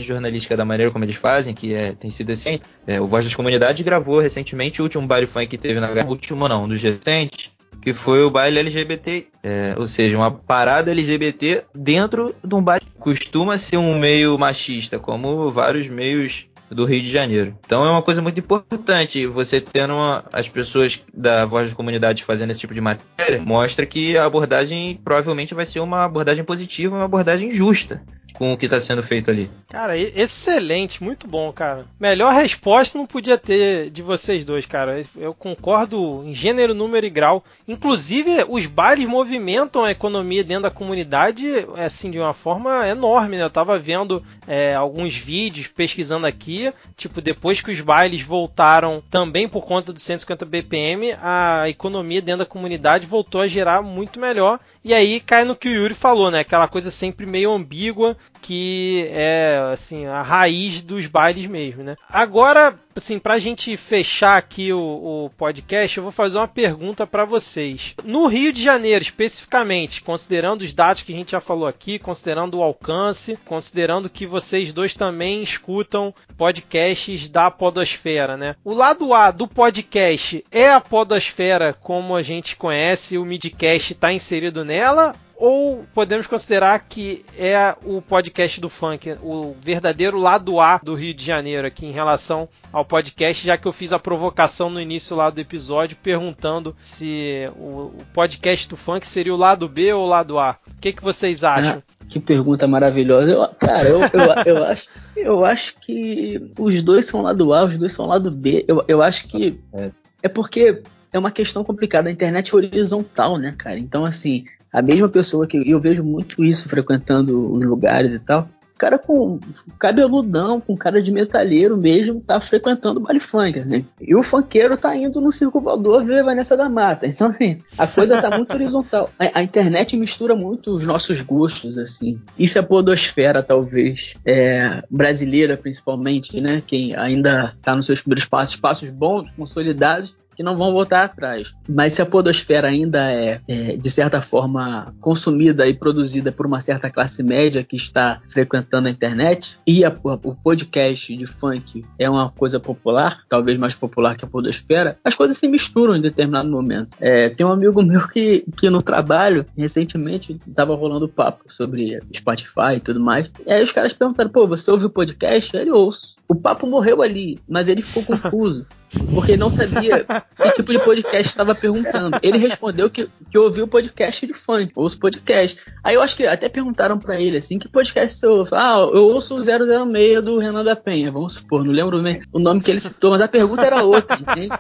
jornalística 0.00 0.56
da 0.56 0.64
maneira 0.64 0.90
como 0.90 1.04
eles 1.04 1.14
fazem, 1.14 1.54
que 1.54 1.72
é, 1.72 1.92
tem 1.92 2.10
sido 2.10 2.32
assim, 2.32 2.58
é, 2.84 3.00
o 3.00 3.06
Voz 3.06 3.24
das 3.24 3.36
Comunidades 3.36 3.84
gravou 3.84 4.18
recentemente 4.18 4.82
o 4.82 4.84
último 4.84 5.06
baile 5.06 5.28
funk 5.28 5.46
que 5.46 5.58
teve 5.58 5.78
na 5.78 5.92
o 5.92 6.08
último 6.08 6.48
não, 6.48 6.64
um 6.64 6.68
dos 6.68 6.82
recentes, 6.82 7.52
que 7.80 7.94
foi 7.94 8.24
o 8.24 8.30
baile 8.30 8.58
LGBT, 8.58 9.28
é, 9.44 9.76
ou 9.78 9.86
seja, 9.86 10.16
uma 10.16 10.32
parada 10.32 10.90
LGBT 10.90 11.62
dentro 11.72 12.34
de 12.42 12.54
um 12.56 12.60
baile. 12.60 12.84
Costuma 12.98 13.56
ser 13.56 13.76
um 13.76 13.96
meio 13.96 14.36
machista, 14.36 14.98
como 14.98 15.50
vários 15.50 15.86
meios 15.86 16.48
do 16.74 16.84
Rio 16.84 17.02
de 17.02 17.10
Janeiro. 17.10 17.56
Então 17.64 17.84
é 17.84 17.90
uma 17.90 18.02
coisa 18.02 18.20
muito 18.20 18.40
importante 18.40 19.26
você 19.26 19.60
tendo 19.60 19.94
uma, 19.94 20.24
as 20.32 20.48
pessoas 20.48 21.02
da 21.12 21.46
voz 21.46 21.70
da 21.70 21.76
comunidade 21.76 22.24
fazendo 22.24 22.50
esse 22.50 22.60
tipo 22.60 22.74
de 22.74 22.80
matéria, 22.80 23.40
mostra 23.40 23.86
que 23.86 24.16
a 24.18 24.24
abordagem 24.24 25.00
provavelmente 25.02 25.54
vai 25.54 25.64
ser 25.64 25.80
uma 25.80 26.04
abordagem 26.04 26.44
positiva, 26.44 26.96
uma 26.96 27.04
abordagem 27.04 27.50
justa 27.50 28.02
com 28.34 28.52
o 28.52 28.58
que 28.58 28.66
está 28.66 28.80
sendo 28.80 29.02
feito 29.02 29.30
ali. 29.30 29.50
Cara, 29.68 29.96
excelente, 29.96 31.02
muito 31.02 31.26
bom, 31.26 31.52
cara. 31.52 31.86
Melhor 31.98 32.32
resposta 32.32 32.98
não 32.98 33.06
podia 33.06 33.38
ter 33.38 33.90
de 33.90 34.02
vocês 34.02 34.44
dois, 34.44 34.66
cara. 34.66 35.04
Eu 35.16 35.32
concordo 35.32 36.22
em 36.26 36.34
gênero, 36.34 36.74
número 36.74 37.06
e 37.06 37.10
grau. 37.10 37.44
Inclusive, 37.66 38.44
os 38.48 38.66
bares 38.66 39.08
movimentam 39.08 39.84
a 39.84 39.90
economia 39.90 40.42
dentro 40.42 40.64
da 40.64 40.70
comunidade, 40.70 41.46
assim, 41.76 42.10
de 42.10 42.18
uma 42.18 42.34
forma 42.34 42.86
enorme, 42.88 43.36
né? 43.36 43.44
Eu 43.44 43.50
tava 43.50 43.78
vendo 43.78 44.22
é, 44.46 44.74
alguns 44.74 45.16
vídeos, 45.16 45.68
pesquisando 45.68 46.26
aqui, 46.26 46.72
tipo, 46.96 47.20
depois 47.20 47.60
que 47.60 47.70
os 47.70 47.80
bailes 47.80 48.22
voltaram 48.22 49.02
também 49.10 49.48
por 49.48 49.64
conta 49.64 49.92
do 49.92 50.00
150 50.00 50.44
BPM, 50.44 51.14
a 51.20 51.68
economia 51.68 52.20
dentro 52.20 52.40
da 52.40 52.46
comunidade 52.46 53.06
voltou 53.06 53.40
a 53.40 53.46
gerar 53.46 53.82
muito 53.82 54.18
melhor. 54.18 54.58
E 54.84 54.92
aí 54.92 55.18
cai 55.18 55.44
no 55.44 55.56
que 55.56 55.68
o 55.68 55.72
Yuri 55.72 55.94
falou, 55.94 56.30
né? 56.30 56.40
Aquela 56.40 56.68
coisa 56.68 56.90
sempre 56.90 57.24
meio 57.24 57.50
ambígua, 57.50 58.16
que 58.44 59.08
é 59.10 59.58
assim 59.72 60.04
a 60.04 60.20
raiz 60.20 60.82
dos 60.82 61.06
bailes 61.06 61.46
mesmo, 61.46 61.82
né? 61.82 61.96
Agora, 62.06 62.78
assim, 62.94 63.18
pra 63.18 63.38
gente 63.38 63.74
fechar 63.74 64.36
aqui 64.36 64.70
o, 64.70 65.24
o 65.24 65.30
podcast, 65.30 65.96
eu 65.96 66.02
vou 66.02 66.12
fazer 66.12 66.36
uma 66.36 66.46
pergunta 66.46 67.06
para 67.06 67.24
vocês. 67.24 67.94
No 68.04 68.26
Rio 68.26 68.52
de 68.52 68.62
Janeiro, 68.62 69.02
especificamente, 69.02 70.02
considerando 70.02 70.60
os 70.60 70.74
dados 70.74 71.02
que 71.02 71.14
a 71.14 71.16
gente 71.16 71.32
já 71.32 71.40
falou 71.40 71.66
aqui, 71.66 71.98
considerando 71.98 72.58
o 72.58 72.62
alcance, 72.62 73.38
considerando 73.46 74.10
que 74.10 74.26
vocês 74.26 74.74
dois 74.74 74.94
também 74.94 75.42
escutam 75.42 76.14
podcasts 76.36 77.30
da 77.30 77.50
Podosfera, 77.50 78.36
né? 78.36 78.56
O 78.62 78.74
lado 78.74 79.14
A 79.14 79.30
do 79.30 79.48
podcast 79.48 80.44
é 80.52 80.68
a 80.68 80.82
Podosfera 80.82 81.72
como 81.72 82.14
a 82.14 82.20
gente 82.20 82.56
conhece, 82.56 83.16
o 83.16 83.24
Midcast 83.24 83.94
está 83.94 84.12
inserido 84.12 84.66
nela 84.66 85.14
ou 85.44 85.84
podemos 85.92 86.26
considerar 86.26 86.78
que 86.88 87.22
é 87.36 87.76
o 87.84 88.00
podcast 88.00 88.58
do 88.58 88.70
funk, 88.70 89.14
o 89.22 89.54
verdadeiro 89.60 90.16
lado 90.18 90.58
A 90.58 90.80
do 90.82 90.94
Rio 90.94 91.12
de 91.12 91.22
Janeiro 91.22 91.66
aqui 91.66 91.84
em 91.84 91.92
relação 91.92 92.48
ao 92.72 92.82
podcast, 92.82 93.46
já 93.46 93.58
que 93.58 93.68
eu 93.68 93.72
fiz 93.72 93.92
a 93.92 93.98
provocação 93.98 94.70
no 94.70 94.80
início 94.80 95.14
lá 95.14 95.28
do 95.28 95.38
episódio 95.38 95.98
perguntando 96.02 96.74
se 96.82 97.46
o, 97.58 97.92
podcast 98.14 98.66
do 98.66 98.74
funk 98.74 99.06
seria 99.06 99.34
o 99.34 99.36
lado 99.36 99.68
B 99.68 99.92
ou 99.92 100.04
o 100.04 100.08
lado 100.08 100.38
A. 100.38 100.56
O 100.66 100.80
que, 100.80 100.94
que 100.94 101.04
vocês 101.04 101.44
acham? 101.44 101.82
Ah, 101.86 102.04
que 102.08 102.18
pergunta 102.18 102.66
maravilhosa. 102.66 103.32
Eu, 103.32 103.46
cara, 103.48 103.86
eu, 103.86 104.00
eu, 104.00 104.54
eu, 104.56 104.64
acho, 104.64 104.88
eu 105.14 105.44
acho 105.44 105.74
que 105.78 106.40
os 106.58 106.80
dois 106.80 107.04
são 107.04 107.20
lado 107.20 107.52
A, 107.52 107.64
os 107.64 107.76
dois 107.76 107.92
são 107.92 108.06
lado 108.06 108.30
B. 108.30 108.64
Eu, 108.66 108.82
eu 108.88 109.02
acho 109.02 109.28
que 109.28 109.60
é, 109.74 109.90
é 110.22 110.28
porque 110.30 110.82
é 111.14 111.18
uma 111.18 111.30
questão 111.30 111.62
complicada. 111.64 112.08
A 112.08 112.12
internet 112.12 112.52
é 112.52 112.56
horizontal, 112.56 113.38
né, 113.38 113.54
cara? 113.56 113.78
Então, 113.78 114.04
assim, 114.04 114.44
a 114.72 114.82
mesma 114.82 115.08
pessoa 115.08 115.46
que 115.46 115.70
eu 115.70 115.80
vejo 115.80 116.02
muito 116.02 116.42
isso 116.44 116.68
frequentando 116.68 117.54
os 117.54 117.64
lugares 117.64 118.12
e 118.12 118.18
tal. 118.18 118.48
Cara 118.76 118.98
com 118.98 119.38
cabeludão, 119.78 120.60
com 120.60 120.76
cara 120.76 121.00
de 121.00 121.12
metalheiro 121.12 121.76
mesmo, 121.76 122.20
tá 122.20 122.40
frequentando 122.40 122.98
o 122.98 123.02
baile 123.04 123.20
funk, 123.20 123.60
né? 123.60 123.84
E 124.00 124.16
o 124.16 124.22
funkeiro 124.24 124.76
tá 124.76 124.96
indo 124.96 125.20
no 125.20 125.30
circo 125.30 125.60
voador 125.60 126.04
ver 126.04 126.24
Vanessa 126.24 126.56
da 126.56 126.68
Mata. 126.68 127.06
Então, 127.06 127.28
assim, 127.28 127.62
a 127.78 127.86
coisa 127.86 128.20
tá 128.20 128.36
muito 128.36 128.52
horizontal. 128.52 129.08
A, 129.16 129.38
a, 129.38 129.42
internet 129.44 129.96
mistura 129.96 130.34
muito 130.34 130.72
os 130.72 130.84
nossos 130.84 131.20
gostos, 131.20 131.78
assim. 131.78 132.20
Isso 132.36 132.58
é 132.58 132.60
a 132.60 132.64
podosfera, 132.64 133.44
talvez, 133.44 134.14
é, 134.26 134.82
brasileira, 134.90 135.56
principalmente, 135.56 136.40
né? 136.40 136.60
Quem 136.66 136.96
ainda 136.96 137.54
tá 137.62 137.76
nos 137.76 137.86
seus 137.86 138.00
primeiros 138.00 138.24
passos, 138.24 138.56
passos 138.56 138.90
bons, 138.90 139.30
consolidados, 139.36 140.16
que 140.34 140.42
não 140.42 140.56
vão 140.56 140.72
voltar 140.72 141.04
atrás. 141.04 141.54
Mas 141.68 141.94
se 141.94 142.02
a 142.02 142.06
podosfera 142.06 142.68
ainda 142.68 143.10
é, 143.10 143.40
é, 143.46 143.76
de 143.76 143.90
certa 143.90 144.20
forma, 144.20 144.94
consumida 145.00 145.66
e 145.66 145.74
produzida 145.74 146.32
por 146.32 146.46
uma 146.46 146.60
certa 146.60 146.90
classe 146.90 147.22
média 147.22 147.62
que 147.62 147.76
está 147.76 148.20
frequentando 148.28 148.88
a 148.88 148.90
internet, 148.90 149.58
e 149.66 149.84
a, 149.84 149.94
o 150.02 150.34
podcast 150.34 151.16
de 151.16 151.26
funk 151.26 151.84
é 151.98 152.08
uma 152.08 152.30
coisa 152.30 152.58
popular, 152.58 153.22
talvez 153.28 153.58
mais 153.58 153.74
popular 153.74 154.16
que 154.16 154.24
a 154.24 154.28
podosfera, 154.28 154.98
as 155.04 155.14
coisas 155.14 155.36
se 155.36 155.48
misturam 155.48 155.96
em 155.96 156.00
determinado 156.00 156.48
momento. 156.48 156.96
É, 157.00 157.28
tem 157.28 157.46
um 157.46 157.52
amigo 157.52 157.82
meu 157.82 158.06
que, 158.08 158.44
que 158.56 158.68
no 158.70 158.78
trabalho, 158.78 159.46
recentemente, 159.56 160.38
estava 160.46 160.74
rolando 160.74 161.08
papo 161.08 161.44
sobre 161.48 161.98
Spotify 162.14 162.76
e 162.76 162.80
tudo 162.80 163.00
mais, 163.00 163.30
e 163.46 163.52
aí 163.52 163.62
os 163.62 163.72
caras 163.72 163.92
perguntaram, 163.92 164.30
pô, 164.30 164.46
você 164.46 164.70
ouviu 164.70 164.88
o 164.88 164.90
podcast? 164.90 165.56
Ele 165.56 165.70
ouço. 165.70 166.16
O 166.28 166.34
papo 166.34 166.66
morreu 166.66 167.02
ali, 167.02 167.38
mas 167.48 167.68
ele 167.68 167.82
ficou 167.82 168.02
confuso 168.02 168.66
porque 169.12 169.36
não 169.36 169.50
sabia 169.50 170.04
que 170.04 170.52
tipo 170.52 170.72
de 170.72 170.78
podcast 170.78 171.28
estava 171.28 171.54
perguntando. 171.54 172.18
Ele 172.22 172.38
respondeu 172.38 172.90
que, 172.90 173.08
que 173.30 173.38
ouviu 173.38 173.64
o 173.64 173.68
podcast 173.68 174.26
de 174.26 174.32
funk, 174.32 174.72
ouço 174.74 174.98
podcast. 174.98 175.58
Aí 175.82 175.94
eu 175.94 176.02
acho 176.02 176.16
que 176.16 176.26
até 176.26 176.48
perguntaram 176.48 176.98
para 176.98 177.20
ele 177.20 177.36
assim, 177.36 177.58
que 177.58 177.68
podcast 177.68 178.18
você 178.18 178.26
ouve? 178.26 178.50
Ah, 178.52 178.76
eu 178.92 179.06
ouço 179.06 179.36
o 179.36 179.44
006 179.44 180.24
do 180.24 180.38
Renan 180.38 180.64
da 180.64 180.76
Penha, 180.76 181.10
vamos 181.10 181.34
supor, 181.34 181.64
não 181.64 181.72
lembro 181.72 182.02
o 182.32 182.38
nome 182.38 182.60
que 182.60 182.70
ele 182.70 182.80
citou, 182.80 183.10
mas 183.10 183.20
a 183.20 183.28
pergunta 183.28 183.64
era 183.64 183.82
outra, 183.82 184.18
entende? 184.18 184.50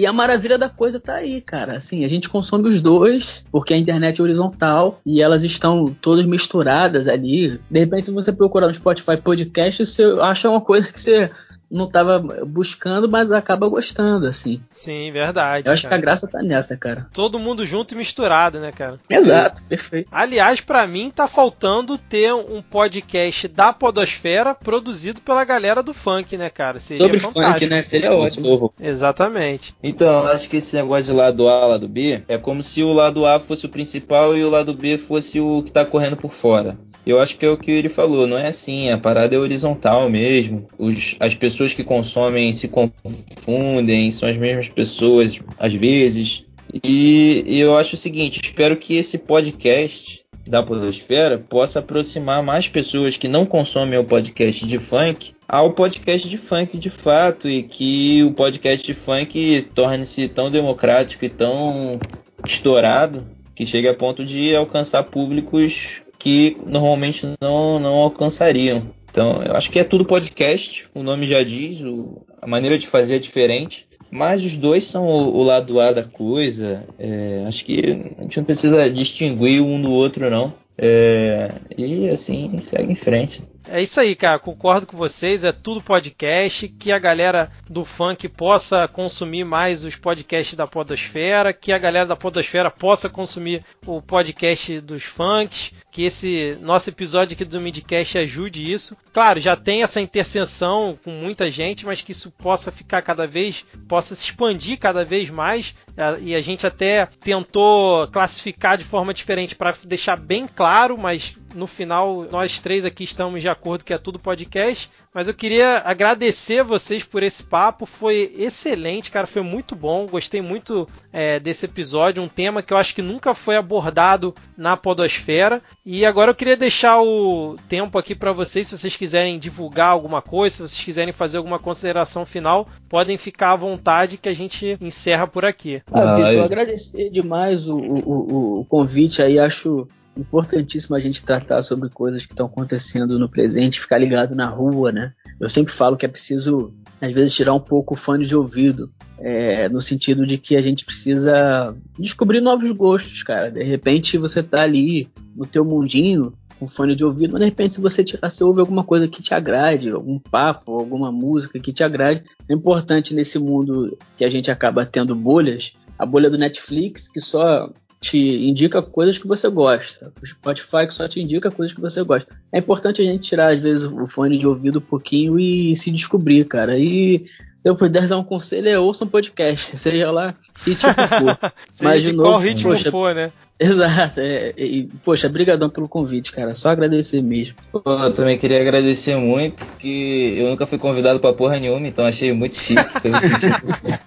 E 0.00 0.06
a 0.06 0.12
maravilha 0.12 0.56
da 0.56 0.68
coisa 0.68 0.98
tá 0.98 1.16
aí, 1.16 1.40
cara. 1.40 1.76
Assim, 1.76 2.04
a 2.04 2.08
gente 2.08 2.28
consome 2.28 2.68
os 2.68 2.80
dois, 2.80 3.44
porque 3.52 3.74
a 3.74 3.76
internet 3.76 4.18
é 4.18 4.22
horizontal 4.22 5.00
e 5.04 5.20
elas 5.20 5.42
estão 5.44 5.84
todas 6.00 6.24
misturadas 6.24 7.06
ali. 7.06 7.60
De 7.70 7.80
repente, 7.80 8.06
se 8.06 8.10
você 8.10 8.32
procurar 8.32 8.66
no 8.66 8.74
Spotify 8.74 9.16
podcast, 9.16 9.84
você 9.84 10.04
acha 10.20 10.48
uma 10.48 10.60
coisa 10.60 10.90
que 10.90 10.98
você 10.98 11.30
não 11.70 11.86
estava 11.86 12.18
buscando, 12.44 13.08
mas 13.08 13.30
acaba 13.30 13.68
gostando, 13.68 14.26
assim. 14.26 14.60
Sim, 14.70 15.12
verdade. 15.12 15.68
Eu 15.68 15.72
acho 15.72 15.84
cara. 15.84 15.94
que 15.94 15.98
a 15.98 16.02
graça 16.02 16.26
tá 16.26 16.42
nessa, 16.42 16.76
cara. 16.76 17.06
Todo 17.12 17.38
mundo 17.38 17.64
junto 17.64 17.94
e 17.94 17.96
misturado, 17.96 18.58
né, 18.58 18.72
cara? 18.72 18.98
Exato, 19.08 19.62
perfeito. 19.62 20.08
Aliás, 20.10 20.60
para 20.60 20.86
mim 20.86 21.12
tá 21.14 21.28
faltando 21.28 21.96
ter 21.96 22.34
um 22.34 22.60
podcast 22.60 23.46
da 23.46 23.72
Podosfera 23.72 24.54
produzido 24.54 25.20
pela 25.20 25.44
galera 25.44 25.82
do 25.82 25.94
funk, 25.94 26.36
né, 26.36 26.50
cara? 26.50 26.80
Seria 26.80 27.04
Sobre 27.04 27.20
fantástico. 27.20 27.52
funk, 27.52 27.66
né? 27.68 27.82
Seria 27.82 28.12
ótimo. 28.12 28.74
Exatamente. 28.80 29.74
Então, 29.82 30.26
acho 30.26 30.48
que 30.50 30.56
esse 30.56 30.74
negócio 30.74 31.12
de 31.12 31.18
lado 31.18 31.48
A, 31.48 31.66
lado 31.66 31.88
B, 31.88 32.22
é 32.26 32.36
como 32.36 32.62
se 32.62 32.82
o 32.82 32.92
lado 32.92 33.24
A 33.26 33.38
fosse 33.38 33.66
o 33.66 33.68
principal 33.68 34.36
e 34.36 34.42
o 34.42 34.50
lado 34.50 34.74
B 34.74 34.98
fosse 34.98 35.38
o 35.40 35.62
que 35.62 35.70
tá 35.70 35.84
correndo 35.84 36.16
por 36.16 36.32
fora. 36.32 36.76
Eu 37.06 37.20
acho 37.20 37.36
que 37.36 37.46
é 37.46 37.48
o 37.48 37.56
que 37.56 37.70
ele 37.70 37.88
falou, 37.88 38.26
não 38.26 38.36
é 38.36 38.48
assim, 38.48 38.90
a 38.90 38.98
parada 38.98 39.34
é 39.34 39.38
horizontal 39.38 40.08
mesmo. 40.10 40.68
Os, 40.78 41.16
as 41.18 41.34
pessoas 41.34 41.72
que 41.72 41.82
consomem 41.82 42.52
se 42.52 42.68
confundem, 42.68 44.10
são 44.10 44.28
as 44.28 44.36
mesmas 44.36 44.68
pessoas 44.68 45.40
às 45.58 45.74
vezes. 45.74 46.44
E, 46.84 47.42
e 47.46 47.58
eu 47.58 47.76
acho 47.76 47.94
o 47.94 47.98
seguinte, 47.98 48.40
espero 48.42 48.76
que 48.76 48.94
esse 48.94 49.18
podcast 49.18 50.20
da 50.46 50.62
Podosfera 50.62 51.38
possa 51.38 51.78
aproximar 51.78 52.42
mais 52.42 52.68
pessoas 52.68 53.16
que 53.16 53.28
não 53.28 53.46
consomem 53.46 53.98
o 53.98 54.04
podcast 54.04 54.66
de 54.66 54.78
funk 54.78 55.34
ao 55.48 55.72
podcast 55.72 56.28
de 56.28 56.38
funk 56.38 56.78
de 56.78 56.90
fato 56.90 57.48
e 57.48 57.62
que 57.62 58.22
o 58.24 58.32
podcast 58.32 58.86
de 58.86 58.94
funk 58.94 59.68
torne-se 59.74 60.28
tão 60.28 60.50
democrático 60.50 61.24
e 61.24 61.28
tão 61.28 61.98
estourado 62.44 63.26
que 63.54 63.66
chegue 63.66 63.88
a 63.88 63.94
ponto 63.94 64.24
de 64.24 64.54
alcançar 64.56 65.02
públicos 65.04 65.99
que 66.20 66.58
normalmente 66.66 67.26
não, 67.40 67.80
não 67.80 67.94
alcançariam. 67.94 68.82
Então, 69.10 69.42
eu 69.42 69.56
acho 69.56 69.72
que 69.72 69.80
é 69.80 69.84
tudo 69.84 70.04
podcast, 70.04 70.86
o 70.94 71.02
nome 71.02 71.26
já 71.26 71.42
diz, 71.42 71.80
o, 71.80 72.22
a 72.40 72.46
maneira 72.46 72.78
de 72.78 72.86
fazer 72.86 73.16
é 73.16 73.18
diferente, 73.18 73.88
mas 74.10 74.44
os 74.44 74.56
dois 74.56 74.84
são 74.84 75.06
o, 75.06 75.36
o 75.38 75.42
lado 75.42 75.80
A 75.80 75.92
da 75.92 76.04
coisa. 76.04 76.84
É, 76.98 77.44
acho 77.48 77.64
que 77.64 77.80
a 78.18 78.22
gente 78.22 78.36
não 78.36 78.44
precisa 78.44 78.88
distinguir 78.90 79.62
um 79.62 79.80
do 79.80 79.90
outro, 79.90 80.30
não. 80.30 80.52
É, 80.76 81.50
e 81.76 82.08
assim, 82.08 82.56
segue 82.58 82.92
em 82.92 82.96
frente. 82.96 83.42
É 83.68 83.82
isso 83.82 84.00
aí, 84.00 84.14
cara. 84.14 84.38
Concordo 84.38 84.86
com 84.86 84.96
vocês. 84.96 85.44
É 85.44 85.52
tudo 85.52 85.82
podcast. 85.82 86.68
Que 86.68 86.92
a 86.92 86.98
galera 86.98 87.50
do 87.68 87.84
funk 87.84 88.28
possa 88.28 88.88
consumir 88.88 89.44
mais 89.44 89.84
os 89.84 89.96
podcasts 89.96 90.54
da 90.54 90.66
Podosfera. 90.66 91.52
Que 91.52 91.72
a 91.72 91.78
galera 91.78 92.06
da 92.06 92.16
Podosfera 92.16 92.70
possa 92.70 93.08
consumir 93.08 93.64
o 93.86 94.00
podcast 94.00 94.80
dos 94.80 95.04
funks. 95.04 95.72
Que 95.90 96.04
esse 96.04 96.58
nosso 96.60 96.88
episódio 96.88 97.34
aqui 97.34 97.44
do 97.44 97.60
Midcast 97.60 98.18
ajude 98.18 98.70
isso. 98.70 98.96
Claro, 99.12 99.40
já 99.40 99.56
tem 99.56 99.82
essa 99.82 100.00
interseção 100.00 100.96
com 101.02 101.10
muita 101.10 101.50
gente, 101.50 101.84
mas 101.84 102.00
que 102.00 102.12
isso 102.12 102.30
possa 102.30 102.70
ficar 102.70 103.02
cada 103.02 103.26
vez, 103.26 103.64
possa 103.88 104.14
se 104.14 104.24
expandir 104.24 104.78
cada 104.78 105.04
vez 105.04 105.28
mais. 105.28 105.74
É, 105.96 106.20
e 106.20 106.34
a 106.34 106.40
gente 106.40 106.66
até 106.66 107.06
tentou 107.20 108.06
classificar 108.08 108.78
de 108.78 108.84
forma 108.84 109.12
diferente 109.12 109.56
para 109.56 109.74
deixar 109.84 110.16
bem 110.16 110.46
claro, 110.46 110.96
mas 110.96 111.34
no 111.54 111.66
final 111.66 112.26
nós 112.30 112.60
três 112.60 112.84
aqui 112.84 113.02
estamos 113.02 113.42
já 113.42 113.49
acordo 113.50 113.84
que 113.84 113.92
é 113.92 113.98
tudo 113.98 114.18
podcast. 114.18 114.90
Mas 115.12 115.26
eu 115.26 115.34
queria 115.34 115.82
agradecer 115.84 116.62
vocês 116.62 117.02
por 117.02 117.22
esse 117.22 117.42
papo. 117.42 117.84
Foi 117.84 118.32
excelente, 118.38 119.10
cara. 119.10 119.26
Foi 119.26 119.42
muito 119.42 119.74
bom. 119.74 120.06
Gostei 120.06 120.40
muito 120.40 120.86
é, 121.12 121.40
desse 121.40 121.66
episódio. 121.66 122.22
Um 122.22 122.28
tema 122.28 122.62
que 122.62 122.72
eu 122.72 122.76
acho 122.76 122.94
que 122.94 123.02
nunca 123.02 123.34
foi 123.34 123.56
abordado 123.56 124.34
na 124.56 124.76
Podosfera. 124.76 125.60
E 125.84 126.06
agora 126.06 126.30
eu 126.30 126.34
queria 126.34 126.56
deixar 126.56 127.00
o 127.00 127.56
tempo 127.68 127.98
aqui 127.98 128.14
para 128.14 128.32
vocês. 128.32 128.68
Se 128.68 128.78
vocês 128.78 128.96
quiserem 128.96 129.38
divulgar 129.38 129.88
alguma 129.88 130.22
coisa, 130.22 130.54
se 130.54 130.74
vocês 130.74 130.84
quiserem 130.84 131.12
fazer 131.12 131.38
alguma 131.38 131.58
consideração 131.58 132.24
final, 132.24 132.68
podem 132.88 133.18
ficar 133.18 133.52
à 133.52 133.56
vontade 133.56 134.16
que 134.16 134.28
a 134.28 134.34
gente 134.34 134.78
encerra 134.80 135.26
por 135.26 135.44
aqui. 135.44 135.82
Ah, 135.92 136.16
Vitor, 136.16 136.44
agradecer 136.44 137.10
demais 137.10 137.66
o, 137.66 137.76
o, 137.76 138.60
o 138.60 138.64
convite 138.66 139.22
aí. 139.22 139.38
Acho 139.38 139.88
importantíssimo 140.16 140.96
a 140.96 141.00
gente 141.00 141.24
tratar 141.24 141.62
sobre 141.62 141.88
coisas 141.88 142.26
que 142.26 142.32
estão 142.32 142.46
acontecendo 142.46 143.18
no 143.18 143.28
presente, 143.28 143.80
ficar 143.80 143.98
ligado 143.98 144.34
na 144.34 144.48
rua, 144.48 144.92
né? 144.92 145.12
Eu 145.38 145.48
sempre 145.48 145.72
falo 145.72 145.96
que 145.96 146.04
é 146.04 146.08
preciso, 146.08 146.72
às 147.00 147.12
vezes, 147.12 147.34
tirar 147.34 147.54
um 147.54 147.60
pouco 147.60 147.94
o 147.94 147.96
fone 147.96 148.26
de 148.26 148.36
ouvido, 148.36 148.90
é, 149.18 149.68
no 149.68 149.80
sentido 149.80 150.26
de 150.26 150.38
que 150.38 150.56
a 150.56 150.62
gente 150.62 150.84
precisa 150.84 151.74
descobrir 151.98 152.40
novos 152.40 152.70
gostos, 152.72 153.22
cara. 153.22 153.50
De 153.50 153.62
repente 153.62 154.18
você 154.18 154.42
tá 154.42 154.62
ali 154.62 155.06
no 155.34 155.46
teu 155.46 155.64
mundinho 155.64 156.32
com 156.58 156.66
fone 156.66 156.94
de 156.94 157.04
ouvido, 157.04 157.32
mas 157.32 157.40
de 157.40 157.46
repente 157.46 157.76
se 157.76 157.80
você 157.80 158.04
tirar, 158.04 158.28
você 158.28 158.44
ouve 158.44 158.60
alguma 158.60 158.84
coisa 158.84 159.08
que 159.08 159.22
te 159.22 159.32
agrade, 159.32 159.90
algum 159.90 160.18
papo, 160.18 160.78
alguma 160.78 161.10
música 161.10 161.58
que 161.58 161.72
te 161.72 161.82
agrade. 161.82 162.22
É 162.48 162.52
importante 162.52 163.14
nesse 163.14 163.38
mundo 163.38 163.96
que 164.16 164.24
a 164.24 164.30
gente 164.30 164.50
acaba 164.50 164.84
tendo 164.84 165.14
bolhas, 165.14 165.74
a 165.98 166.04
bolha 166.04 166.28
do 166.28 166.36
Netflix, 166.36 167.08
que 167.08 167.20
só 167.20 167.70
te 168.00 168.18
indica 168.18 168.80
coisas 168.80 169.18
que 169.18 169.26
você 169.26 169.48
gosta. 169.48 170.10
O 170.22 170.26
Spotify 170.26 170.86
que 170.86 170.94
só 170.94 171.06
te 171.06 171.20
indica 171.20 171.50
coisas 171.50 171.74
que 171.74 171.80
você 171.80 172.02
gosta. 172.02 172.34
É 172.50 172.58
importante 172.58 173.02
a 173.02 173.04
gente 173.04 173.28
tirar, 173.28 173.52
às 173.52 173.62
vezes, 173.62 173.84
o 173.84 174.06
fone 174.06 174.38
de 174.38 174.46
ouvido 174.46 174.78
um 174.78 174.82
pouquinho 174.82 175.38
e 175.38 175.76
se 175.76 175.90
descobrir, 175.90 176.46
cara. 176.46 176.78
E 176.78 177.22
se 177.24 177.38
eu 177.62 177.76
puder 177.76 178.08
dar 178.08 178.16
um 178.16 178.24
conselho, 178.24 178.68
é 178.68 178.78
ouça 178.78 179.04
um 179.04 179.08
podcast, 179.08 179.76
seja 179.76 180.10
lá 180.10 180.34
que 180.64 180.74
tipo 180.74 181.06
for. 181.06 181.38
Mas 181.82 182.02
de, 182.02 182.12
novo, 182.12 182.30
qual 182.30 182.40
ritmo 182.40 182.70
poxa, 182.70 182.90
for, 182.90 183.14
né? 183.14 183.30
Exato. 183.62 184.20
É, 184.20 184.54
e, 184.56 184.88
poxa, 185.04 185.28
brigadão 185.28 185.68
pelo 185.68 185.86
convite, 185.86 186.32
cara. 186.32 186.54
Só 186.54 186.70
agradecer 186.70 187.20
mesmo. 187.20 187.56
Pô, 187.70 187.82
eu 187.84 188.14
também 188.14 188.38
queria 188.38 188.58
agradecer 188.58 189.16
muito, 189.16 189.76
que 189.76 190.38
eu 190.38 190.48
nunca 190.48 190.66
fui 190.66 190.78
convidado 190.78 191.20
pra 191.20 191.34
porra 191.34 191.60
nenhuma, 191.60 191.86
então 191.86 192.06
achei 192.06 192.32
muito 192.32 192.56
chique. 192.56 193.02
Tô 193.02 193.08
me 193.10 193.20
sentindo... 193.20 193.56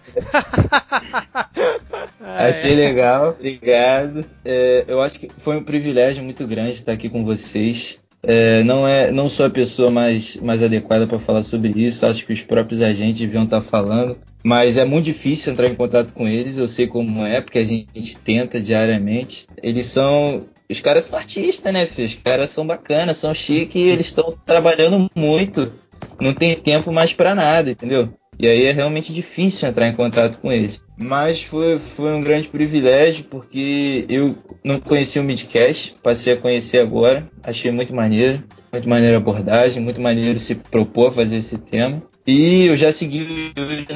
Ah, 2.36 2.48
achei 2.48 2.72
é. 2.74 2.76
legal, 2.76 3.30
obrigado. 3.38 4.26
É, 4.44 4.86
eu 4.88 5.02
acho 5.02 5.20
que 5.20 5.30
foi 5.38 5.58
um 5.58 5.64
privilégio 5.64 6.24
muito 6.24 6.48
grande 6.48 6.72
estar 6.72 6.92
aqui 6.92 7.08
com 7.08 7.24
vocês. 7.24 8.00
É, 8.24 8.64
não 8.64 8.88
é, 8.88 9.12
não 9.12 9.30
sou 9.30 9.46
a 9.46 9.50
pessoa 9.50 9.92
mais, 9.92 10.38
mais 10.38 10.64
adequada 10.64 11.06
para 11.06 11.20
falar 11.20 11.44
sobre 11.44 11.74
isso. 11.76 12.06
Acho 12.06 12.26
que 12.26 12.34
os 12.34 12.42
próprios 12.42 12.82
agentes 12.82 13.20
deviam 13.20 13.44
estar 13.44 13.62
falando. 13.62 14.18
Mas 14.44 14.78
é 14.78 14.84
muito 14.84 15.06
difícil 15.06 15.54
entrar 15.54 15.68
em 15.68 15.76
contato 15.76 16.14
com 16.14 16.28
eles, 16.28 16.58
eu 16.58 16.68
sei 16.68 16.86
como 16.86 17.26
é, 17.26 17.40
porque 17.40 17.60
a 17.60 17.66
gente 17.66 18.18
tenta 18.18 18.60
diariamente. 18.60 19.48
Eles 19.62 19.88
são. 19.88 20.46
Os 20.70 20.82
caras 20.82 21.06
são 21.06 21.18
artistas, 21.18 21.72
né, 21.72 21.86
filho? 21.86 22.08
Os 22.08 22.16
caras 22.16 22.50
são 22.50 22.66
bacanas, 22.66 23.18
são 23.18 23.34
chiques 23.34 23.82
e 23.82 23.90
eles 23.90 24.08
estão 24.08 24.38
trabalhando 24.46 25.10
muito. 25.16 25.72
Não 26.20 26.34
tem 26.34 26.56
tempo 26.56 26.92
mais 26.92 27.14
para 27.14 27.34
nada, 27.34 27.72
entendeu? 27.72 28.14
E 28.40 28.48
aí 28.48 28.66
é 28.66 28.72
realmente 28.72 29.14
difícil 29.14 29.68
entrar 29.68 29.88
em 29.88 29.94
contato 29.94 30.40
com 30.40 30.52
eles. 30.52 30.82
Mas 30.98 31.44
foi, 31.44 31.78
foi 31.80 32.14
um 32.14 32.22
grande 32.22 32.48
privilégio, 32.48 33.26
porque 33.26 34.06
eu 34.10 34.36
não 34.64 34.80
conhecia 34.80 35.22
o 35.22 35.26
Midcast, 35.26 35.96
passei 36.02 36.34
a 36.34 36.38
conhecer 36.38 36.80
agora, 36.80 37.30
achei 37.44 37.72
muito 37.72 37.94
maneiro, 37.94 38.44
muito 38.72 38.90
maneiro 38.90 39.16
a 39.16 39.20
abordagem, 39.20 39.82
muito 39.82 40.02
maneiro 40.02 40.40
se 40.40 40.56
propor 40.56 41.10
a 41.10 41.12
fazer 41.12 41.38
esse 41.38 41.58
tema. 41.58 42.02
E 42.26 42.66
eu 42.66 42.78
já 42.78 42.92
segui 42.92 43.54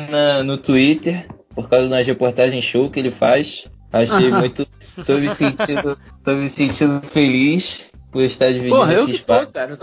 na, 0.09 0.43
no 0.43 0.57
Twitter, 0.57 1.25
por 1.55 1.69
causa 1.69 1.87
das 1.87 2.05
reportagens 2.05 2.63
show 2.63 2.89
que 2.89 2.99
ele 2.99 3.11
faz. 3.11 3.65
Achei 3.91 4.29
muito. 4.29 4.67
Tô 5.05 5.17
me 5.17 5.29
sentindo, 5.29 5.97
tô 6.23 6.33
me 6.33 6.49
sentindo 6.49 7.01
feliz 7.05 7.91
por 8.11 8.21
estar 8.23 8.47
dividindo 8.47 8.75
Porra, 8.75 8.93
esse 8.93 9.01
eu 9.01 9.05
que 9.05 9.11
espaço. 9.11 9.45
Tô, 9.45 9.51
cara, 9.51 9.77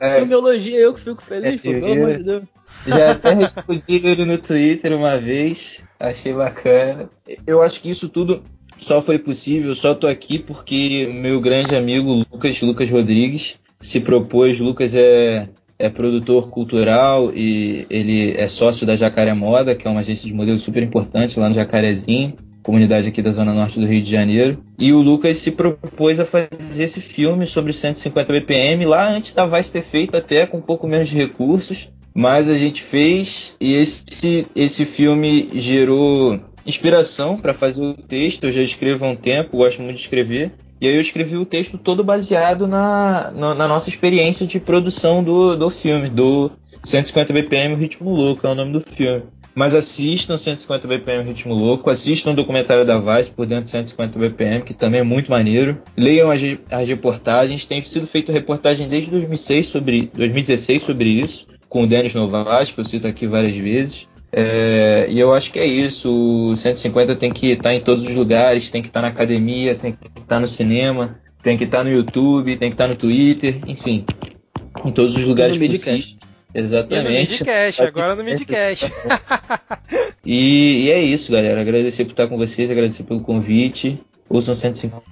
é, 0.00 0.20
tu 0.20 0.26
me 0.26 0.34
elogia, 0.34 0.78
eu 0.78 0.92
que 0.92 1.00
fico 1.00 1.22
feliz, 1.22 1.64
é, 1.64 1.72
pô, 1.72 1.80
pelo 1.80 1.92
amor 1.92 2.16
de 2.16 2.22
Deus. 2.24 2.42
Já 2.86 3.12
até 3.12 3.34
respondi 3.34 3.82
ele 3.88 4.24
no 4.24 4.38
Twitter 4.38 4.96
uma 4.96 5.18
vez, 5.18 5.84
achei 5.98 6.32
bacana. 6.32 7.08
Eu 7.46 7.62
acho 7.62 7.80
que 7.80 7.90
isso 7.90 8.08
tudo 8.08 8.42
só 8.78 9.02
foi 9.02 9.18
possível, 9.18 9.74
só 9.74 9.94
tô 9.94 10.06
aqui 10.06 10.38
porque 10.38 11.06
meu 11.12 11.40
grande 11.40 11.76
amigo 11.76 12.12
Lucas, 12.12 12.60
Lucas 12.60 12.90
Rodrigues, 12.90 13.56
se 13.80 14.00
propôs. 14.00 14.58
Lucas 14.58 14.94
é 14.94 15.48
é 15.80 15.88
produtor 15.88 16.50
cultural 16.50 17.32
e 17.34 17.86
ele 17.88 18.34
é 18.36 18.46
sócio 18.46 18.86
da 18.86 18.94
Jacaré 18.94 19.32
Moda, 19.32 19.74
que 19.74 19.88
é 19.88 19.90
uma 19.90 20.00
agência 20.00 20.28
de 20.28 20.34
modelo 20.34 20.58
super 20.58 20.82
importante 20.82 21.40
lá 21.40 21.48
no 21.48 21.54
Jacarezinho, 21.54 22.34
comunidade 22.62 23.08
aqui 23.08 23.22
da 23.22 23.32
zona 23.32 23.54
norte 23.54 23.80
do 23.80 23.86
Rio 23.86 24.02
de 24.02 24.10
Janeiro. 24.10 24.62
E 24.78 24.92
o 24.92 25.00
Lucas 25.00 25.38
se 25.38 25.50
propôs 25.50 26.20
a 26.20 26.26
fazer 26.26 26.84
esse 26.84 27.00
filme 27.00 27.46
sobre 27.46 27.72
150 27.72 28.30
BPM 28.30 28.84
lá 28.84 29.08
antes 29.08 29.32
da 29.32 29.46
Vice 29.46 29.72
ter 29.72 29.82
feito 29.82 30.16
até 30.16 30.46
com 30.46 30.58
um 30.58 30.62
pouco 30.62 30.86
menos 30.86 31.08
de 31.08 31.16
recursos. 31.16 31.88
Mas 32.12 32.50
a 32.50 32.56
gente 32.56 32.82
fez 32.82 33.56
e 33.60 33.74
esse, 33.74 34.46
esse 34.54 34.84
filme 34.84 35.48
gerou 35.54 36.40
inspiração 36.66 37.38
para 37.38 37.54
fazer 37.54 37.80
o 37.80 37.94
texto. 37.94 38.44
Eu 38.44 38.52
já 38.52 38.60
escrevo 38.60 39.06
há 39.06 39.08
um 39.08 39.16
tempo, 39.16 39.56
gosto 39.56 39.80
muito 39.80 39.96
de 39.96 40.02
escrever. 40.02 40.52
E 40.80 40.88
aí 40.88 40.94
eu 40.94 41.00
escrevi 41.00 41.36
o 41.36 41.44
texto 41.44 41.76
todo 41.76 42.02
baseado 42.02 42.66
na, 42.66 43.30
na, 43.32 43.54
na 43.54 43.68
nossa 43.68 43.90
experiência 43.90 44.46
de 44.46 44.58
produção 44.58 45.22
do, 45.22 45.54
do 45.54 45.68
filme, 45.68 46.08
do 46.08 46.50
150 46.82 47.32
BPM, 47.32 47.74
Ritmo 47.74 48.10
Louco, 48.14 48.46
é 48.46 48.50
o 48.50 48.54
nome 48.54 48.72
do 48.72 48.80
filme. 48.80 49.24
Mas 49.54 49.74
assistam 49.74 50.38
150 50.38 50.88
BPM 50.88 51.24
Ritmo 51.24 51.52
Louco, 51.52 51.90
assistam 51.90 52.30
o 52.30 52.34
documentário 52.34 52.84
da 52.84 52.98
Vice 52.98 53.30
por 53.30 53.46
dentro 53.46 53.64
de 53.64 53.70
150 53.70 54.18
BPM, 54.18 54.64
que 54.64 54.72
também 54.72 55.00
é 55.00 55.04
muito 55.04 55.30
maneiro. 55.30 55.76
Leiam 55.96 56.30
as, 56.30 56.40
as 56.70 56.88
reportagens, 56.88 57.66
tem 57.66 57.82
sido 57.82 58.06
feita 58.06 58.32
reportagem 58.32 58.88
desde 58.88 59.10
2006 59.10 59.66
sobre, 59.66 60.10
2016 60.14 60.82
sobre 60.82 61.08
isso, 61.10 61.46
com 61.68 61.82
o 61.82 61.86
Denis 61.86 62.14
Novas, 62.14 62.70
que 62.70 62.80
eu 62.80 62.84
cito 62.84 63.06
aqui 63.06 63.26
várias 63.26 63.56
vezes. 63.56 64.08
É, 64.32 65.06
e 65.08 65.18
eu 65.18 65.32
acho 65.32 65.52
que 65.52 65.58
é 65.58 65.66
isso. 65.66 66.52
O 66.52 66.56
150 66.56 67.16
tem 67.16 67.32
que 67.32 67.52
estar 67.52 67.64
tá 67.64 67.74
em 67.74 67.80
todos 67.80 68.06
os 68.06 68.14
lugares, 68.14 68.70
tem 68.70 68.82
que 68.82 68.88
estar 68.88 69.00
tá 69.00 69.06
na 69.06 69.12
academia, 69.12 69.74
tem 69.74 69.92
que 69.92 70.06
estar 70.06 70.24
tá 70.26 70.40
no 70.40 70.48
cinema, 70.48 71.18
tem 71.42 71.56
que 71.56 71.64
estar 71.64 71.84
no 71.84 71.90
YouTube, 71.90 72.56
tem 72.56 72.70
que 72.70 72.74
estar 72.74 72.88
no 72.88 72.96
Twitter, 72.96 73.58
enfim, 73.66 74.04
em 74.84 74.92
todos 74.92 75.16
os 75.16 75.24
lugares 75.24 75.56
possíveis. 75.56 76.16
Exatamente. 76.52 77.08
E 77.08 77.12
no 77.12 77.30
Midcast, 77.30 77.82
agora 77.82 78.14
no 78.14 78.24
Midcast. 78.24 78.92
e, 80.24 80.84
e 80.84 80.90
é 80.90 81.00
isso, 81.00 81.30
galera. 81.32 81.60
Agradecer 81.60 82.04
por 82.04 82.10
estar 82.10 82.26
com 82.26 82.36
vocês, 82.36 82.70
agradecer 82.70 83.04
pelo 83.04 83.20
convite. 83.20 84.00
Ouçam 84.28 84.54
150 84.54 85.02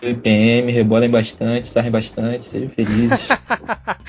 BPM, 0.00 0.72
rebolem 0.72 1.08
bastante, 1.08 1.68
sarrem 1.68 1.92
bastante, 1.92 2.44
sejam 2.44 2.68
felizes. 2.70 3.28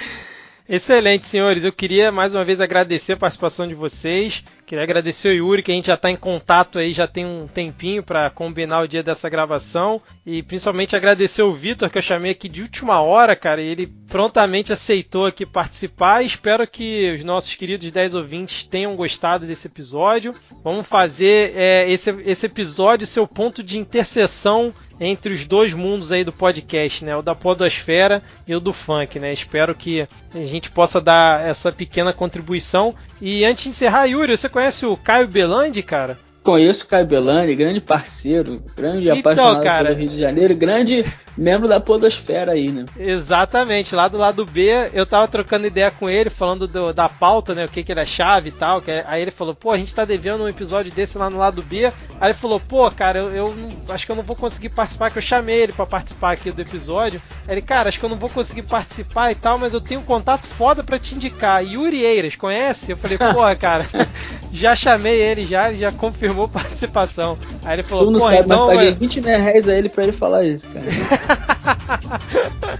Excelente, 0.75 1.27
senhores. 1.27 1.63
Eu 1.63 1.71
queria 1.71 2.11
mais 2.11 2.33
uma 2.33 2.43
vez 2.43 2.59
agradecer 2.59 3.13
a 3.13 3.17
participação 3.17 3.67
de 3.67 3.75
vocês. 3.75 4.43
Queria 4.73 4.85
agradecer 4.85 5.29
o 5.29 5.33
Yuri, 5.33 5.61
que 5.61 5.71
a 5.71 5.75
gente 5.75 5.85
já 5.85 5.93
está 5.93 6.09
em 6.09 6.15
contato 6.15 6.79
aí, 6.79 6.93
já 6.93 7.07
tem 7.07 7.23
um 7.23 7.45
tempinho 7.47 8.01
para 8.01 8.31
combinar 8.31 8.81
o 8.81 8.87
dia 8.87 9.03
dessa 9.03 9.29
gravação. 9.29 10.01
E 10.25 10.41
principalmente 10.41 10.95
agradecer 10.95 11.43
o 11.43 11.53
Vitor, 11.53 11.91
que 11.91 11.97
eu 11.99 12.01
chamei 12.01 12.31
aqui 12.31 12.49
de 12.49 12.63
última 12.63 12.99
hora, 12.99 13.35
cara. 13.35 13.61
E 13.61 13.67
ele 13.67 13.85
prontamente 14.07 14.73
aceitou 14.73 15.27
aqui 15.27 15.45
participar. 15.45 16.23
espero 16.23 16.65
que 16.65 17.11
os 17.13 17.23
nossos 17.23 17.53
queridos 17.53 17.91
10 17.91 18.15
ouvintes 18.15 18.63
tenham 18.63 18.95
gostado 18.95 19.45
desse 19.45 19.67
episódio. 19.67 20.33
Vamos 20.63 20.87
fazer 20.87 21.53
é, 21.55 21.87
esse, 21.87 22.09
esse 22.25 22.47
episódio 22.47 23.05
seu 23.05 23.27
ponto 23.27 23.61
de 23.61 23.77
interseção 23.77 24.73
entre 24.99 25.33
os 25.33 25.45
dois 25.45 25.73
mundos 25.73 26.11
aí 26.11 26.23
do 26.23 26.31
podcast, 26.31 27.03
né? 27.03 27.15
O 27.15 27.21
da 27.21 27.35
podosfera 27.35 28.23
e 28.47 28.55
o 28.55 28.59
do 28.59 28.73
funk, 28.73 29.19
né? 29.19 29.33
Espero 29.33 29.75
que 29.75 30.07
a 30.33 30.43
gente 30.43 30.71
possa 30.71 31.01
dar 31.01 31.45
essa 31.45 31.71
pequena 31.71 32.13
contribuição. 32.13 32.95
E 33.25 33.45
antes 33.45 33.63
de 33.63 33.69
encerrar, 33.69 34.03
Yuri, 34.03 34.35
você 34.35 34.49
conhece 34.49 34.85
o 34.85 34.97
Caio 34.97 35.29
Belandi, 35.29 35.81
cara? 35.81 36.19
Conheço 36.43 36.83
o 36.83 36.87
Caio 36.89 37.05
Belani, 37.05 37.55
grande 37.55 37.79
parceiro, 37.79 38.61
grande 38.75 39.07
então, 39.07 39.19
apaixonado 39.19 39.63
cara, 39.63 39.87
pelo 39.87 39.99
Rio 39.99 40.09
de 40.09 40.19
Janeiro, 40.19 40.53
grande 40.53 41.05
membro 41.37 41.69
da 41.69 41.79
podosfera 41.79 42.51
aí, 42.51 42.69
né? 42.69 42.83
Exatamente, 42.97 43.95
lá 43.95 44.09
do 44.09 44.17
lado 44.17 44.45
B, 44.45 44.89
eu 44.93 45.05
tava 45.05 45.25
trocando 45.27 45.65
ideia 45.65 45.89
com 45.89 46.09
ele, 46.09 46.29
falando 46.29 46.67
do, 46.67 46.93
da 46.93 47.07
pauta, 47.07 47.55
né, 47.55 47.63
o 47.63 47.69
que 47.69 47.81
que 47.81 47.93
ele 47.93 48.01
achava 48.01 48.45
e 48.47 48.51
tal, 48.51 48.81
que, 48.81 48.91
aí 48.91 49.21
ele 49.21 49.31
falou, 49.31 49.55
pô, 49.55 49.71
a 49.71 49.77
gente 49.77 49.95
tá 49.95 50.03
devendo 50.03 50.43
um 50.43 50.47
episódio 50.49 50.91
desse 50.91 51.17
lá 51.17 51.29
no 51.29 51.37
lado 51.37 51.63
B, 51.63 51.85
aí 51.85 51.93
ele 52.27 52.33
falou, 52.33 52.59
pô, 52.59 52.91
cara, 52.91 53.19
eu, 53.19 53.29
eu 53.33 53.55
não, 53.55 53.93
acho 53.93 54.05
que 54.05 54.11
eu 54.11 54.15
não 54.15 54.23
vou 54.23 54.35
conseguir 54.35 54.69
participar, 54.69 55.11
que 55.11 55.17
eu 55.17 55.23
chamei 55.23 55.61
ele 55.61 55.71
para 55.71 55.85
participar 55.85 56.33
aqui 56.33 56.51
do 56.51 56.61
episódio, 56.61 57.21
aí 57.47 57.55
ele, 57.55 57.61
cara, 57.61 57.87
acho 57.87 57.99
que 57.99 58.05
eu 58.05 58.09
não 58.09 58.19
vou 58.19 58.29
conseguir 58.29 58.63
participar 58.63 59.31
e 59.31 59.35
tal, 59.35 59.57
mas 59.57 59.73
eu 59.73 59.79
tenho 59.79 60.01
um 60.01 60.05
contato 60.05 60.45
foda 60.45 60.83
para 60.83 60.99
te 60.99 61.15
indicar, 61.15 61.65
Yuri 61.65 62.03
Eiras, 62.03 62.35
conhece? 62.35 62.91
Eu 62.91 62.97
falei, 62.97 63.17
pô, 63.17 63.41
cara, 63.57 63.85
já 64.51 64.75
chamei 64.75 65.21
ele 65.21 65.45
já, 65.45 65.69
ele 65.69 65.79
já 65.79 65.91
confirmou 65.91 66.32
confirmou 66.33 66.47
participação. 66.47 67.37
Aí 67.63 67.75
ele 67.75 67.83
falou, 67.83 68.05
tu 68.05 68.11
não 68.11 68.19
sabe, 68.19 68.39
então, 68.39 68.67
mas 68.67 68.75
paguei 68.75 68.93
20 68.93 69.19
reais 69.21 69.69
a 69.69 69.75
ele 69.75 69.89
pra 69.89 70.03
ele 70.03 70.11
falar 70.11 70.43
isso, 70.43 70.67
cara. 70.69 72.19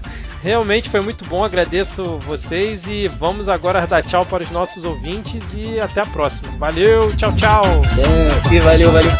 realmente 0.42 0.90
foi 0.90 1.00
muito 1.00 1.24
bom, 1.26 1.42
agradeço 1.42 2.18
vocês 2.18 2.86
e 2.86 3.08
vamos 3.08 3.48
agora 3.48 3.86
dar 3.86 4.02
tchau 4.02 4.26
para 4.26 4.42
os 4.42 4.50
nossos 4.50 4.84
ouvintes 4.84 5.54
e 5.54 5.80
até 5.80 6.02
a 6.02 6.06
próxima. 6.06 6.48
Valeu, 6.58 7.14
tchau, 7.16 7.32
tchau. 7.36 7.62
É, 8.52 8.60
valeu, 8.60 8.90
valeu. 8.90 9.10